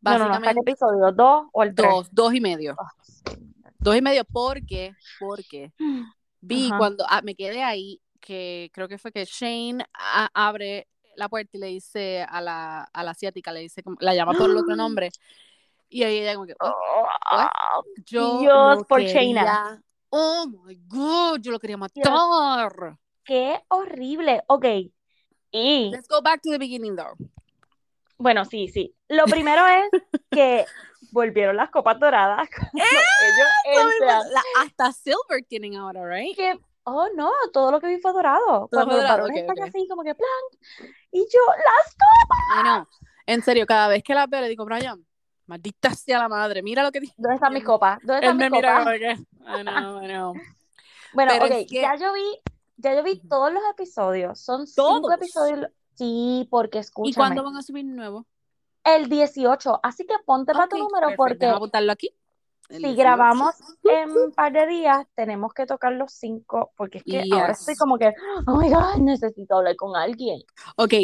No, 0.00 0.18
no, 0.18 0.18
no, 0.18 0.34
¿hasta 0.34 0.38
qué 0.38 0.60
básicamente, 0.60 0.70
episodio? 0.70 1.12
¿Dos 1.12 1.46
o 1.52 1.62
el 1.62 1.74
tres? 1.74 1.90
dos, 1.90 2.08
dos 2.12 2.34
y 2.34 2.40
medio. 2.40 2.76
Oh, 2.78 2.86
sí. 3.02 3.22
Dos 3.80 3.96
y 3.96 4.02
medio, 4.02 4.24
porque, 4.24 4.94
porque 5.18 5.72
vi 6.40 6.68
Ajá. 6.68 6.78
cuando 6.78 7.04
ah, 7.08 7.22
me 7.22 7.34
quedé 7.34 7.62
ahí, 7.62 8.00
que 8.20 8.70
creo 8.72 8.88
que 8.88 8.98
fue 8.98 9.12
que 9.12 9.24
Shane 9.24 9.84
a- 9.94 10.28
abre 10.34 10.88
la 11.16 11.28
puerta 11.28 11.56
y 11.56 11.60
le 11.60 11.66
dice 11.68 12.22
a 12.28 12.40
la, 12.40 12.82
a 12.92 13.02
la 13.02 13.10
asiática, 13.10 13.52
le 13.52 13.60
dice, 13.60 13.82
la 14.00 14.14
llama 14.14 14.32
por 14.34 14.50
el 14.50 14.56
otro 14.56 14.76
nombre, 14.76 15.10
y 15.88 16.02
ahí 16.04 16.18
ella 16.18 16.34
como 16.34 16.46
que, 16.46 16.54
"What? 16.60 16.72
Oh, 17.32 17.82
yo 18.04 18.38
Dios, 18.40 18.84
por 18.88 18.98
quería, 19.04 19.82
oh 20.10 20.46
my 20.64 20.76
god, 20.86 21.40
yo 21.40 21.52
lo 21.52 21.58
quería 21.58 21.76
matar. 21.76 22.12
qué 23.24 23.60
horrible. 23.68 24.42
Ok, 24.46 24.64
y 25.50 25.90
Let's 25.90 26.08
go 26.08 26.20
back 26.22 26.40
to 26.42 26.50
the 26.50 26.58
beginning 26.58 26.94
though. 26.96 27.16
Bueno, 28.18 28.44
sí, 28.44 28.68
sí. 28.68 28.94
Lo 29.08 29.24
primero 29.24 29.64
es 29.66 30.02
que 30.30 30.66
volvieron 31.12 31.56
las 31.56 31.70
copas 31.70 31.98
doradas 31.98 32.48
cuando 32.72 32.84
ellos. 33.92 34.26
La- 34.30 34.42
hasta 34.62 34.92
Silver 34.92 35.42
tienen 35.48 35.76
ahora, 35.76 36.04
right? 36.08 36.36
que, 36.36 36.58
oh 36.84 37.08
no, 37.16 37.30
todo 37.52 37.70
lo 37.72 37.80
que 37.80 37.86
vi 37.88 37.98
fue 38.00 38.12
dorado. 38.12 38.68
Cuando 38.68 38.90
fue 38.90 38.94
los 38.94 39.02
dorado, 39.02 39.18
varones 39.22 39.42
ok, 39.44 39.48
están 39.50 39.58
ok. 39.62 39.68
así, 39.68 39.88
como 39.88 40.02
que 40.02 40.14
plan. 40.14 40.90
Y 41.12 41.20
yo, 41.20 41.40
las 41.46 41.94
copas. 41.94 42.38
I 42.58 42.62
know. 42.62 42.86
En 43.26 43.42
serio, 43.42 43.66
cada 43.66 43.88
vez 43.88 44.02
que 44.02 44.14
la 44.14 44.26
veo 44.26 44.40
le 44.40 44.48
digo, 44.48 44.64
Brian, 44.64 45.04
maldita 45.46 45.90
sea 45.94 46.18
la 46.18 46.28
madre, 46.28 46.62
mira 46.62 46.82
lo 46.82 46.90
que 46.92 47.00
dice. 47.00 47.14
¿Dónde 47.16 47.36
están 47.36 47.52
mis 47.54 47.64
copas? 47.64 47.98
¿Dónde 48.02 48.26
están 48.26 48.36
mis 48.38 48.50
copas? 48.50 48.86
I 48.96 49.62
know, 49.62 50.02
I 50.02 50.06
know. 50.08 50.34
Bueno, 51.14 51.32
Pero 51.32 51.46
ok, 51.46 51.50
es 51.52 51.66
que- 51.68 51.80
ya 51.80 51.94
yo 51.96 52.12
vi, 52.12 52.38
ya 52.76 52.94
yo 52.94 53.02
vi 53.02 53.18
todos 53.26 53.50
los 53.50 53.62
episodios. 53.72 54.38
Son 54.40 54.66
¿Todos? 54.76 54.94
cinco 54.96 55.12
episodios. 55.12 55.70
Sí, 55.98 56.46
porque 56.48 56.78
¿Y 56.78 56.80
escúchame. 56.82 57.16
cuándo 57.16 57.42
van 57.42 57.56
a 57.56 57.62
subir 57.62 57.84
nuevo? 57.84 58.24
El 58.84 59.08
18. 59.08 59.80
Así 59.82 60.06
que 60.06 60.14
ponte 60.24 60.52
para 60.52 60.68
tu 60.68 60.78
número 60.78 61.08
perfecto, 61.08 61.16
porque 61.16 61.34
déjame 61.34 61.56
apuntarlo 61.56 61.92
aquí. 61.92 62.14
El 62.68 62.76
si 62.76 62.82
18. 62.82 62.98
grabamos 63.02 63.54
en 63.82 64.10
un 64.10 64.32
par 64.32 64.52
de 64.52 64.66
días, 64.66 65.06
tenemos 65.14 65.52
que 65.54 65.66
tocar 65.66 65.92
los 65.92 66.12
cinco, 66.12 66.70
porque 66.76 66.98
es 66.98 67.04
que 67.04 67.24
ahora 67.32 67.52
estoy 67.52 67.74
como 67.76 67.98
que, 67.98 68.14
oh 68.46 68.56
my 68.56 68.70
God, 68.70 68.96
necesito 69.00 69.56
hablar 69.56 69.74
con 69.74 69.96
alguien. 69.96 70.42
Ok, 70.76 70.94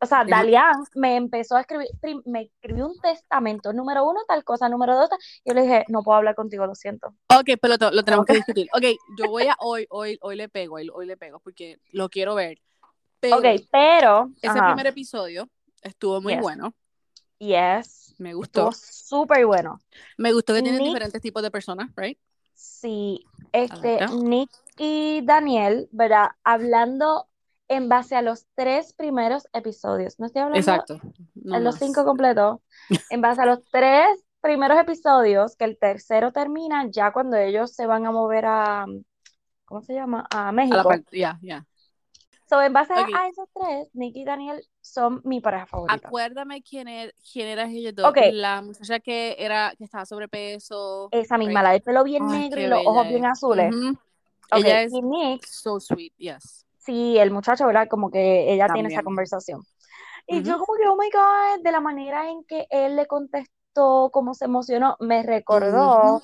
O 0.00 0.06
sea, 0.06 0.24
Dalian 0.24 0.82
me 0.94 1.16
empezó 1.16 1.56
a 1.56 1.60
escribir, 1.60 1.88
me 2.24 2.42
escribió 2.42 2.86
un 2.86 2.98
testamento, 3.00 3.72
número 3.74 4.02
uno, 4.08 4.20
tal 4.26 4.42
cosa, 4.42 4.68
número 4.68 4.96
dos, 4.96 5.10
tal, 5.10 5.18
y 5.44 5.50
yo 5.50 5.54
le 5.54 5.62
dije, 5.62 5.84
no 5.88 6.02
puedo 6.02 6.16
hablar 6.16 6.34
contigo, 6.34 6.66
lo 6.66 6.74
siento. 6.74 7.08
ok, 7.28 7.50
pero 7.60 7.76
lo, 7.78 7.90
lo 7.90 8.02
tenemos 8.02 8.26
que 8.26 8.34
discutir. 8.34 8.68
Ok, 8.74 8.84
yo 9.18 9.28
voy 9.28 9.46
a 9.46 9.56
hoy, 9.60 9.86
hoy, 9.90 10.18
hoy 10.22 10.36
le 10.36 10.48
pego, 10.48 10.76
hoy, 10.76 10.88
hoy 10.92 11.06
le 11.06 11.18
pego, 11.18 11.38
porque 11.38 11.78
lo 11.92 12.08
quiero 12.08 12.34
ver. 12.34 12.58
Pero 13.20 13.36
Ok, 13.36 13.44
pero, 13.70 14.30
ese 14.36 14.48
ajá, 14.48 14.66
primer 14.74 14.86
episodio 14.86 15.48
estuvo 15.82 16.20
muy 16.20 16.34
Yes. 16.34 16.42
bueno, 16.42 16.74
yes, 17.38 18.14
me 18.18 18.34
gustó. 18.34 18.70
estuvo 18.70 18.72
súper 19.18 19.46
bueno. 19.46 19.78
Me 20.18 20.32
gustó 20.32 20.54
que 20.54 20.62
tienen 20.62 20.80
Nick- 20.80 20.88
diferentes 20.88 21.20
tipos 21.22 21.42
de 21.42 21.50
personas, 21.50 21.90
right? 21.96 22.18
Sí, 22.54 23.24
este. 23.52 24.06
Nick 24.08 24.50
y 24.78 25.22
Daniel, 25.24 25.88
¿verdad? 25.92 26.30
Hablando 26.44 27.28
en 27.68 27.88
base 27.88 28.16
a 28.16 28.22
los 28.22 28.46
tres 28.54 28.92
primeros 28.92 29.46
episodios. 29.52 30.18
No 30.18 30.26
estoy 30.26 30.42
hablando 30.42 30.58
Exacto. 30.58 31.00
no 31.34 31.56
en 31.56 31.64
los 31.64 31.76
cinco 31.76 32.04
completos. 32.04 32.58
En 33.10 33.20
base 33.20 33.40
a 33.42 33.46
los 33.46 33.62
tres 33.70 34.06
primeros 34.40 34.78
episodios, 34.78 35.56
que 35.56 35.64
el 35.64 35.78
tercero 35.78 36.32
termina 36.32 36.86
ya 36.90 37.12
cuando 37.12 37.36
ellos 37.36 37.72
se 37.74 37.86
van 37.86 38.06
a 38.06 38.10
mover 38.10 38.44
a, 38.46 38.86
¿cómo 39.64 39.82
se 39.82 39.94
llama? 39.94 40.26
A 40.30 40.50
México. 40.52 40.90
ya, 41.12 41.38
ya. 41.42 41.66
So, 42.50 42.60
en 42.60 42.72
base 42.72 42.92
a- 42.92 43.02
Ok. 43.02 43.08
a 43.14 43.28
esos 43.28 43.48
tres, 43.54 43.88
Nick 43.92 44.16
y 44.16 44.24
Daniel 44.24 44.60
son 44.80 45.20
mi 45.22 45.40
pareja 45.40 45.66
favorita. 45.66 46.08
Acuérdame 46.08 46.62
quién 46.62 46.88
era, 46.88 47.12
quién 47.32 47.46
era 47.46 47.70
ellos 47.70 47.94
dos. 47.94 48.08
Ok. 48.10 48.16
La 48.32 48.60
muchacha 48.60 48.98
que 48.98 49.36
era, 49.38 49.72
que 49.78 49.84
estaba 49.84 50.04
sobrepeso. 50.04 51.08
Esa 51.12 51.38
misma, 51.38 51.60
right? 51.60 51.64
la 51.64 51.70
del 51.74 51.82
pelo 51.82 52.02
bien 52.02 52.24
Ay, 52.28 52.40
negro 52.40 52.60
y 52.60 52.66
los 52.66 52.80
ojos 52.84 53.04
es. 53.04 53.10
bien 53.12 53.24
azules. 53.26 53.72
Ujú. 53.72 53.90
Ok, 53.92 54.64
Ella 54.64 54.82
es 54.82 54.92
Y 54.92 55.00
Nick 55.00 55.46
so 55.46 55.78
sweet, 55.78 56.12
yes. 56.16 56.66
Sí, 56.78 57.18
el 57.18 57.30
muchacho, 57.30 57.66
¿verdad? 57.68 57.86
Como 57.88 58.10
que 58.10 58.52
ella 58.52 58.66
tiene 58.66 58.88
esa 58.88 58.96
También. 58.96 59.04
conversación. 59.04 59.62
Y 60.26 60.42
yo 60.42 60.58
como 60.58 60.76
que, 60.76 60.88
oh 60.88 60.96
my 60.96 61.08
God, 61.08 61.62
de 61.62 61.70
la 61.70 61.80
manera 61.80 62.28
en 62.30 62.42
que 62.42 62.66
él 62.70 62.96
le 62.96 63.06
contestó, 63.06 64.10
cómo 64.12 64.34
se 64.34 64.46
emocionó, 64.46 64.96
me 64.98 65.22
recordó 65.22 66.20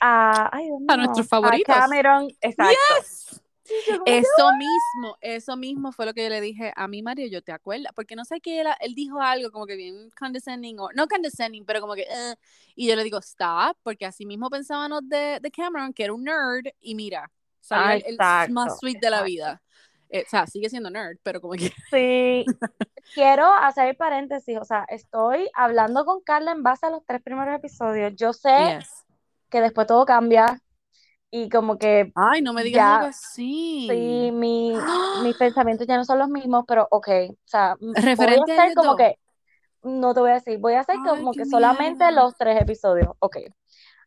a, 0.00 0.48
ay 0.52 0.64
Dios 0.66 0.80
A 0.88 0.96
nuestros 0.96 1.26
a 1.26 1.28
favoritos. 1.28 1.76
Cameron, 1.76 2.28
exacto. 2.40 2.72
Yes. 2.98 3.40
Eso 4.06 4.52
mismo, 4.58 5.16
eso 5.20 5.56
mismo 5.56 5.92
fue 5.92 6.06
lo 6.06 6.14
que 6.14 6.24
yo 6.24 6.28
le 6.30 6.40
dije 6.40 6.72
a 6.76 6.88
mi 6.88 7.02
Mario, 7.02 7.26
yo 7.28 7.42
te 7.42 7.52
acuerdas, 7.52 7.92
porque 7.94 8.16
no 8.16 8.24
sé 8.24 8.40
qué 8.40 8.60
él, 8.60 8.68
él 8.80 8.94
dijo 8.94 9.20
algo 9.20 9.50
como 9.50 9.66
que 9.66 9.76
bien 9.76 10.10
condescending, 10.18 10.78
o 10.80 10.88
no 10.94 11.06
condescending, 11.08 11.64
pero 11.64 11.80
como 11.80 11.94
que, 11.94 12.02
"Eh", 12.02 12.34
y 12.74 12.88
yo 12.88 12.96
le 12.96 13.04
digo, 13.04 13.18
stop, 13.18 13.76
porque 13.82 14.06
así 14.06 14.26
mismo 14.26 14.50
pensábamos 14.50 15.08
de, 15.08 15.38
de 15.40 15.50
Cameron, 15.50 15.92
que 15.92 16.04
era 16.04 16.12
un 16.14 16.24
nerd, 16.24 16.66
y 16.80 16.94
mira, 16.94 17.30
salió 17.60 17.86
Ah, 17.86 17.94
el, 17.96 18.02
exacto, 18.14 18.52
más 18.52 18.78
sweet 18.78 18.98
de 19.00 19.10
la 19.10 19.18
exacto. 19.18 19.24
vida. 19.26 19.62
Eh, 20.08 20.24
o 20.26 20.28
sea, 20.30 20.46
sigue 20.46 20.68
siendo 20.68 20.90
nerd, 20.90 21.18
pero 21.22 21.40
como 21.40 21.54
que, 21.54 21.70
Sí, 21.90 22.44
quiero 23.14 23.52
hacer 23.52 23.96
paréntesis, 23.96 24.58
o 24.58 24.64
sea, 24.64 24.84
estoy 24.88 25.48
hablando 25.54 26.04
con 26.04 26.20
Carla 26.22 26.52
en 26.52 26.62
base 26.62 26.86
a 26.86 26.90
los 26.90 27.04
tres 27.06 27.22
primeros 27.22 27.54
episodios. 27.56 28.12
Yo 28.16 28.32
sé 28.32 28.78
yes. 28.78 29.04
que 29.48 29.60
después 29.60 29.86
todo 29.86 30.04
cambia 30.04 30.60
y 31.30 31.48
como 31.48 31.78
que 31.78 32.14
Ay, 32.14 32.42
no 32.42 32.52
me 32.52 32.62
digas 32.62 32.84
ya, 32.84 32.86
algo 32.86 33.04
así. 33.06 33.88
sí, 33.88 34.30
mi, 34.32 34.86
mis 35.12 35.36
pensamientos 35.36 35.86
ya 35.86 35.96
no 35.96 36.04
son 36.04 36.18
los 36.18 36.28
mismos, 36.30 36.64
pero 36.68 36.88
ok, 36.90 37.08
o 37.30 37.36
sea, 37.46 37.76
m- 37.80 37.96
voy 38.16 38.36
a 38.36 38.44
Referente 38.44 38.52
hacer 38.52 38.74
como 38.74 38.96
que, 38.96 39.16
no 39.82 40.14
te 40.14 40.20
voy 40.20 40.30
a 40.32 40.34
decir, 40.34 40.58
voy 40.58 40.74
a 40.74 40.80
hacer 40.80 41.02
Ay, 41.02 41.02
como 41.02 41.34
que 41.36 41.46
solamente 41.46 42.10
los 42.12 42.36
tres 42.36 42.60
episodios, 42.60 43.10
ok. 43.20 43.38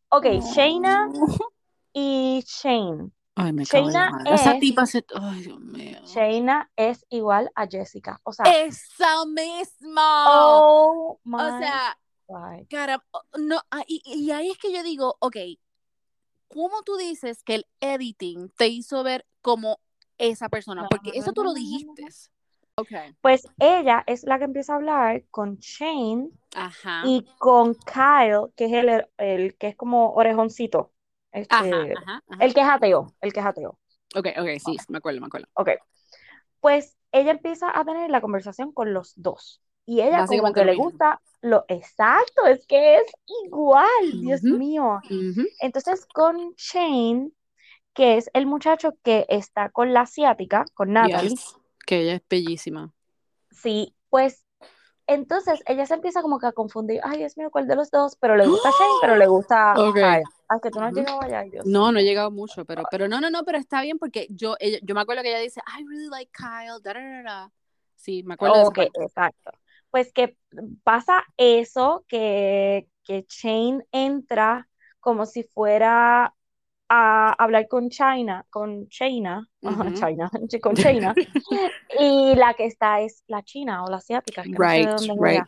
Ok, 0.10 0.26
Shayna 0.42 0.98
y 1.94 2.44
Shane. 2.48 3.12
Ay, 3.36 3.52
me 3.54 3.64
Shayna 3.66 4.10
madre. 4.10 4.36
Esa 4.36 4.56
es, 4.56 4.56
tipa 4.56 4.86
se. 4.86 5.06
Ay, 5.16 5.42
Dios 5.44 5.60
mío. 5.60 6.00
Shayna 6.06 6.70
es 6.76 7.06
igual 7.10 7.52
a 7.56 7.68
Jessica, 7.68 8.20
o 8.24 8.32
sea, 8.32 8.46
Esa 8.46 9.26
misma. 9.26 10.60
oh 10.70 11.20
my 11.26 11.38
o 11.40 11.52
sea, 11.58 11.98
God. 12.28 12.68
cara, 12.70 13.04
no, 13.40 13.62
ah, 13.72 13.84
y, 13.88 14.02
y 14.06 14.32
ahí 14.32 14.52
es 14.52 14.58
que 14.58 14.74
yo 14.74 14.84
digo, 14.84 15.18
ok, 15.22 15.38
¿cómo 16.54 16.84
tú 16.84 16.98
dices 16.98 17.44
que 17.44 17.56
el 17.56 17.66
editing 17.82 18.50
te 18.58 18.68
hizo 18.68 19.04
ver 19.04 19.26
como 19.42 19.80
esa 20.18 20.50
persona? 20.50 20.88
Porque 20.90 21.12
eso 21.16 21.34
tú 21.34 21.44
lo 21.44 21.54
dijiste. 21.54 22.06
Ok. 22.76 22.92
Pues 23.22 23.48
ella 23.60 24.04
es 24.08 24.24
la 24.24 24.40
que 24.40 24.46
empieza 24.46 24.74
a 24.74 24.78
hablar 24.78 25.24
con 25.30 25.58
Shane 25.58 26.30
Ajá. 26.56 27.04
y 27.06 27.26
con 27.38 27.76
Kyle, 27.76 28.52
que 28.56 28.66
es 28.66 28.74
el, 28.74 29.08
el 29.18 29.56
que 29.58 29.68
es 29.68 29.76
como 29.76 30.14
orejoncito. 30.14 30.92
Ajá, 31.32 31.40
Este, 31.40 31.94
ajá, 31.98 32.24
ajá. 32.30 32.46
el 32.46 32.54
que 32.54 32.62
es 32.62 32.68
ateo, 32.68 33.14
el 33.22 33.34
que 33.34 33.40
es 33.40 33.46
ateo. 33.46 33.80
Ok, 34.16 34.28
ok, 34.38 34.48
sí, 34.64 34.78
me 34.90 35.00
acuerdo, 35.00 35.20
me 35.22 35.28
acuerdo. 35.28 35.48
Ok. 35.54 35.70
Pues 36.60 36.96
ella 37.12 37.32
empieza 37.32 37.72
a 37.78 37.84
tener 37.86 38.10
la 38.10 38.22
conversación 38.22 38.72
con 38.72 38.94
los 38.94 39.14
dos. 39.16 39.63
Y 39.86 40.02
ella 40.02 40.26
como 40.26 40.54
que 40.54 40.66
le 40.66 40.76
gusta 40.76 41.20
lo 41.42 41.66
exacto, 41.68 42.46
es 42.46 42.66
que 42.68 42.96
es 42.98 43.04
igual, 43.46 43.88
Dios 44.22 44.42
Ujú. 44.44 44.58
mío. 44.58 45.02
Ujú. 45.10 45.46
Entonces 45.60 46.06
con 46.06 46.54
Shane, 46.56 47.32
que 47.94 48.18
es 48.18 48.30
el 48.34 48.46
muchacho 48.46 48.94
que 49.04 49.26
está 49.30 49.70
con 49.70 49.94
la 49.94 50.02
asiática, 50.02 50.66
con 50.74 50.94
Natalie, 50.94 51.30
Yes. 51.32 51.56
Que 51.86 52.02
ella 52.02 52.16
es 52.16 52.22
bellísima. 52.30 52.94
sí, 53.52 53.94
pues 54.10 54.46
entonces 55.06 55.62
ella 55.66 55.86
se 55.86 55.96
empieza 55.96 56.22
como 56.22 56.40
que 56.40 56.48
a 56.48 56.54
confundir, 56.54 57.02
ay 57.04 57.18
Dios 57.18 57.36
mío, 57.38 57.50
¿cuál 57.52 57.68
de 57.68 57.76
los 57.76 57.92
dos? 57.92 58.16
Pero 58.16 58.38
le 58.38 58.48
gusta 58.48 58.70
Shane, 58.70 58.92
pero 59.02 59.16
le 59.18 59.28
gusta 59.28 59.74
Ok. 59.78 59.96
Kyle. 59.96 60.24
Aunque 60.48 60.72
tú 60.72 60.80
no 60.80 60.86
has 60.86 60.94
llegado 60.94 61.22
allá, 61.22 61.44
Dios 61.44 61.66
No, 61.66 61.92
no 61.92 62.00
he 62.00 62.04
llegado 62.04 62.32
mucho, 62.32 62.64
pero, 62.64 62.84
pero 62.90 63.08
no, 63.10 63.20
no, 63.20 63.30
no, 63.30 63.44
pero 63.44 63.58
está 63.58 63.82
bien 63.82 63.98
porque 64.00 64.28
yo, 64.30 64.56
ella- 64.60 64.80
yo 64.82 64.96
me 64.96 65.02
acuerdo 65.02 65.24
que 65.24 65.30
ella 65.30 65.40
dice, 65.40 65.62
I 65.78 65.84
really 65.84 66.08
like 66.10 66.32
Kyle, 66.32 66.80
da, 66.82 66.94
da, 66.94 67.22
da. 67.24 67.52
Sí, 67.96 68.24
me 68.24 68.36
acuerdo 68.36 68.58
de 68.60 68.66
Ok, 68.66 68.76
parte. 68.76 69.04
exacto. 69.04 69.52
Pues 69.94 70.12
que 70.12 70.36
pasa 70.84 71.24
eso, 71.38 72.04
que, 72.08 72.88
que 73.04 73.28
Shane 73.30 73.86
entra 73.92 74.68
como 75.00 75.28
si 75.28 75.44
fuera 75.44 76.34
a 76.90 77.34
hablar 77.38 77.68
con 77.68 77.90
China, 77.92 78.44
con 78.50 78.88
China. 78.90 79.48
China, 79.94 80.32
con 80.64 80.76
China, 80.76 81.14
y 82.00 82.34
la 82.36 82.56
que 82.56 82.66
está 82.66 83.02
es 83.02 83.24
la 83.28 83.44
china 83.44 83.84
o 83.84 83.88
la 83.88 83.98
asiática, 83.98 84.42
que 84.44 84.58
no 84.58 84.68
sé 84.68 84.82
de 84.82 84.88
Right, 84.88 84.90
dónde 84.90 85.14
right. 85.20 85.32
ella. 85.36 85.48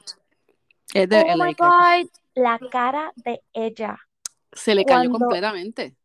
Es 0.94 1.10
de 1.10 1.22
Oh 1.22 1.36
LA, 1.36 1.46
my. 1.48 1.54
God, 1.54 2.10
la 2.36 2.60
cara 2.70 3.14
de 3.16 3.42
ella. 3.52 3.98
Se 4.54 4.76
le 4.76 4.86
cayó 4.86 5.10
Cuando, 5.10 5.20
completamente. 5.20 5.96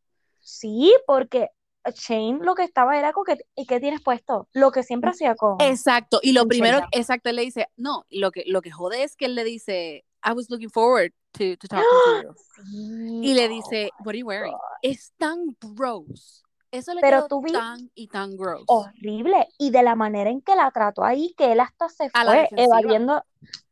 sí, 0.41 0.95
porque 1.07 1.51
Shane 1.95 2.39
lo 2.43 2.55
que 2.55 2.63
estaba 2.63 2.99
era 2.99 3.13
con 3.13 3.25
que, 3.25 3.39
¿y 3.57 3.67
qué 3.67 3.81
tienes 3.81 4.03
puesto? 4.03 4.49
Lo 4.53 4.71
que 4.71 4.83
siempre 4.83 5.11
hacía 5.11 5.35
con, 5.35 5.57
Exacto, 5.61 6.21
y 6.23 6.33
lo 6.33 6.47
primero, 6.47 6.81
exacto, 6.93 7.31
él 7.31 7.37
le 7.37 7.43
dice, 7.43 7.69
no, 7.77 8.05
lo 8.11 8.31
que, 8.31 8.45
lo 8.47 8.61
que 8.63 8.71
jode 8.71 9.03
es 9.03 9.17
que 9.17 9.27
él 9.27 9.35
le 9.35 9.45
dice, 9.45 10.05
I 10.25 10.33
was 10.33 10.51
looking 10.51 10.71
forward 10.71 11.13
to, 11.33 11.57
to 11.57 11.69
talking 11.69 11.99
to 12.05 12.23
you. 12.23 12.35
Sí, 12.63 13.21
Y 13.23 13.35
le 13.35 13.47
oh 13.47 13.49
dice, 13.49 13.91
what 14.01 14.11
are 14.11 14.19
you 14.19 14.27
wearing? 14.27 14.53
God. 14.53 14.61
Es 14.83 15.13
tan 15.19 15.57
gross. 15.61 16.43
Eso 16.71 16.95
le 16.95 17.01
Pero 17.01 17.27
quedó 17.27 17.29
tú 17.29 17.43
tan 17.53 17.91
y 17.95 18.07
tan 18.09 18.37
gross. 18.37 18.65
horrible 18.67 19.49
y 19.59 19.71
de 19.71 19.83
la 19.83 19.95
manera 19.97 20.31
en 20.31 20.41
que 20.41 20.55
la 20.55 20.71
trató 20.71 21.05
ahí, 21.05 21.35
que 21.37 21.53
él 21.53 21.61
hasta 21.61 21.89
se 21.89 22.11
fue 22.11 22.49
evadiendo, 22.57 23.23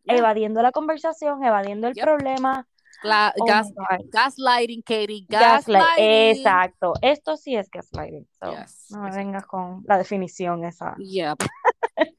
Yeah. 0.05 0.17
evadiendo 0.19 0.63
la 0.63 0.73
conversación, 0.73 1.45
evadiendo 1.45 1.87
el 1.87 1.95
Yep. 1.95 2.05
problema. 2.05 2.67
Oh 3.05 3.45
gas, 3.47 3.73
gaslighting, 4.11 4.83
Katie, 4.83 5.25
Gaslight, 5.29 5.85
gaslighting. 5.85 6.37
exacto. 6.37 6.93
Esto 7.01 7.37
sí 7.37 7.55
es 7.57 7.71
gaslighting. 7.71 8.27
So, 8.41 8.51
Yes, 8.53 8.87
no 8.91 9.03
me 9.03 9.11
vengas 9.11 9.47
con 9.47 9.83
la 9.87 9.99
definición 9.99 10.65
esa. 10.65 10.95
Yep. 10.99 11.39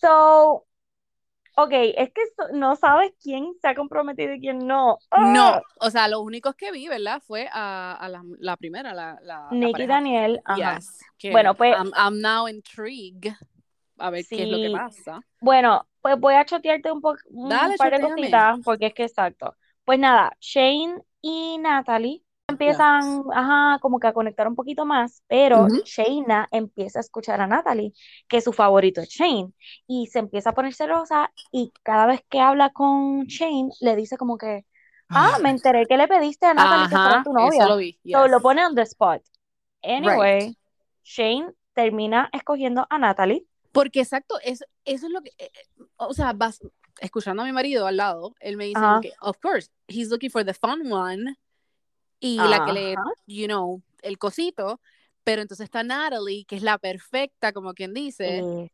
So, 0.00 0.66
ok, 1.56 1.70
es 1.72 2.10
que 2.12 2.22
so- 2.36 2.48
no 2.54 2.74
sabes 2.76 3.12
quién 3.22 3.52
se 3.60 3.68
ha 3.68 3.74
comprometido 3.74 4.32
y 4.34 4.40
quién 4.40 4.58
no. 4.66 4.98
No, 5.16 5.44
¡Ah! 5.54 5.62
o 5.80 5.90
sea, 5.90 6.08
lo 6.08 6.20
único 6.20 6.54
que 6.54 6.72
vi, 6.72 6.88
¿verdad? 6.88 7.22
Fue 7.24 7.48
a, 7.52 7.92
a 7.94 8.08
la, 8.08 8.22
la 8.38 8.56
primera, 8.56 8.92
la, 8.94 9.18
la, 9.22 9.42
la 9.44 9.48
Nick 9.52 9.68
y 9.68 9.72
pareja. 9.72 9.92
Daniel, 9.94 10.40
ajá. 10.44 10.74
Yes. 10.76 10.98
Que 11.18 11.30
Bueno, 11.30 11.54
pues 11.54 11.74
I'm, 11.76 11.92
I'm 11.96 12.20
now 12.20 12.48
intrigued 12.48 13.32
a 13.98 14.10
ver 14.10 14.24
qué 14.28 14.42
es 14.42 14.48
lo 14.48 14.56
que 14.58 14.70
pasa. 14.72 15.20
bueno, 15.40 15.86
pues 16.00 16.18
voy 16.18 16.34
a 16.34 16.44
chotearte 16.44 16.90
un, 16.90 17.00
po- 17.00 17.14
un 17.30 17.48
Dale, 17.48 17.76
par 17.76 17.92
de 17.92 18.00
cositas, 18.00 18.58
porque 18.64 18.86
es 18.86 18.94
que 18.94 19.04
exacto. 19.04 19.54
Pues 19.84 19.98
nada, 19.98 20.36
Shane 20.40 21.02
y 21.20 21.58
Natalie 21.58 22.22
Yeah. 22.48 22.48
empiezan, 22.54 23.24
ajá, 23.34 23.78
como 23.80 23.98
que 23.98 24.06
a 24.08 24.12
conectar 24.12 24.46
un 24.46 24.54
poquito 24.54 24.84
más, 24.84 25.22
pero 25.26 25.66
Ujú. 25.66 25.82
Shayna 25.84 26.48
empieza 26.50 26.98
a 26.98 27.00
escuchar 27.00 27.40
a 27.40 27.46
Natalie, 27.46 27.92
que 28.28 28.40
su 28.42 28.52
favorito 28.52 29.00
es 29.00 29.08
Shane, 29.08 29.52
y 29.86 30.06
se 30.08 30.18
empieza 30.18 30.50
a 30.50 30.52
poner 30.54 30.74
celosa, 30.74 31.32
y 31.50 31.72
cada 31.82 32.06
vez 32.06 32.20
que 32.28 32.40
habla 32.40 32.70
con 32.70 33.24
Shane, 33.24 33.70
le 33.80 33.96
dice 33.96 34.18
como 34.18 34.36
que, 34.36 34.66
ah, 35.10 35.38
me 35.42 35.50
enteré 35.50 35.86
que 35.86 35.96
le 35.96 36.06
pediste 36.08 36.46
a 36.46 36.52
Natalie 36.54 36.88
que 36.88 36.98
fuera 36.98 37.22
tu 37.22 37.30
eso 37.30 37.40
novia. 37.40 37.68
lo 37.68 37.76
vi. 37.78 37.98
So, 38.04 38.28
lo 38.28 38.40
pone 38.40 38.64
on 38.66 38.74
the 38.74 38.82
spot. 38.82 39.22
Right. 39.22 39.32
Anyway, 39.82 40.56
Shane 41.02 41.52
termina 41.74 42.28
escogiendo 42.32 42.86
a 42.90 42.98
Natalie. 42.98 43.46
Porque 43.72 44.00
exacto, 44.00 44.38
eso, 44.44 44.66
eso 44.84 45.06
es 45.06 45.12
lo 45.12 45.22
que, 45.22 45.30
eh, 45.38 45.50
eh, 45.54 45.84
o 45.96 46.12
sea, 46.12 46.34
vas 46.34 46.60
escuchando 47.00 47.42
a 47.42 47.46
mi 47.46 47.52
marido 47.52 47.86
al 47.86 47.96
lado, 47.96 48.34
él 48.40 48.56
me 48.56 48.66
dice 48.66 48.80
que, 49.00 49.12
of 49.20 49.38
course, 49.38 49.70
he's 49.88 50.08
looking 50.08 50.30
for 50.30 50.44
the 50.44 50.54
fun 50.54 50.90
one 50.92 51.36
y 52.20 52.36
la 52.36 52.64
que 52.64 52.72
le, 52.72 52.94
you 53.26 53.46
know, 53.46 53.82
el 54.02 54.18
cosito, 54.18 54.80
pero 55.24 55.42
entonces 55.42 55.64
está 55.64 55.82
Natalie, 55.82 56.44
que 56.44 56.56
es 56.56 56.62
la 56.62 56.78
perfecta, 56.78 57.52
como 57.52 57.74
quien 57.74 57.94
dice, 57.94 58.70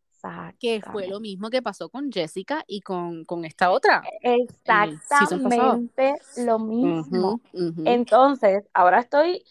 que 0.58 0.82
fue 0.92 1.06
lo 1.06 1.20
mismo 1.20 1.48
que 1.48 1.62
pasó 1.62 1.88
con 1.88 2.10
Jessica 2.10 2.64
y 2.66 2.80
con, 2.80 3.24
con 3.24 3.44
esta 3.44 3.70
otra, 3.70 4.02
pasado. 5.42 5.74
Exactamente 5.74 6.14
lo 6.44 6.58
mismo. 6.58 7.40
Entonces, 7.84 8.64
ahora 8.74 9.00
estoy, 9.00 9.44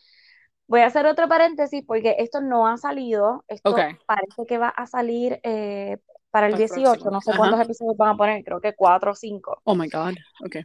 voy 0.68 0.82
a 0.82 0.88
hacer 0.88 1.06
otro 1.06 1.28
paréntesis 1.28 1.84
porque 1.86 2.18
esto 2.20 2.42
no 2.42 2.68
ha 2.68 2.78
salido, 2.78 3.46
esto 3.48 3.76
parece 4.06 4.46
que 4.46 4.58
va 4.58 4.70
a 4.70 4.86
salir 4.86 5.40
eh, 5.44 5.98
para 6.32 6.48
el 6.48 6.54
para 6.54 6.64
el 6.64 6.70
18, 6.70 6.90
próximo. 6.92 7.12
no 7.12 7.22
sé 7.22 7.32
Ajá. 7.32 7.38
cuántos 7.40 7.60
episodios 7.62 7.98
van 7.98 8.10
a 8.10 8.18
poner, 8.18 8.44
creo 8.44 8.60
que 8.62 8.74
cuatro 8.76 9.12
o 9.12 9.16
cinco. 9.16 9.62
Oh 9.64 9.76
my 9.76 9.88
God. 9.90 10.16
Ok. 10.46 10.58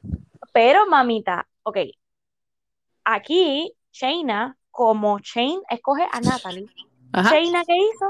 Pero 0.52 0.86
mamita, 0.86 1.48
ok, 1.62 1.78
aquí 3.04 3.72
Shayna, 3.92 4.56
como 4.70 5.18
Shane 5.18 5.60
escoge 5.70 6.06
a 6.10 6.20
Natalie, 6.20 6.66
Ajá. 7.12 7.30
Shayna 7.30 7.64
¿qué 7.66 7.76
hizo? 7.76 8.06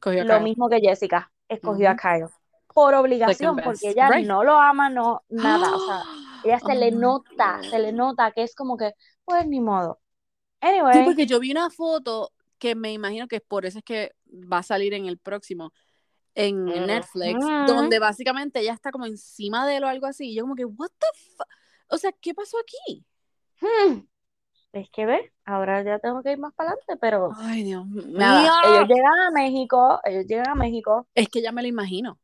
Cogió 0.00 0.24
Lo 0.24 0.40
mismo 0.40 0.68
que 0.68 0.80
Jessica, 0.80 1.30
escogió 1.48 1.90
a. 1.90 1.96
Kyle. 1.96 2.26
Por 2.72 2.94
obligación, 2.94 3.56
porque 3.56 3.90
ella 3.90 4.08
Right. 4.08 4.26
no 4.26 4.44
lo 4.44 4.54
ama, 4.56 4.88
no, 4.88 5.22
nada. 5.28 5.74
O 5.74 5.80
sea, 5.80 6.02
ella 6.44 6.58
Oh 6.62 6.68
se 6.68 6.74
le 6.76 6.90
my 6.92 6.96
nota, 6.98 7.60
se 7.68 7.78
le 7.78 7.92
nota 7.92 8.30
que 8.32 8.42
es 8.44 8.54
como 8.54 8.76
que, 8.76 8.92
pues 9.24 9.46
ni 9.46 9.60
modo. 9.60 9.98
Sí, 10.62 10.68
Anyway, 10.68 11.04
porque 11.04 11.26
yo 11.26 11.40
vi 11.40 11.50
una 11.50 11.68
foto 11.70 12.32
que 12.58 12.74
me 12.74 12.92
imagino 12.92 13.26
que 13.26 13.40
por 13.40 13.66
eso 13.66 13.78
es 13.78 13.84
que 13.84 14.12
va 14.30 14.58
a 14.58 14.62
salir 14.62 14.94
en 14.94 15.06
el 15.06 15.18
próximo, 15.18 15.72
en 16.48 16.64
Netflix, 16.86 17.38
donde 17.66 17.98
básicamente 17.98 18.60
ella 18.60 18.72
está 18.72 18.90
como 18.92 19.06
encima 19.06 19.66
de 19.66 19.76
él 19.76 19.84
o 19.84 19.88
algo 19.88 20.06
así. 20.06 20.30
Y 20.30 20.34
yo 20.36 20.42
como 20.44 20.54
que, 20.54 20.64
what 20.64 20.90
the 20.98 21.06
fuck? 21.36 21.46
O 21.88 21.98
sea, 21.98 22.12
¿qué 22.20 22.34
pasó 22.34 22.56
aquí? 22.58 23.04
Hmm. 23.60 24.00
Es 24.72 24.88
que 24.90 25.04
ve, 25.04 25.32
ahora 25.44 25.82
ya 25.82 25.98
tengo 25.98 26.22
que 26.22 26.30
ir 26.32 26.38
más 26.38 26.54
para 26.54 26.70
adelante, 26.70 26.96
pero 27.00 27.30
Ay, 27.36 27.64
Dios 27.64 27.84
mío. 27.86 28.04
ellos 28.16 28.88
llegan 28.88 29.18
a 29.26 29.30
México, 29.32 30.00
ellos 30.04 30.24
llegan 30.26 30.48
a 30.48 30.54
México. 30.54 31.08
Es 31.14 31.28
que 31.28 31.42
ya 31.42 31.50
me 31.50 31.62
lo 31.62 31.68
imagino. 31.68 32.18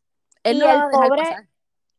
Él 0.44 0.58
Y 0.58 0.60
no 0.60 0.70
el 0.70 0.80
pobre- 0.92 1.22
pasar. 1.22 1.48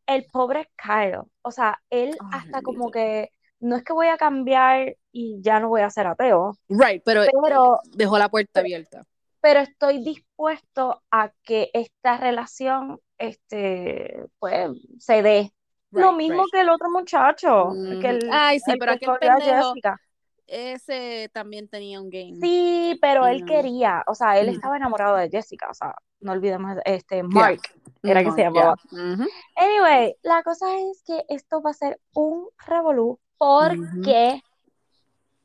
el 0.06 0.26
pobre 0.32 0.72
Kyle, 0.82 1.20
o 1.42 1.52
sea, 1.52 1.82
él 1.90 2.16
Ay, 2.32 2.40
hasta 2.40 2.62
como 2.62 2.90
que 2.92 3.30
no 3.60 3.76
es 3.76 3.84
que 3.84 3.92
voy 3.92 4.08
a 4.08 4.18
cambiar 4.18 4.96
y 5.12 5.42
ya 5.42 5.60
no 5.60 5.68
voy 5.68 5.82
a 5.82 5.90
ser 5.90 6.08
ateo, 6.08 6.58
Right, 6.70 7.02
pero, 7.04 7.24
pero, 7.44 7.82
dejó 7.96 8.18
la 8.18 8.30
puerta 8.30 8.62
abierta. 8.62 9.04
Pero 9.48 9.62
estoy 9.62 10.04
dispuesto 10.04 11.02
a 11.10 11.32
que 11.42 11.70
esta 11.72 12.18
relación, 12.18 13.00
este, 13.18 14.26
pues, 14.40 14.72
se 15.00 15.22
dé. 15.22 15.54
Lo 15.92 16.12
mismo 16.12 16.42
right. 16.44 16.52
que 16.52 16.60
el 16.60 16.70
otro 16.70 16.90
muchacho, 16.92 17.68
Ujú. 17.68 18.00
que 18.02 18.10
el, 18.10 18.30
Ay, 18.30 18.60
sí, 18.60 18.72
el 18.74 18.78
pero 18.78 18.98
que 19.00 19.06
aquel 19.10 19.20
pendejo, 19.20 19.70
Jessica. 19.70 20.02
ese 20.48 21.30
también 21.34 21.70
tenía 21.70 22.02
un 22.02 22.10
game. 22.10 22.36
Sí, 22.42 22.98
pero 23.00 23.26
él 23.26 23.40
No. 23.40 23.46
quería, 23.46 24.04
o 24.08 24.16
sea, 24.16 24.38
él 24.38 24.48
Ujú. 24.48 24.56
estaba 24.58 24.76
enamorado 24.76 25.16
de 25.16 25.30
Jessica, 25.30 25.70
o 25.70 25.74
sea, 25.74 25.96
no 26.20 26.34
olvidemos, 26.34 26.76
este, 26.84 27.24
Mark, 27.24 27.62
era 28.04 28.22
que 28.26 28.32
se 28.32 28.44
Mark, 28.44 28.54
llamaba. 28.54 28.76
yeah. 28.92 29.14
Ujú. 29.14 29.30
Anyway, 29.56 30.16
la 30.24 30.44
cosa 30.44 30.66
es 30.78 31.04
que 31.04 31.24
esto 31.30 31.62
va 31.62 31.70
a 31.70 31.74
ser 31.74 32.02
un 32.14 32.50
revolú 32.66 33.18
porque 33.38 34.42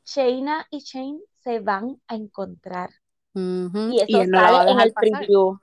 Shayna 0.03 0.67
y 0.71 0.79
Shane 0.79 1.21
se 1.41 1.61
van 1.61 2.01
a 2.09 2.15
encontrar. 2.15 2.89
Ujú. 3.33 3.93
Y 3.93 4.01
eso 4.01 4.21
él 4.21 4.29
no 4.31 4.41
la 4.41 4.51
va 4.51 4.59
a 4.61 4.63
sale 4.65 4.71
en 4.71 4.77
dejar 4.77 4.87
el 4.87 4.93
pasar. 4.93 5.19
preview. 5.19 5.59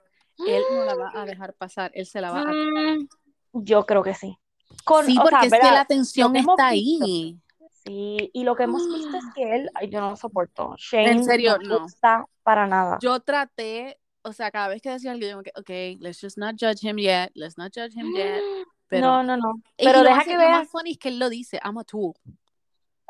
Él 0.47 0.65
no 0.71 0.85
la 0.85 0.95
va 0.95 1.13
a 1.15 1.27
dejar 1.27 1.55
pasar, 1.55 1.91
él 1.95 2.07
se 2.07 2.21
la 2.21 2.31
va 2.31 2.41
a 2.41 2.53
Mm, 2.53 3.09
yo 3.53 3.85
creo 3.87 4.03
que 4.03 4.15
sí. 4.15 4.39
Con, 4.85 5.05
Sí, 5.05 5.17
porque 5.17 5.31
sea, 5.31 5.41
es 5.43 5.53
que 5.53 5.59
¿verdad? 5.59 5.75
la 5.75 5.85
tensión 5.85 6.29
Lo 6.29 6.33
que 6.33 6.39
hemos 6.41 6.59
está 6.59 6.71
visto. 6.71 7.05
ahí. 7.05 7.39
Sí, 7.85 8.31
y 8.33 8.45
lo 8.45 8.55
que 8.57 8.63
hemos 8.65 8.83
visto 8.93 9.17
es 9.17 9.25
que 9.35 9.57
él, 9.57 9.71
ay, 9.75 9.91
yo 9.91 10.01
no 10.01 10.11
lo 10.11 10.17
soporto. 10.17 10.75
Shane 10.79 11.11
En 11.11 11.25
serio, 11.25 11.59
no 11.59 11.69
no. 11.69 11.83
gusta 11.83 12.25
para 12.43 12.67
nada. 12.67 12.99
Yo 13.03 13.21
traté, 13.21 13.99
o 14.23 14.33
sea, 14.33 14.51
cada 14.51 14.69
vez 14.69 14.81
que 14.81 14.91
decía 14.91 15.13
algo, 15.13 15.27
yo 15.27 15.33
como 15.33 15.43
que, 15.43 15.53
ok, 15.57 16.01
let's 16.01 16.21
just 16.21 16.39
not 16.39 16.55
judge 16.59 16.83
him 16.87 16.97
yet, 16.97 17.31
let's 17.35 17.57
not 17.59 17.73
judge 17.75 17.95
him 17.95 18.13
yet. 18.15 18.43
Pero, 18.89 19.07
no, 19.07 19.23
no, 19.23 19.37
no. 19.37 19.53
Y 19.77 19.85
Pero 19.85 19.99
lo 20.03 20.05
deja 20.09 20.25
que 20.25 20.33
Lo 20.33 20.39
veas. 20.41 20.51
más 20.53 20.69
funny 20.69 20.93
es 20.93 20.99
que 20.99 21.09
él 21.11 21.19
lo 21.21 21.29
dice, 21.31 21.61
I'm 21.65 21.79
a 21.79 21.85
tool. 21.85 22.13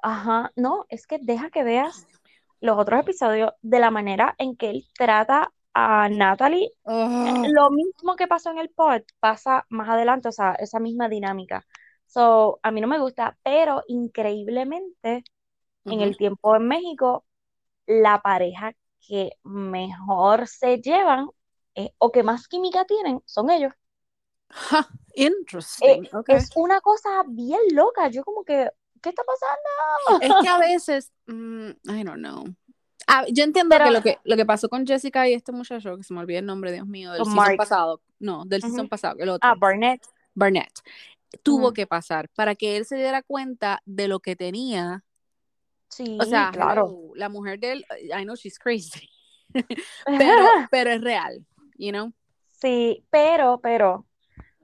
Ajá, 0.02 0.50
no, 0.56 0.84
es 0.88 1.06
que 1.06 1.18
deja 1.20 1.50
que 1.50 1.62
veas 1.62 2.06
los 2.60 2.78
otros 2.78 3.00
episodios 3.00 3.52
de 3.62 3.80
la 3.80 3.90
manera 3.90 4.34
en 4.38 4.56
que 4.56 4.70
él 4.70 4.86
trata 4.94 5.52
a 5.74 6.08
Natalie. 6.08 6.72
Ugh. 6.84 7.46
Lo 7.52 7.70
mismo 7.70 8.16
que 8.16 8.26
pasó 8.26 8.50
en 8.50 8.58
el 8.58 8.70
pod 8.70 9.02
pasa 9.18 9.66
más 9.68 9.88
adelante, 9.88 10.28
o 10.28 10.32
sea, 10.32 10.52
esa 10.54 10.78
misma 10.78 11.08
dinámica. 11.08 11.66
So, 12.06 12.58
a 12.62 12.70
mí 12.70 12.80
no 12.80 12.88
me 12.88 12.98
gusta, 12.98 13.38
pero 13.42 13.82
increíblemente 13.86 15.24
en 15.84 16.00
el 16.00 16.16
tiempo 16.16 16.56
en 16.56 16.68
México, 16.68 17.24
la 17.86 18.20
pareja 18.20 18.72
que 19.00 19.32
mejor 19.44 20.46
se 20.46 20.80
llevan 20.80 21.28
eh, 21.74 21.92
o 21.98 22.12
que 22.12 22.22
más 22.22 22.48
química 22.48 22.84
tienen 22.84 23.22
son 23.24 23.50
ellos. 23.50 23.72
Interesting. 25.14 26.04
Eh, 26.04 26.10
okay. 26.12 26.36
Es 26.36 26.50
una 26.56 26.80
cosa 26.80 27.22
bien 27.26 27.60
loca. 27.72 28.08
Yo 28.08 28.24
como 28.24 28.44
que, 28.44 28.70
¿qué 29.00 29.08
está 29.10 29.22
pasando? 29.24 30.20
Es 30.24 30.42
que 30.42 30.48
a 30.48 30.58
veces, 30.74 31.12
mm, 31.26 31.70
I 31.90 32.04
don't 32.04 32.18
know. 32.18 32.44
Ah, 33.06 33.24
yo 33.32 33.42
entiendo 33.44 33.74
Pero- 33.76 33.86
que 33.86 33.90
lo 33.92 34.02
que 34.02 34.18
lo 34.24 34.36
que 34.36 34.46
pasó 34.46 34.68
con 34.68 34.86
Jessica 34.86 35.28
y 35.28 35.34
este 35.34 35.52
muchacho, 35.52 35.96
que 35.96 36.02
se 36.04 36.14
me 36.14 36.20
olvida 36.20 36.38
el 36.38 36.46
nombre, 36.46 36.70
Dios 36.72 36.86
mío, 36.86 37.12
del 37.12 37.24
season 37.24 37.56
pasado. 37.56 38.00
No, 38.18 38.44
del 38.44 38.62
season 38.62 38.88
pasado, 38.88 39.16
el 39.18 39.30
otro. 39.30 39.48
Ah, 39.48 39.54
Barnett. 39.58 40.02
Barnett. 40.34 40.72
Tuvo 41.42 41.72
que 41.72 41.86
pasar 41.86 42.28
para 42.30 42.54
que 42.54 42.76
él 42.76 42.84
se 42.84 42.96
diera 42.96 43.22
cuenta 43.22 43.80
de 43.84 44.08
lo 44.08 44.20
que 44.20 44.36
tenía. 44.36 45.04
Sí, 45.88 46.18
O 46.20 46.24
sea, 46.24 46.50
claro. 46.52 47.10
la 47.16 47.28
mujer 47.28 47.58
de 47.58 47.72
él, 47.72 47.86
I 48.16 48.22
know 48.22 48.36
she's 48.36 48.58
crazy, 48.60 49.08
pero, 50.06 50.44
pero 50.70 50.90
es 50.90 51.00
real, 51.00 51.44
you 51.76 51.90
know? 51.90 52.12
Sí, 52.50 53.04
pero, 53.10 53.58
pero, 53.60 54.06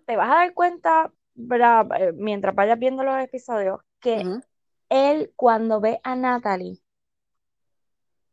te 0.07 0.15
vas 0.15 0.31
a 0.31 0.35
dar 0.37 0.55
cuenta, 0.55 1.13
¿verdad? 1.35 1.87
Eh, 1.99 2.13
Mientras 2.15 2.55
vayas 2.55 2.79
viendo 2.79 3.03
los 3.03 3.19
episodios, 3.19 3.81
que 4.07 4.21
Ujú. 4.27 4.41
él 4.89 5.33
cuando 5.37 5.81
ve 5.81 6.01
a 6.05 6.15
Natalie, 6.17 6.81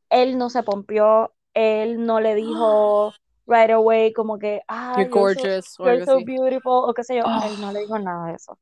él 0.10 0.38
no 0.38 0.50
se 0.50 0.64
pompió, 0.64 1.34
él 1.54 2.06
no 2.06 2.20
le 2.20 2.36
dijo 2.36 3.14
right 3.48 3.72
away 3.72 4.14
como 4.14 4.38
que, 4.38 4.62
ah, 4.68 4.94
You're 4.98 5.10
gorgeous, 5.10 5.80
o 5.80 5.86
you're 5.86 6.06
so 6.06 6.16
así. 6.18 6.26
beautiful, 6.26 6.90
o 6.90 6.94
qué 6.94 7.04
sé 7.04 7.16
yo, 7.18 7.24
Oh. 7.26 7.42
él 7.44 7.60
no 7.60 7.72
le 7.72 7.80
dijo 7.82 7.98
nada 8.00 8.28
de 8.28 8.36
eso. 8.36 8.60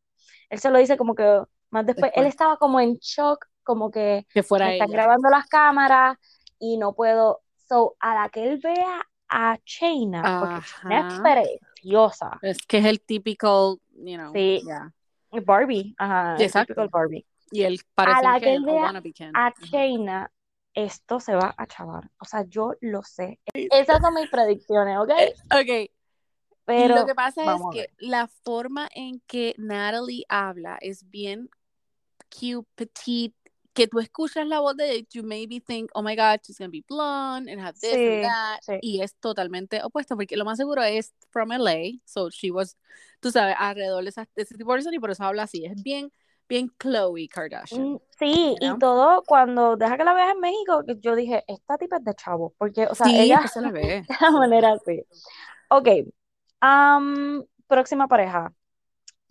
Él 0.50 0.60
se 0.60 0.70
lo 0.70 0.78
dice 0.80 0.98
como 0.98 1.16
que 1.16 1.24
más 1.70 1.86
después, 1.86 2.12
él 2.16 2.24
Después. 2.24 2.28
estaba 2.30 2.58
como 2.58 2.80
en 2.80 2.96
shock, 2.98 3.46
como 3.64 3.92
que 3.92 4.26
Que 4.34 4.44
fuera 4.44 4.66
me 4.68 4.74
están 4.74 4.90
grabando 4.90 5.30
las 5.30 5.48
cámaras 5.48 6.18
y 6.60 6.78
no 6.78 6.94
puedo, 6.94 7.42
so, 7.68 7.96
a 8.00 8.16
la 8.16 8.30
que 8.30 8.44
él 8.48 8.60
vea 8.64 9.02
a 9.30 9.58
Shayna, 9.66 10.22
porque 10.40 10.60
es 10.90 11.20
preciosa, 11.24 12.40
Es 12.42 12.66
que 12.66 12.78
es 12.80 12.86
el 12.86 13.02
típico, 13.02 13.80
you 13.96 14.16
know, 14.18 14.34
Sí. 14.34 14.62
yeah. 14.66 14.92
Barbie, 15.40 15.96
ajá, 15.98 16.36
el 16.36 16.42
Exacto. 16.42 16.74
típico 16.74 16.90
Barbie. 16.90 17.26
Y 17.52 17.64
él 17.64 17.80
parece 17.96 18.24
la 18.24 18.34
un 18.36 18.40
que 18.40 18.54
él 18.54 18.66
vea. 18.66 19.02
A. 19.34 19.54
Shayna, 19.62 20.32
esto 20.74 21.20
se 21.20 21.36
va 21.36 21.54
a 21.58 21.68
chavar. 21.68 22.10
O 22.20 22.26
sea, 22.26 22.44
yo 22.48 22.74
lo 22.82 23.04
sé. 23.04 23.40
Esas 23.54 24.02
son 24.02 24.14
mis 24.14 24.30
predicciones, 24.30 24.98
¿ok? 24.98 25.12
Ok, 25.54 25.92
Pero 26.66 26.96
lo 26.96 27.06
que 27.06 27.16
pasa 27.16 27.44
es 27.44 27.50
a 27.50 27.70
que 27.72 27.90
la 27.98 28.28
forma 28.44 28.90
en 28.94 29.22
que 29.28 29.54
Natalie 29.58 30.26
habla 30.30 30.78
es 30.82 31.10
bien 31.10 31.50
cute, 32.30 32.68
petite, 32.76 33.36
que 33.74 33.88
tú 33.88 34.00
escuchas 34.00 34.46
la 34.48 34.60
voz 34.60 34.76
de 34.76 34.92
ella, 34.92 35.08
you 35.12 35.24
maybe 35.24 35.60
think, 35.62 35.90
oh 35.94 36.02
my 36.02 36.16
god, 36.16 36.40
she's 36.44 36.58
gonna 36.58 36.70
be 36.70 36.84
blonde 36.88 37.50
and 37.52 37.60
have 37.62 37.74
this 37.80 37.94
Sí, 37.94 38.08
and 38.08 38.24
that, 38.24 38.60
sí. 38.62 38.80
y 38.82 39.02
es 39.02 39.16
totalmente 39.16 39.82
opuesto, 39.84 40.16
porque 40.16 40.36
lo 40.36 40.46
más 40.46 40.58
seguro 40.58 40.84
es 40.84 41.14
from 41.32 41.52
LA, 41.52 42.00
so 42.06 42.30
she 42.30 42.52
was, 42.52 42.76
tú 43.22 43.32
sabes, 43.32 43.56
alrededor 43.58 44.04
de, 44.04 44.10
esa- 44.10 44.28
de 44.36 44.44
ese 44.44 44.56
tipo 44.58 44.72
de 44.72 44.78
persona 44.78 44.96
y 44.96 45.00
por 45.00 45.12
eso 45.12 45.24
habla 45.24 45.44
así, 45.44 45.66
es 45.66 45.82
bien, 45.84 46.12
bien 46.50 46.70
Chloe 46.80 47.28
Kardashian. 47.30 47.94
Mm, 47.94 47.98
Sí, 48.20 48.56
You 48.60 48.68
know? 48.68 48.76
y 48.76 48.80
todo 48.80 49.24
cuando 49.24 49.78
deja 49.78 49.98
que 49.98 50.04
la 50.04 50.14
veas 50.14 50.34
en 50.34 50.40
México, 50.42 50.84
yo 51.00 51.16
dije, 51.16 51.44
esta 51.48 51.78
tipa 51.78 51.98
es 51.98 52.04
de 52.04 52.14
chavo, 52.14 52.54
porque, 52.58 52.86
o 52.88 52.94
sea, 52.96 53.08
sí, 53.08 53.20
ella 53.20 53.42
se 53.48 53.62
le 53.62 53.72
ve. 53.72 54.06
de 54.08 54.16
la 54.22 54.32
manera 54.32 54.74
así. 54.74 55.04
Ok, 55.70 55.88
am, 56.60 57.44
próxima 57.68 58.08
pareja. 58.08 58.54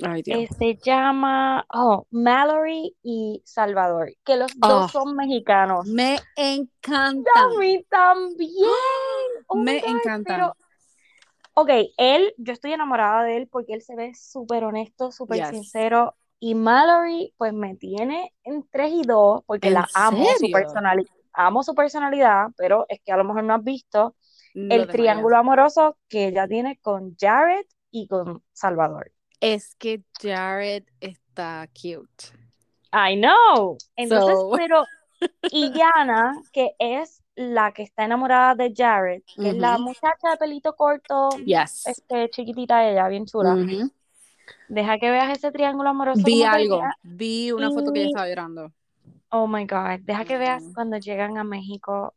Ay, 0.03 0.23
Dios. 0.23 0.39
Eh, 0.41 0.49
se 0.59 0.77
llama, 0.77 1.67
oh, 1.73 2.07
Mallory 2.11 2.97
y 3.03 3.43
Salvador, 3.45 4.13
que 4.25 4.37
los 4.37 4.53
dos 4.59 4.85
Oh. 4.85 4.89
son 4.89 5.17
mexicanos. 5.17 5.87
Me 5.87 6.19
encanta. 6.37 7.31
A 7.37 7.59
mí 7.59 7.85
también. 7.89 8.51
Oh 9.49 9.57
Me 9.57 9.81
God, 9.81 9.89
encantan. 9.89 10.25
pero- 10.25 10.57
Ok, 11.55 11.71
él, 11.97 12.33
yo 12.39 12.53
estoy 12.53 12.73
enamorada 12.73 13.25
de 13.25 13.37
él 13.37 13.49
porque 13.49 13.75
él 13.75 13.83
se 13.83 13.97
ve 13.97 14.13
súper 14.15 14.65
honesto, 14.65 15.11
súper 15.11 15.39
Yes. 15.39 15.49
sincero. 15.49 16.15
Y 16.39 16.55
Mallory, 16.55 17.35
pues 17.37 17.53
me 17.53 17.75
tiene 17.75 18.33
en 18.45 18.65
3 18.71 18.93
y 18.95 19.03
2 19.03 19.43
porque 19.47 19.69
¿En 19.69 19.75
la 19.75 19.89
amo, 19.95 20.25
su 20.39 20.51
personalidad. 20.51 21.11
Amo 21.33 21.63
su 21.63 21.75
personalidad, 21.75 22.47
pero 22.57 22.87
es 22.89 23.01
que 23.05 23.13
a 23.13 23.17
lo 23.17 23.25
mejor 23.25 23.45
no 23.45 23.55
has 23.55 23.63
visto 23.65 24.15
Lo 24.55 24.75
el 24.75 24.89
triángulo 24.89 25.37
amoroso 25.37 25.97
que 26.09 26.29
ella 26.29 26.47
tiene 26.49 26.79
con 26.79 27.15
Jared 27.21 27.67
y 27.91 28.07
con 28.09 28.43
Salvador. 28.53 29.13
Es 29.41 29.75
que 29.77 30.03
Jared 30.21 30.85
está 31.01 31.69
cute. 31.75 32.27
I 32.93 33.17
know. 33.17 33.79
Entonces, 33.97 34.37
So- 34.39 34.51
pero, 34.57 34.85
y 35.51 35.73
Yana, 35.73 36.35
que 36.53 36.75
es 36.79 37.23
la 37.37 37.73
que 37.73 37.83
está 37.83 38.05
enamorada 38.05 38.55
de 38.55 38.73
Jared, 38.77 39.23
que 39.37 39.51
es 39.51 39.57
la 39.57 39.79
muchacha 39.79 40.31
de 40.31 40.37
pelito 40.37 40.75
corto, 40.75 41.31
Yes. 41.45 41.87
este, 41.87 42.29
chiquitita 42.31 42.87
ella, 42.89 43.09
bien 43.09 43.25
chula. 43.27 43.57
Deja 44.69 44.99
que 44.99 45.11
veas 45.11 45.31
ese 45.37 45.51
triángulo 45.53 45.91
amoroso 45.91 46.23
Vi 46.25 46.43
algo. 46.43 46.83
Vi 47.03 47.53
una 47.53 47.71
foto 47.71 47.93
que 47.93 48.01
ella 48.01 48.09
estaba 48.09 48.29
llorando. 48.29 48.73
Oh 49.31 49.47
my 49.47 49.65
God, 49.65 50.01
deja 50.03 50.25
que 50.25 50.37
veas 50.37 50.63
cuando 50.75 50.99
llegan 50.99 51.39
a 51.39 51.45
México. 51.45 52.15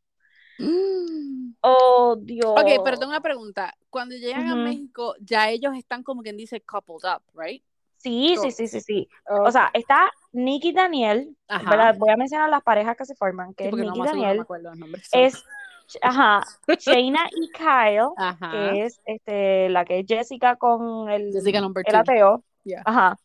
Oh 1.65 2.17
Dios. 2.19 2.51
Ok, 2.51 2.83
pero 2.83 2.97
tengo 2.97 3.11
una 3.11 3.21
pregunta. 3.21 3.73
Cuando 3.89 4.15
llegan 4.15 4.47
a. 4.47 4.55
México, 4.55 5.15
ya 5.21 5.49
ellos 5.49 5.73
están 5.77 6.03
como 6.03 6.21
quien 6.21 6.35
dice 6.35 6.59
coupled 6.59 7.09
up, 7.09 7.21
right? 7.33 7.63
Sí, 7.97 8.35
sí, 8.41 8.51
sí, 8.51 8.67
sí, 8.67 8.81
sí. 8.81 9.09
O 9.29 9.49
sea, 9.49 9.69
está 9.73 10.11
Nicky 10.33 10.69
y 10.69 10.73
Daniel. 10.73 11.37
¿verdad? 11.47 11.95
Voy 11.97 12.09
a 12.09 12.17
mencionar 12.17 12.49
las 12.49 12.61
parejas 12.61 12.97
que 12.97 13.05
se 13.05 13.15
forman, 13.15 13.53
que 13.53 13.63
Sí, 13.63 13.69
es 13.69 13.75
no, 13.77 13.83
Nicky 13.85 13.99
no 13.99 14.05
Daniel, 14.05 14.45
los 14.61 14.77
nombres. 14.77 15.07
es, 15.13 15.41
ajá, 16.01 16.43
Shayna 16.67 17.29
y 17.31 17.49
Kyle, 17.51 18.09
Ajá. 18.17 18.51
que 18.51 18.83
es 18.85 19.01
este, 19.05 19.69
la 19.69 19.85
que 19.85 19.99
es 19.99 20.05
Jessica 20.05 20.57
con 20.57 21.09
el, 21.09 21.31
Jessica 21.31 21.59
el 21.59 21.95
ateo, 21.95 22.43
Yeah. 22.65 22.81
ajá, 22.85 23.17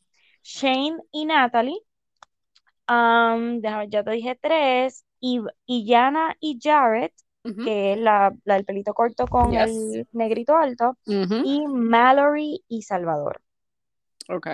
Shane 0.43 0.99
y 1.12 1.24
Natalie, 1.24 1.78
um, 2.89 3.61
ya 3.61 4.05
te 4.05 4.11
dije 4.12 4.39
tres, 4.41 5.05
y, 5.20 5.41
y 5.66 5.86
Yana 5.86 6.36
y 6.41 6.59
Jared, 6.62 7.11
Que 7.64 7.92
es 7.94 7.99
la, 7.99 8.32
la 8.44 8.55
del 8.55 8.64
pelito 8.64 8.92
corto 8.94 9.26
con 9.26 9.51
Yes. 9.53 9.68
el 9.70 10.09
negrito 10.12 10.57
alto, 10.57 10.96
y 11.07 11.66
Mallory 11.66 12.62
y 12.68 12.82
Salvador. 12.82 13.40
Ok. 14.28 14.49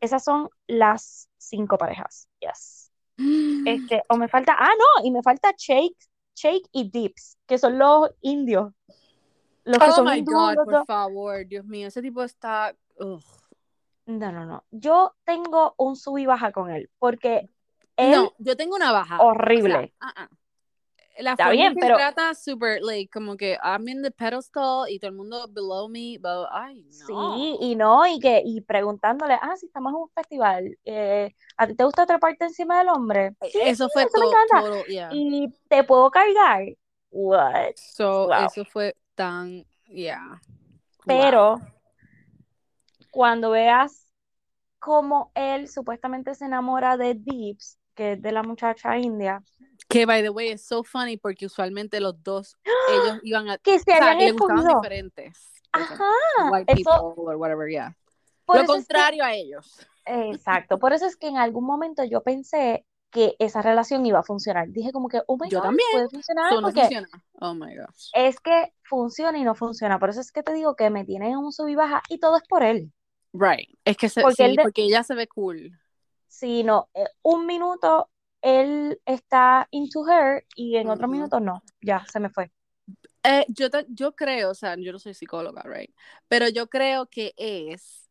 Esas 0.00 0.22
son 0.24 0.48
las 0.66 1.28
cinco 1.36 1.76
parejas. 1.78 2.28
Yes. 2.40 2.90
Este, 3.66 4.02
o 4.08 4.16
me 4.16 4.28
falta, 4.28 4.56
ah, 4.58 4.70
no, 4.78 5.04
y 5.04 5.10
me 5.10 5.22
falta 5.22 5.52
Shake, 5.56 5.96
Shake 6.34 6.68
y 6.72 6.90
Dips, 6.90 7.36
que 7.46 7.58
son 7.58 7.78
los 7.78 8.10
indios. 8.20 8.72
Los 9.64 9.78
que 9.78 9.90
Oh 9.90 9.92
son 9.92 10.06
my 10.06 10.22
God, 10.22 10.54
por 10.64 10.86
favor, 10.86 11.46
Dios 11.46 11.64
mío, 11.66 11.88
ese 11.88 12.00
tipo 12.00 12.22
está. 12.22 12.74
ugh. 12.98 13.22
No, 14.06 14.32
no, 14.32 14.46
no. 14.46 14.64
Yo 14.70 15.14
tengo 15.24 15.74
un 15.76 15.94
sub 15.96 16.16
y 16.16 16.24
baja 16.24 16.50
con 16.52 16.70
él, 16.70 16.88
porque 16.98 17.50
él, 17.96 18.12
No, 18.12 18.32
yo 18.38 18.56
tengo 18.56 18.74
una 18.76 18.90
baja. 18.92 19.16
O 19.16 19.18
sea, 19.18 19.26
horrible. 19.28 19.92
ah, 20.00 20.14
ah. 20.16 20.28
La 21.20 21.32
Está 21.32 21.46
forma 21.46 21.52
bien, 21.60 21.74
que 21.74 21.80
pero- 21.80 21.96
trata 21.96 22.32
super, 22.34 22.80
like, 22.80 23.10
como 23.12 23.36
que 23.36 23.58
I'm 23.62 23.88
in 23.88 24.02
the 24.02 24.10
pedestal 24.12 24.88
y 24.88 24.98
todo 25.00 25.10
el 25.10 25.16
mundo 25.16 25.48
below 25.48 25.88
me, 25.88 26.16
but, 26.20 26.46
ay, 26.52 26.82
no. 26.84 27.06
Sí, 27.06 27.56
y 27.60 27.74
no, 27.74 28.06
y 28.06 28.20
que, 28.20 28.40
y 28.44 28.60
preguntándole, 28.60 29.34
ah, 29.34 29.56
si 29.56 29.66
estamos 29.66 29.90
en 29.90 29.96
un 29.96 30.08
festival, 30.10 30.78
eh, 30.84 31.34
¿a 31.56 31.66
ti 31.66 31.74
te 31.74 31.82
gusta 31.84 32.06
treparte 32.06 32.44
encima 32.44 32.78
del 32.78 32.88
hombre? 32.90 33.32
Sí, 33.50 33.58
Eso 33.64 33.86
sí, 33.86 33.90
fue 33.94 34.02
eso 34.04 34.12
todo, 34.14 34.30
encanta. 34.30 34.60
todo, 34.60 34.84
yeah. 34.86 35.08
Y 35.12 35.52
te 35.68 35.82
puedo 35.82 36.08
cargar. 36.10 36.64
What? 37.10 37.72
So, 37.76 38.28
Wow. 38.28 38.46
eso 38.46 38.64
fue 38.64 38.94
tan, 39.16 39.64
yeah. 39.86 40.22
Wow. 40.24 40.40
Pero 41.06 41.60
cuando 43.10 43.50
veas 43.50 44.06
cómo 44.78 45.32
él 45.34 45.68
supuestamente 45.68 46.34
se 46.34 46.44
enamora 46.44 46.96
de 46.96 47.14
Deeps, 47.14 47.78
que 47.94 48.12
es 48.12 48.22
de 48.22 48.30
la 48.32 48.42
muchacha 48.42 48.96
india, 48.98 49.42
Que, 49.88 50.04
by 50.06 50.22
the 50.22 50.30
way, 50.30 50.48
es 50.50 50.62
so 50.64 50.84
funny 50.84 51.16
porque 51.16 51.46
usualmente 51.46 52.00
los 52.00 52.22
dos, 52.22 52.56
ellos 52.92 53.20
iban 53.22 53.48
a, 53.48 53.58
que 53.58 53.78
se 53.78 53.92
o 53.92 53.96
sea, 53.96 54.12
habían 54.12 54.18
que 54.18 54.24
les 54.26 54.32
gustaban 54.34 54.58
escogido. 54.58 54.80
diferentes. 54.82 55.62
Ajá, 55.72 56.04
White 56.50 56.72
eso, 56.72 57.14
people 57.14 57.24
or 57.26 57.36
whatever, 57.36 57.68
yeah. 57.70 57.96
Lo 58.46 58.54
eso 58.54 58.62
es 58.62 58.66
que- 58.66 58.72
contrario 58.94 59.24
a 59.24 59.34
ellos. 59.34 59.86
exacto, 60.06 60.78
por 60.78 60.92
eso 60.92 61.06
es 61.06 61.16
que 61.16 61.28
en 61.28 61.36
algún 61.36 61.64
momento 61.64 62.02
yo 62.04 62.22
pensé 62.22 62.84
que 63.10 63.36
esa 63.38 63.62
relación 63.62 64.04
iba 64.04 64.18
a 64.18 64.22
funcionar. 64.22 64.68
Dije 64.68 64.92
como 64.92 65.08
que, 65.08 65.22
oh 65.26 65.38
my 65.38 65.48
Yo 65.48 65.58
God, 65.60 65.64
también. 65.68 65.88
puede 65.92 66.08
funcionar 66.10 66.52
no 66.52 66.60
porque 66.60 66.80
funciona. 66.80 67.08
Oh 67.40 67.54
my 67.54 67.74
gosh. 67.76 68.10
es 68.14 68.38
que 68.40 68.74
funciona 68.82 69.38
y 69.38 69.44
no 69.44 69.54
funciona. 69.54 69.98
Por 69.98 70.10
eso 70.10 70.20
es 70.20 70.30
que 70.30 70.42
te 70.42 70.52
digo 70.52 70.76
que 70.76 70.90
me 70.90 71.04
tiene 71.06 71.30
en 71.30 71.38
un 71.38 71.50
sub 71.52 71.68
y 71.68 71.74
baja 71.74 72.02
y 72.10 72.18
todo 72.18 72.36
es 72.36 72.42
por 72.46 72.62
él. 72.62 72.92
Right. 73.32 73.70
Es 73.86 73.96
que 73.96 74.10
se, 74.10 74.20
Porque 74.20 74.36
sí, 74.36 74.42
él 74.42 74.56
de- 74.56 74.62
porque 74.62 74.82
ella 74.82 75.02
se 75.02 75.14
ve 75.14 75.26
cool. 75.26 75.72
Si 76.26 76.62
no, 76.64 76.90
eh, 76.94 77.06
un 77.22 77.46
minuto 77.46 78.10
él 78.42 79.00
está 79.04 79.66
into 79.70 80.06
her 80.08 80.44
y 80.54 80.76
en 80.76 80.88
otro 80.90 81.08
minuto 81.08 81.40
no. 81.40 81.62
Ya, 81.80 82.04
se 82.10 82.20
me 82.20 82.30
fue. 82.30 82.50
Eh, 83.22 83.44
yo, 83.48 83.66
yo 83.88 84.12
creo, 84.14 84.50
o 84.50 84.54
sea, 84.54 84.76
yo 84.76 84.92
no 84.92 84.98
soy 84.98 85.12
psicóloga, 85.14 85.62
right? 85.64 85.90
Pero 86.28 86.48
yo 86.48 86.68
creo 86.68 87.06
que 87.06 87.34
es 87.36 88.08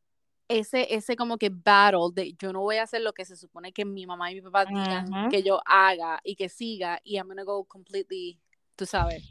ese, 0.49 0.93
ese 0.93 1.15
como 1.15 1.37
que 1.37 1.49
battle 1.49 2.09
de 2.13 2.33
yo 2.33 2.53
no 2.53 2.61
voy 2.61 2.77
a 2.77 2.83
hacer 2.83 3.01
lo 3.01 3.13
que 3.13 3.25
se 3.25 3.35
supone 3.35 3.73
que 3.73 3.85
mi 3.85 4.05
mamá 4.05 4.31
y 4.31 4.35
mi 4.35 4.41
papá 4.41 4.65
digan 4.65 5.11
Ujú. 5.11 5.29
que 5.29 5.43
yo 5.43 5.59
haga 5.65 6.19
y 6.23 6.35
que 6.35 6.49
siga 6.49 7.01
y 7.03 7.15
I'm 7.17 7.27
gonna 7.27 7.43
go 7.43 7.63
completely, 7.65 8.39
tú 8.75 8.85
sabes. 8.85 9.23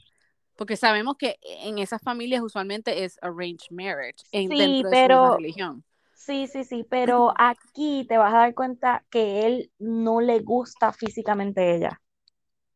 Porque 0.57 0.77
sabemos 0.77 1.17
que 1.17 1.39
en 1.43 1.79
esas 1.79 2.01
familias 2.03 2.43
usualmente 2.43 3.05
es 3.05 3.19
arranged 3.23 3.71
marriage 3.71 4.25
en, 4.33 4.51
Sí, 4.51 4.57
dentro 4.57 4.91
de 4.91 4.97
su 4.97 5.03
pero- 5.03 5.21
misma 5.23 5.37
religión. 5.37 5.85
Sí, 6.27 6.47
sí, 6.49 6.65
sí, 6.65 6.85
pero 6.91 7.33
aquí 7.39 8.05
te 8.09 8.19
vas 8.19 8.35
a 8.35 8.39
dar 8.39 8.55
cuenta 8.55 9.05
que 9.11 9.47
él 9.47 9.71
no 9.79 10.21
le 10.21 10.41
gusta 10.41 10.93
físicamente 10.93 11.75
ella. 11.77 12.01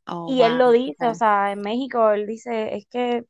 Oh, 0.06 0.30
Y 0.32 0.42
él 0.42 0.58
lo 0.58 0.70
dice, 0.70 1.08
o 1.08 1.14
sea, 1.14 1.52
en 1.52 1.60
México 1.62 2.10
él 2.10 2.26
dice, 2.26 2.76
es 2.76 2.86
que 2.86 3.24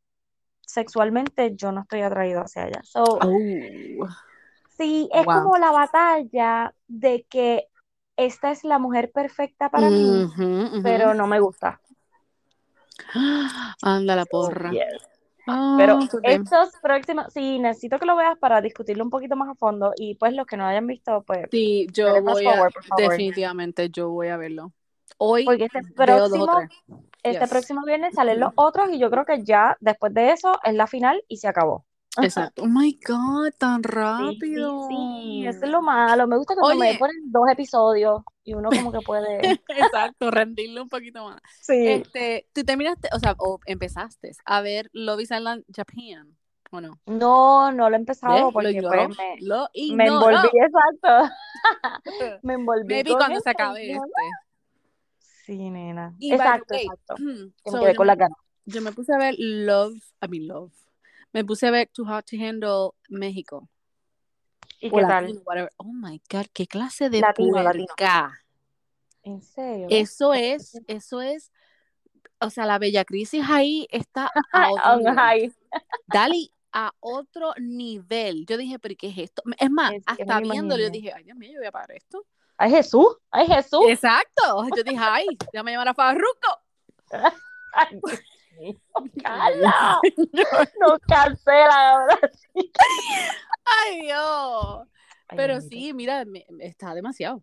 sexualmente 0.62 1.54
yo 1.56 1.72
no 1.72 1.82
estoy 1.82 2.02
atraído 2.02 2.42
hacia 2.42 2.66
ella. 2.68 2.80
So, 2.84 3.18
Oh. 3.22 4.08
sí, 4.76 5.08
es 5.12 5.26
Wow. 5.26 5.42
como 5.42 5.56
la 5.58 5.70
batalla 5.70 6.74
de 6.88 7.24
que 7.28 7.66
esta 8.16 8.50
es 8.50 8.64
la 8.64 8.78
mujer 8.78 9.10
perfecta 9.12 9.70
para 9.70 9.90
mí, 9.90 10.26
pero 10.82 11.14
no 11.14 11.26
me 11.26 11.40
gusta. 11.40 11.80
Anda 13.82 14.16
la 14.16 14.26
porra. 14.26 14.72
yes. 14.72 15.09
Ah, 15.50 15.76
Pero 15.78 15.94
ok. 15.94 16.20
estos 16.24 16.70
próximos, 16.82 17.26
sí, 17.32 17.58
necesito 17.58 17.98
que 17.98 18.06
lo 18.06 18.16
veas 18.16 18.38
para 18.38 18.60
discutirlo 18.60 19.04
un 19.04 19.10
poquito 19.10 19.36
más 19.36 19.48
a 19.48 19.54
fondo 19.54 19.92
y 19.96 20.14
pues 20.14 20.32
los 20.34 20.46
que 20.46 20.56
no 20.56 20.66
hayan 20.66 20.86
visto, 20.86 21.22
pues, 21.26 21.46
Sí, 21.50 21.86
yo 21.92 22.22
voy 22.22 22.46
a, 22.46 22.56
forward, 22.56 22.72
definitivamente, 22.96 23.90
yo 23.90 24.10
voy 24.10 24.28
a 24.28 24.36
verlo. 24.36 24.72
Hoy 25.18 25.44
Porque 25.44 25.64
este 25.64 25.82
próximo, 25.94 26.46
este 27.22 27.40
Yes. 27.40 27.50
próximo 27.50 27.82
viernes 27.84 28.14
salen 28.14 28.40
los 28.40 28.52
otros 28.54 28.90
y 28.92 28.98
yo 28.98 29.10
creo 29.10 29.24
que 29.24 29.44
ya 29.44 29.76
después 29.80 30.14
de 30.14 30.32
eso 30.32 30.58
es 30.64 30.74
la 30.74 30.86
final 30.86 31.22
y 31.28 31.38
se 31.38 31.48
acabó. 31.48 31.84
Exacto. 32.20 32.62
Oh 32.62 32.66
my 32.66 32.98
God, 33.06 33.52
tan 33.56 33.82
Sí, 33.82 33.88
sí, 33.90 33.94
rápido. 33.96 34.88
sí, 34.88 35.44
eso 35.46 35.64
es 35.64 35.70
lo 35.70 35.80
malo. 35.80 36.26
Me 36.26 36.36
gusta 36.36 36.54
cuando 36.56 36.78
me 36.82 36.90
Oye. 36.90 36.98
ponen 36.98 37.16
dos 37.30 37.48
episodios 37.50 38.22
y 38.42 38.54
uno 38.54 38.68
como 38.70 38.90
que 38.90 39.00
puede. 39.00 39.40
Exacto, 39.68 40.30
rendirle 40.30 40.80
un 40.80 40.88
poquito 40.88 41.24
más. 41.24 41.40
Sí. 41.60 41.86
Este, 41.86 42.48
tú 42.52 42.64
terminaste, 42.64 43.08
o 43.12 43.18
sea, 43.20 43.36
o 43.38 43.60
empezaste 43.66 44.32
a 44.44 44.60
ver 44.60 44.90
Love 44.92 45.20
Island 45.20 45.64
Japan, 45.74 46.36
¿o 46.72 46.80
no? 46.80 46.98
No, 47.06 47.70
no 47.70 47.88
lo 47.88 47.94
he 47.94 47.98
empezado 47.98 48.38
Lo 48.46 48.52
porque 48.52 48.70
ignoró. 48.72 49.06
pues 49.06 49.18
me, 49.18 49.46
Lo 49.46 49.68
me 49.94 50.06
envolví, 50.06 50.48
exacto. 50.54 51.34
Me 52.42 52.54
envolví 52.54 52.88
Maybe 52.94 53.12
cuando 53.12 53.38
se 53.40 53.50
acabe 53.50 53.92
este. 53.92 54.02
Sí, 55.46 55.70
nena. 55.70 56.14
Y 56.18 56.32
Exacto, 56.32 56.74
exacto. 56.74 57.14
Me 57.18 57.50
so 57.70 57.80
quedé 57.80 57.92
yo 57.92 57.96
con 57.96 58.06
me- 58.06 58.12
las 58.12 58.18
ganas. 58.18 58.38
Yo 58.66 58.82
me 58.82 58.92
puse 58.92 59.12
a 59.14 59.18
ver 59.18 59.34
Love, 59.38 59.96
I 60.22 60.28
mean 60.28 60.46
Love. 60.48 60.72
Me 61.32 61.44
puse 61.44 61.66
a 61.66 61.70
ver 61.70 61.88
Too 61.92 62.04
Hot 62.06 62.24
to 62.26 62.36
Handle 62.36 62.90
México. 63.08 63.68
¿Y 64.80 64.88
o 64.88 64.96
qué 64.96 65.02
latino, 65.02 65.42
tal? 65.46 65.68
Oh 65.76 65.92
my 65.92 66.20
God, 66.30 66.46
qué 66.52 66.66
clase 66.66 67.10
de 67.10 67.20
Latino, 67.20 67.62
latino. 67.62 67.86
puerca. 67.86 68.32
¿En 69.22 69.42
serio? 69.42 69.86
Eso 69.90 70.32
es, 70.32 70.80
eso 70.86 71.20
es, 71.20 71.52
o 72.40 72.48
sea, 72.48 72.64
la 72.64 72.78
bella 72.78 73.04
crisis 73.04 73.44
ahí 73.48 73.86
está 73.90 74.30
a 74.52 74.70
otro 74.70 74.96
nivel. 74.98 75.54
Dali 76.06 76.52
a 76.72 76.92
otro 77.00 77.52
nivel. 77.58 78.46
Yo 78.46 78.56
dije, 78.56 78.78
pero 78.78 78.94
¿qué 78.98 79.08
es 79.08 79.18
esto? 79.18 79.42
Es 79.58 79.70
más, 79.70 79.92
Es 79.92 80.02
hasta 80.06 80.40
me 80.40 80.48
viéndolo, 80.48 80.82
yo 80.82 80.90
dije, 80.90 81.12
ay 81.12 81.24
Dios 81.24 81.36
mío, 81.36 81.50
yo 81.52 81.58
voy 81.58 81.66
a 81.66 81.72
pagar 81.72 81.92
esto. 81.92 82.24
¡Ay, 82.56 82.70
Jesús! 82.70 83.16
¡Ay, 83.30 83.46
Jesús! 83.46 83.84
Exacto. 83.88 84.66
Yo 84.76 84.82
dije, 84.82 84.98
ay, 85.00 85.26
ya 85.52 85.62
me 85.62 85.72
llamará 85.72 85.94
Farruko. 85.94 86.58
¡Ay, 87.72 88.00
¡Carla! 89.22 90.00
Nos 90.80 90.98
cancela 91.08 91.90
ahora 91.90 92.18
sí. 92.32 92.72
Ay, 93.64 94.02
Dios. 94.02 94.88
Ay, 95.28 95.36
Pero 95.36 95.60
sí, 95.60 95.92
mira, 95.92 96.24
me- 96.24 96.46
está 96.60 96.94
demasiado. 96.94 97.42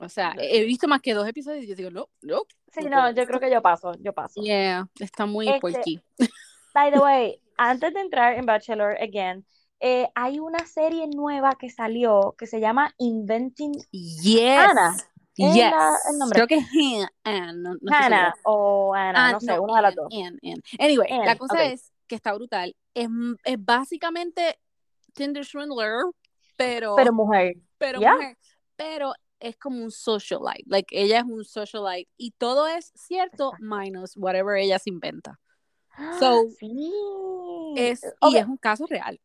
O 0.00 0.08
sea, 0.08 0.34
he 0.38 0.64
visto 0.64 0.88
más 0.88 1.02
que 1.02 1.12
dos 1.12 1.28
episodios 1.28 1.64
y 1.64 1.68
yo 1.68 1.74
digo, 1.74 1.90
no, 1.90 2.08
no. 2.22 2.42
Sí, 2.72 2.84
no 2.84 2.90
no, 2.90 3.10
yo 3.10 3.26
creo 3.26 3.38
que 3.38 3.50
yo 3.50 3.60
paso, 3.60 3.92
yo 4.00 4.12
paso. 4.14 4.40
Yeah, 4.42 4.88
está 4.98 5.26
muy 5.26 5.48
Este. 5.48 6.02
By 6.72 6.90
the 6.90 6.98
way, 7.02 7.42
antes 7.58 7.92
de 7.92 8.00
entrar 8.00 8.34
en 8.34 8.46
Bachelor 8.46 8.96
Again, 9.02 9.44
eh, 9.80 10.08
hay 10.14 10.38
una 10.40 10.64
serie 10.66 11.06
nueva 11.06 11.54
que 11.58 11.68
salió 11.68 12.34
que 12.38 12.46
se 12.46 12.60
llama 12.60 12.94
Inventing 12.98 13.72
Yes. 13.90 14.58
Ana, 14.58 14.96
Yes. 15.36 15.54
la- 15.56 15.96
el 16.10 16.18
nombre. 16.18 16.36
Creo 16.36 16.46
que 16.46 16.56
es 16.56 16.66
Ann, 17.24 17.62
no, 17.62 17.74
no 17.80 17.92
Hannah 17.96 18.34
o 18.44 18.94
Anna, 18.94 19.26
Ann, 19.26 19.32
no 19.32 19.40
sé, 19.40 19.58
una 19.58 19.76
de 19.76 19.82
las 19.82 19.94
dos. 19.94 20.06
Ann, 20.12 20.38
Ann. 20.42 20.62
Anyway, 20.78 21.08
la 21.24 21.32
Ann, 21.32 21.38
cosa 21.38 21.54
ok. 21.54 21.60
es 21.72 21.92
que 22.06 22.14
está 22.16 22.34
brutal. 22.34 22.76
Es, 22.94 23.08
es 23.44 23.64
básicamente 23.64 24.58
Tinder 25.14 25.44
Swindler, 25.44 26.02
pero, 26.56 26.94
Pero 26.96 27.12
mujer. 27.12 27.54
pero 27.78 28.00
mujer. 28.00 28.36
Pero 28.76 29.12
es 29.38 29.56
como 29.56 29.82
un 29.82 29.90
socialite. 29.90 30.64
Like, 30.66 31.00
ella 31.00 31.18
es 31.20 31.24
un 31.24 31.44
socialite. 31.44 32.10
Y 32.16 32.32
todo 32.32 32.66
es 32.66 32.92
cierto, 32.94 33.52
minus 33.58 34.16
whatever 34.16 34.56
ella 34.56 34.78
se 34.78 34.90
inventa. 34.90 35.38
So, 36.18 36.44
sí. 36.58 36.92
Es, 37.76 38.02
Y 38.30 38.36
es 38.36 38.46
un 38.46 38.56
caso 38.56 38.86
real. 38.86 39.20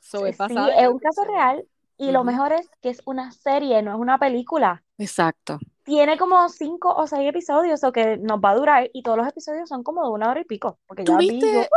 So, 0.00 0.26
es 0.26 0.36
sí, 0.36 0.38
basado 0.42 0.70
en 0.70 0.78
es 0.78 0.88
un 0.88 0.98
caso 0.98 1.24
real 1.24 1.64
y 1.96 2.10
lo 2.10 2.24
mejor 2.24 2.52
es 2.52 2.68
que 2.82 2.90
es 2.90 3.02
una 3.04 3.30
serie, 3.32 3.82
no 3.82 3.92
es 3.94 3.98
una 3.98 4.18
película. 4.18 4.82
Exacto. 4.98 5.58
Tiene 5.84 6.16
como 6.16 6.48
cinco 6.48 6.94
o 6.94 7.06
seis 7.06 7.28
episodios, 7.28 7.84
o 7.84 7.92
que 7.92 8.16
nos 8.16 8.38
va 8.40 8.50
a 8.50 8.54
durar, 8.54 8.90
y 8.92 9.02
todos 9.02 9.18
los 9.18 9.28
episodios 9.28 9.68
son 9.68 9.82
como 9.82 10.02
de 10.02 10.10
una 10.10 10.30
hora 10.30 10.40
y 10.40 10.44
pico. 10.44 10.78
Porque 10.86 11.04
¿Tú 11.04 11.12
ya 11.12 11.18
vi 11.18 11.26
yo, 11.28 11.46
viste, 11.46 11.68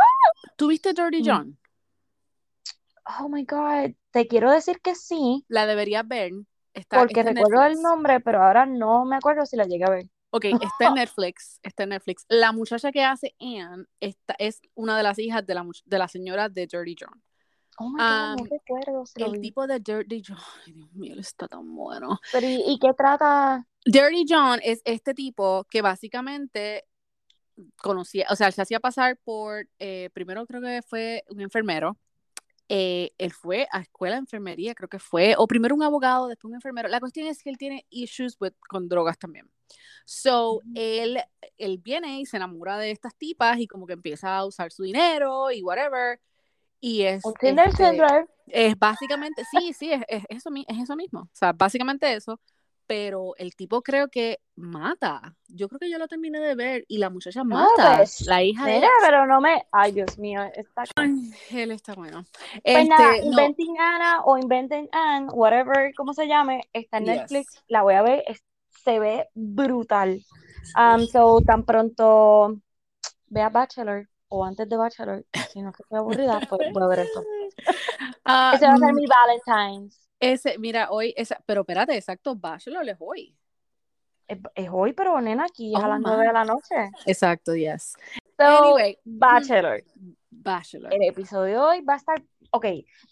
¿tú 0.55 0.68
viste 0.68 0.93
Dirty 0.93 1.22
Mm. 1.22 1.26
John? 1.26 1.57
oh 3.22 3.30
my 3.30 3.45
God, 3.45 3.91
te 4.11 4.28
quiero 4.28 4.51
decir 4.51 4.82
que 4.82 4.95
sí, 4.95 5.45
La 5.47 5.65
deberías 5.65 6.07
ver. 6.07 6.32
Está, 6.74 6.99
porque 6.99 7.22
está 7.22 7.34
recuerdo 7.34 7.65
el 7.65 7.82
nombre, 7.82 8.20
pero 8.20 8.43
ahora 8.43 8.65
no 8.65 9.05
me 9.05 9.15
acuerdo 9.15 9.45
si 9.45 9.55
la 9.55 9.65
llegué 9.65 9.86
a 9.86 9.89
ver. 9.89 10.05
Ok, 10.30 10.45
está 10.45 10.88
en 10.88 10.93
Netflix. 10.95 11.59
Está 11.63 11.84
en 11.84 11.89
Netflix. 11.89 12.26
La 12.28 12.51
muchacha 12.51 12.91
que 12.91 13.03
hace 13.03 13.34
Anne 13.39 13.86
esta, 13.99 14.36
es 14.38 14.61
una 14.76 14.97
de 14.97 15.03
las 15.03 15.18
hijas 15.20 15.45
de 15.45 15.55
la, 15.55 15.65
de 15.86 15.97
la 15.97 16.07
señora 16.07 16.49
de 16.49 16.68
Dirty 16.68 16.95
John. 16.99 17.24
Oh 17.80 17.89
my 17.89 17.97
God, 17.99 18.38
no 18.38 18.43
Um, 18.43 18.49
recuerdo 18.49 19.05
si 19.05 19.19
lo 19.19 19.28
el 19.28 19.32
vi. 19.34 19.39
tipo 19.41 19.67
de 19.67 19.80
Dirty 19.80 20.23
John, 20.28 20.38
ay 20.65 20.73
Dios 20.73 20.91
mío, 20.93 21.13
él 21.13 21.19
está 21.19 21.47
tan 21.47 21.75
bueno. 21.75 22.19
Pero, 22.32 22.47
¿y, 22.47 22.63
y 22.65 22.80
qué 22.80 22.93
trata? 22.93 23.65
Dirty 23.86 24.25
John 24.28 24.59
es 24.63 24.82
este 24.84 25.13
tipo 25.13 25.63
que 25.69 25.82
básicamente 25.82 26.86
conocía, 27.78 28.28
o 28.30 28.36
sea, 28.36 28.51
se 28.51 28.61
hacía 28.61 28.80
pasar 28.80 29.17
por, 29.23 29.67
eh, 29.80 30.09
primero 30.13 30.45
creo 30.45 30.61
que 30.61 30.82
fue 30.82 31.23
un 31.30 31.41
enfermero, 31.41 31.97
eh, 32.69 33.11
él 33.17 33.32
fue 33.32 33.67
a 33.71 33.80
escuela 33.82 34.15
de 34.15 34.19
enfermería, 34.21 34.75
creo 34.75 34.89
que 34.89 34.99
fue, 34.99 35.36
o 35.38 35.47
primero 35.47 35.73
un 35.73 35.84
abogado, 35.84 36.28
después 36.28 36.49
un 36.49 36.55
enfermero. 36.55 36.89
La 36.89 36.99
cuestión 36.99 37.25
es 37.28 37.41
que 37.41 37.49
él 37.49 37.57
tiene 37.57 37.86
issues 37.89 38.36
with- 38.39 38.53
con 38.67 38.89
drogas 38.89 39.17
también. 39.17 39.49
So, 40.05 40.61
él, 40.75 41.17
él 41.57 41.78
viene 41.78 42.19
y 42.19 42.25
se 42.25 42.38
enamora 42.38 42.78
de 42.78 42.91
estas 42.91 43.15
tipas 43.15 43.57
y 43.59 43.67
como 43.67 43.86
que 43.88 43.93
empieza 43.93 44.36
a 44.38 44.45
usar 44.45 44.71
su 44.71 44.84
dinero 44.84 45.49
y 45.51 45.61
whatever. 45.63 46.19
Y 46.80 47.03
es, 47.03 47.25
Un 47.25 47.34
Tinder 47.34 47.69
este, 47.69 48.25
es 48.47 48.78
básicamente, 48.78 49.43
sí, 49.51 49.73
sí, 49.73 49.91
es, 49.91 50.03
es 50.07 50.23
eso, 50.30 50.49
es 50.67 50.78
eso 50.78 50.95
mismo. 50.95 51.21
O 51.21 51.30
sea, 51.34 51.53
básicamente 51.53 52.13
eso. 52.13 52.39
Pero 52.86 53.34
el 53.36 53.53
tipo 53.53 53.82
creo 53.82 54.07
que 54.07 54.39
mata. 54.55 55.36
Yo 55.49 55.67
creo 55.67 55.78
que 55.78 55.89
yo 55.89 55.97
lo 55.97 56.07
terminé 56.07 56.39
de 56.39 56.55
ver 56.55 56.86
y 56.88 56.99
la 56.99 57.09
muchacha 57.09 57.43
mata. 57.43 57.97
pues, 57.97 58.25
la 58.25 58.41
hija 58.41 58.65
de 58.65 58.75
Mira, 58.75 58.88
pero 59.01 59.25
no 59.25 59.41
me. 59.41 59.65
Ay, 59.73 59.91
Dios 59.91 60.17
mío. 60.17 60.41
Está... 60.55 60.86
Él 61.51 61.71
está 61.71 61.95
bueno. 61.95 62.23
Pues 62.23 62.61
Este, 62.63 62.86
nada, 62.88 63.17
no, 63.17 63.23
Inventing 63.25 63.75
Anna 63.78 64.21
o 64.23 64.38
Inventing 64.38 64.88
Anne, 64.93 65.28
whatever, 65.34 65.93
como 65.95 66.13
se 66.13 66.28
llame, 66.30 66.61
está 66.71 66.99
en 66.99 67.05
Yes. 67.05 67.15
Netflix. 67.17 67.63
La 67.67 67.82
voy 67.82 67.95
a 67.95 68.01
ver. 68.03 68.23
es- 68.25 68.43
se 68.86 68.99
ve 68.99 69.28
brutal. 69.34 70.23
Um, 70.78 71.05
so, 71.07 71.41
tan 71.41 71.65
pronto 71.65 72.57
vea 73.28 73.49
Bachelor 73.49 74.07
o 74.30 74.43
antes 74.45 74.67
de 74.67 74.78
Bachelor, 74.78 75.25
si 75.51 75.61
no 75.61 75.69
es 75.69 75.75
que 75.75 75.84
estoy 75.84 75.97
aburrida, 75.99 76.39
pues 76.49 76.61
voy 76.73 76.84
a 76.84 76.88
ver 76.88 76.99
esto. 76.99 77.23
ah, 78.25 78.53
Ese 78.55 78.65
va 78.67 78.73
a 78.73 78.78
ser 78.78 78.93
mm, 78.93 78.95
mi 78.95 79.05
Valentine's. 79.07 80.09
ese, 80.19 80.57
mira, 80.57 80.89
hoy, 80.91 81.13
esa, 81.17 81.39
pero 81.45 81.61
espérate, 81.61 81.95
exacto, 81.95 82.36
Bachelor 82.36 82.88
es 82.89 82.97
hoy. 82.99 83.36
Es, 84.28 84.38
es 84.55 84.69
hoy, 84.71 84.91
pero 84.93 85.19
nena, 85.21 85.45
aquí 85.45 85.73
es 85.73 85.82
a 85.82 85.86
Oh, 85.86 85.89
las 85.89 85.99
my. 85.99 86.05
9 86.07 86.28
de 86.28 86.34
la 86.34 86.43
noche. 86.43 86.91
Exacto, 87.05 87.55
yes. 87.55 87.93
So, 88.38 88.43
Anyway, 88.45 88.97
Bachelor. 89.05 89.84
Bachelor. 90.30 90.93
El 90.93 91.03
episodio 91.03 91.53
de 91.53 91.57
hoy 91.59 91.82
va 91.82 91.93
a 91.93 91.97
estar. 91.97 92.21
Ok, 92.52 92.66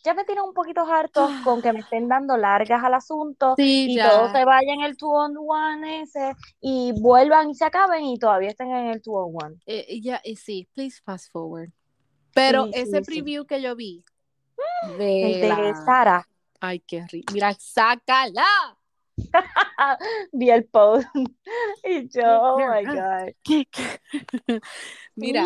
ya 0.04 0.14
me 0.14 0.24
tiene 0.26 0.42
un 0.42 0.54
poquito 0.54 0.82
harto 0.82 1.28
con 1.44 1.62
que 1.62 1.72
me 1.74 1.80
estén 1.82 2.08
dando 2.08 2.38
largas 2.38 2.84
al 2.84 2.94
asunto 2.94 3.56
Sí, 3.58 3.88
y 3.90 3.96
ya. 3.96 4.10
todo 4.10 4.32
se 4.32 4.46
vaya 4.46 4.74
en 4.74 4.82
el 4.82 4.98
two 4.98 5.12
on 5.12 5.36
one 5.38 6.02
ese 6.02 6.34
y 6.62 6.94
vuelvan 7.00 7.50
y 7.50 7.56
se 7.56 7.66
acaben 7.66 8.04
y 8.06 8.18
todavía 8.18 8.50
estén 8.50 8.72
en 8.72 8.88
el 8.88 9.02
two 9.02 9.14
on 9.14 9.34
one. 9.36 9.56
Eh, 9.66 10.00
ya, 10.02 10.22
eh, 10.24 10.36
sí, 10.36 10.68
please 10.74 11.02
fast 11.04 11.32
forward. 11.32 11.70
Pero 12.34 12.66
Sí, 12.66 12.72
ese 12.76 13.04
sí, 13.04 13.06
preview 13.06 13.46
que 13.46 13.62
yo 13.62 13.76
vi 13.76 14.04
El 14.84 14.98
de 15.00 15.40
de 15.40 15.48
la... 15.50 15.74
Sara. 15.86 16.28
Ay, 16.60 16.80
qué 16.80 17.06
rico. 17.08 17.34
Mira, 17.34 17.54
sácala. 17.54 18.46
Vi 20.34 20.50
el 20.50 20.66
post 20.66 21.08
y 21.84 22.08
yo, 22.10 22.24
oh 22.26 22.58
my. 22.58 22.84
God. 22.86 23.34
Mira, 25.16 25.46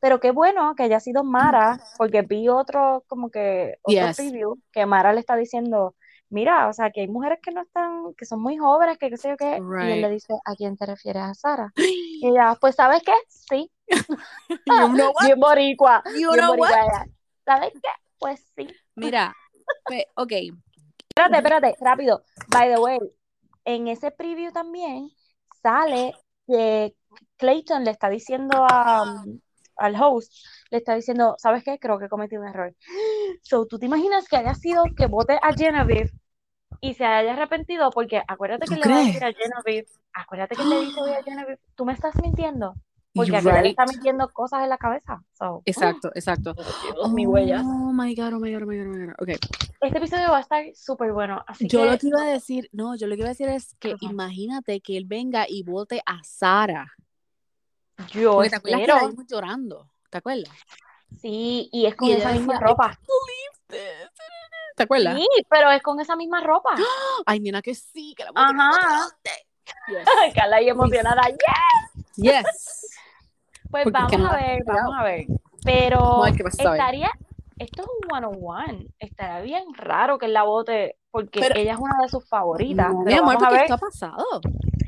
pero 0.00 0.18
qué 0.20 0.30
bueno 0.30 0.74
que 0.74 0.84
haya 0.84 1.00
sido 1.00 1.24
Mara, 1.24 1.78
porque 1.98 2.22
vi 2.22 2.48
otro, 2.48 3.04
como 3.06 3.30
que, 3.30 3.76
otro 3.82 4.06
Yes. 4.08 4.16
preview, 4.16 4.56
que 4.72 4.86
Mara 4.86 5.12
le 5.12 5.20
está 5.20 5.36
diciendo, 5.36 5.94
mira, 6.30 6.68
o 6.68 6.72
sea, 6.72 6.90
que 6.90 7.02
hay 7.02 7.08
mujeres 7.08 7.38
que 7.42 7.52
no 7.52 7.62
están, 7.62 8.14
que 8.16 8.24
son 8.24 8.40
muy 8.42 8.56
jóvenes, 8.56 8.98
que 8.98 9.10
qué 9.10 9.16
sé 9.16 9.28
yo 9.30 9.36
qué, 9.36 9.58
y 9.58 9.92
él 9.92 10.00
le 10.00 10.10
dice, 10.10 10.34
¿a 10.44 10.54
quién 10.54 10.76
te 10.76 10.86
refieres 10.86 11.22
a 11.22 11.34
Sara? 11.34 11.72
Y 12.22 12.28
ella, 12.28 12.54
pues, 12.60 12.74
¿sabes 12.74 13.02
qué? 13.02 13.14
Sí, 13.28 13.70
you 14.66 14.88
know 14.92 15.12
what? 15.14 15.24
bien 15.24 15.40
boricua, 15.40 16.02
You 16.18 16.32
know 16.32 16.54
what? 16.54 16.68
boricua. 16.68 17.06
¿Sabes 17.44 17.72
qué? 17.72 17.88
Pues 18.18 18.44
sí. 18.54 18.68
Mira, 18.94 19.34
ok, 20.16 20.32
Espérate, 21.08 21.36
espérate, 21.36 21.76
rápido. 21.80 22.22
By 22.48 22.68
the 22.70 22.78
way, 22.78 22.98
en 23.64 23.88
ese 23.88 24.10
preview 24.10 24.52
también 24.52 25.10
sale 25.62 26.14
que 26.46 26.94
Clayton 27.36 27.84
le 27.84 27.90
está 27.90 28.08
diciendo 28.08 28.64
a, 28.64 29.24
al 29.80 30.00
host, 30.00 30.32
le 30.70 30.78
está 30.78 30.94
diciendo, 30.94 31.34
¿sabes 31.38 31.64
qué? 31.64 31.78
Creo 31.78 31.98
que 31.98 32.08
cometí 32.08 32.36
un 32.36 32.46
error. 32.46 32.74
So, 33.42 33.66
¿tú 33.66 33.78
te 33.78 33.86
imaginas 33.86 34.28
que 34.28 34.36
haya 34.36 34.54
sido 34.54 34.84
que 34.96 35.06
vote 35.06 35.38
a 35.42 35.52
Genevieve 35.52 36.10
y 36.80 36.94
se 36.94 37.04
haya 37.04 37.32
arrepentido? 37.32 37.90
Porque 37.90 38.22
acuérdate 38.26 38.66
que 38.66 38.76
¿Tú 38.76 38.88
le 38.88 38.94
va 38.94 39.00
a 39.00 39.04
decir 39.04 39.24
a 39.24 39.32
Genevieve, 39.32 39.86
acuérdate 40.12 40.56
que 40.56 40.64
le 40.64 40.80
dice 40.80 41.00
hoy 41.00 41.12
a 41.12 41.22
Genevieve, 41.24 41.60
tú 41.74 41.84
me 41.84 41.92
estás 41.92 42.14
mintiendo. 42.20 42.74
Porque 43.12 43.40
right. 43.40 43.66
está 43.66 43.86
mintiendo 43.86 44.28
cosas 44.28 44.62
en 44.62 44.68
la 44.68 44.78
cabeza. 44.78 45.20
So, 45.36 45.62
Exacto, 45.64 46.12
exacto. 46.14 46.54
Dios, 46.54 47.12
mi 47.12 47.26
huella. 47.26 47.60
Oh 47.64 47.92
my 47.92 48.14
god, 48.14 48.34
oh 48.34 48.38
my 48.38 48.52
god, 48.52 48.62
oh 48.62 48.66
my 48.66 48.78
god, 48.78 48.86
oh 48.86 48.90
my 48.90 49.06
god. 49.06 49.14
Ok. 49.18 49.28
Este 49.80 49.98
episodio 49.98 50.30
va 50.30 50.38
a 50.38 50.40
estar 50.42 50.64
súper 50.74 51.12
bueno. 51.12 51.42
Así 51.46 51.66
Yo 51.66 51.80
que 51.80 51.90
lo 51.90 51.98
que 51.98 52.06
iba 52.06 52.22
a 52.22 52.26
decir, 52.26 52.68
no, 52.72 52.94
yo 52.94 53.08
lo 53.08 53.16
que 53.16 53.22
iba 53.22 53.28
a 53.28 53.30
decir 53.30 53.48
es 53.48 53.74
que 53.80 53.92
Ajá. 53.92 53.98
imagínate 54.02 54.80
que 54.80 54.96
él 54.96 55.06
venga 55.06 55.46
y 55.48 55.64
vote 55.64 56.00
a 56.06 56.22
Sara. 56.22 56.92
Yo 58.08 58.34
Porque 58.34 58.50
te 58.50 58.56
acuerdas 58.56 58.80
que 58.80 58.86
la 58.86 59.06
vimos 59.08 59.26
llorando, 59.26 59.90
¿te 60.10 60.18
acuerdas? 60.18 60.52
Sí, 61.20 61.68
y 61.72 61.86
es 61.86 61.94
con 61.96 62.08
Y 62.08 62.12
esa 62.12 62.32
misma 62.32 62.54
decía, 62.54 62.66
ropa. 62.66 62.98
¿Te 64.76 64.82
acuerdas? 64.84 65.16
Sí, 65.16 65.26
pero 65.48 65.70
es 65.70 65.82
con 65.82 66.00
esa 66.00 66.16
misma 66.16 66.40
ropa. 66.40 66.70
Ay, 67.26 67.40
nena, 67.40 67.60
que 67.60 67.74
sí, 67.74 68.14
que 68.16 68.24
la 68.24 68.32
la 68.34 68.42
Ajá. 68.42 69.04
vote. 69.04 69.30
Carla 70.34 70.62
y 70.62 70.68
emocionada. 70.68 71.22
Yes. 71.26 72.04
yes. 72.16 72.44
Pues 73.70 73.84
Porque 73.84 73.90
vamos 73.90 74.30
a 74.30 74.36
ver, 74.36 74.64
vamos 74.64 74.94
a 74.96 75.02
ver. 75.04 75.26
Pero 75.62 76.26
estaría, 76.26 77.10
esto 77.60 77.82
es 77.82 77.88
un 77.88 78.12
one 78.16 78.26
on 78.26 78.38
one. 78.42 78.86
Estaría 78.98 79.40
bien 79.42 79.64
raro 79.74 80.18
que 80.18 80.26
él 80.26 80.32
la 80.32 80.42
vote 80.42 80.96
porque 81.10 81.40
Pero- 81.40 81.56
ella 81.56 81.74
es 81.74 81.78
una 81.78 81.96
de 82.02 82.08
sus 82.08 82.28
favoritas. 82.28 82.92
No, 82.92 83.02
mi 83.02 83.12
amor, 83.12 83.34
vamos 83.34 83.42
a 83.44 83.50
ver, 83.50 83.60
esto 83.62 83.74
ha 83.74 83.78
pasado. 83.78 84.40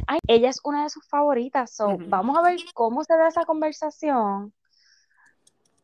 ay, 0.06 0.18
ella 0.26 0.48
es 0.48 0.60
una 0.64 0.82
de 0.84 0.90
sus 0.90 1.06
favoritas. 1.08 1.74
So, 1.74 1.96
vamos 2.08 2.36
a 2.38 2.42
ver 2.42 2.58
cómo 2.74 3.04
se 3.04 3.16
da 3.16 3.28
esa 3.28 3.44
conversación. 3.44 4.52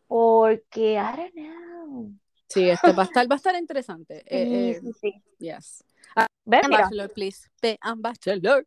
Porque, 0.07 0.95
I 0.95 1.17
don't 1.17 1.35
know. 1.35 2.11
Sí, 2.49 2.69
este 2.71 2.93
va 2.93 3.03
a 3.03 3.07
estar, 3.07 3.31
va 3.31 3.35
a 3.35 3.37
estar 3.37 3.55
interesante. 3.55 4.25
Sí, 4.29 4.35
Eh, 4.37 4.71
eh, 4.71 4.81
sí, 4.81 4.93
sí. 5.01 5.23
yes. 5.39 5.85
Ve, 6.45 6.61
mira, 6.67 6.83
Bachelor, 6.85 7.11
please. 7.13 7.47
The 7.61 7.77
Ambassador. 7.83 8.67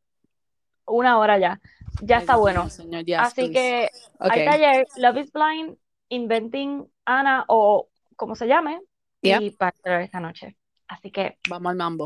una 0.86 1.18
hora 1.18 1.40
ya. 1.40 1.60
Ya 2.02 2.18
Ay, 2.18 2.22
está 2.22 2.34
Dios 2.34 2.42
bueno. 2.42 2.62
mío, 2.62 2.70
señor, 2.70 3.06
yes, 3.06 3.20
Así 3.20 3.34
please. 3.50 3.54
que 3.54 3.90
Ok. 4.20 4.32
hay 4.32 4.46
taller 4.46 4.88
Love 4.98 5.18
is 5.18 5.32
Blind, 5.32 5.78
Inventing 6.10 6.88
Anna 7.06 7.46
o 7.48 7.88
como 8.22 8.36
se 8.36 8.48
llame 8.48 8.80
Yep. 9.24 9.42
y 9.42 9.56
Bachelor 9.60 10.02
esta 10.02 10.20
noche. 10.20 10.56
Así 10.88 11.10
que 11.12 11.38
Vamos 11.50 11.72
al 11.72 11.76
mambo. 11.76 12.06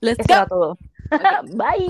Let's 0.00 0.20
eso 0.20 0.28
go. 0.28 0.34
era 0.34 0.46
todo. 0.46 0.78
Bye. 1.56 1.88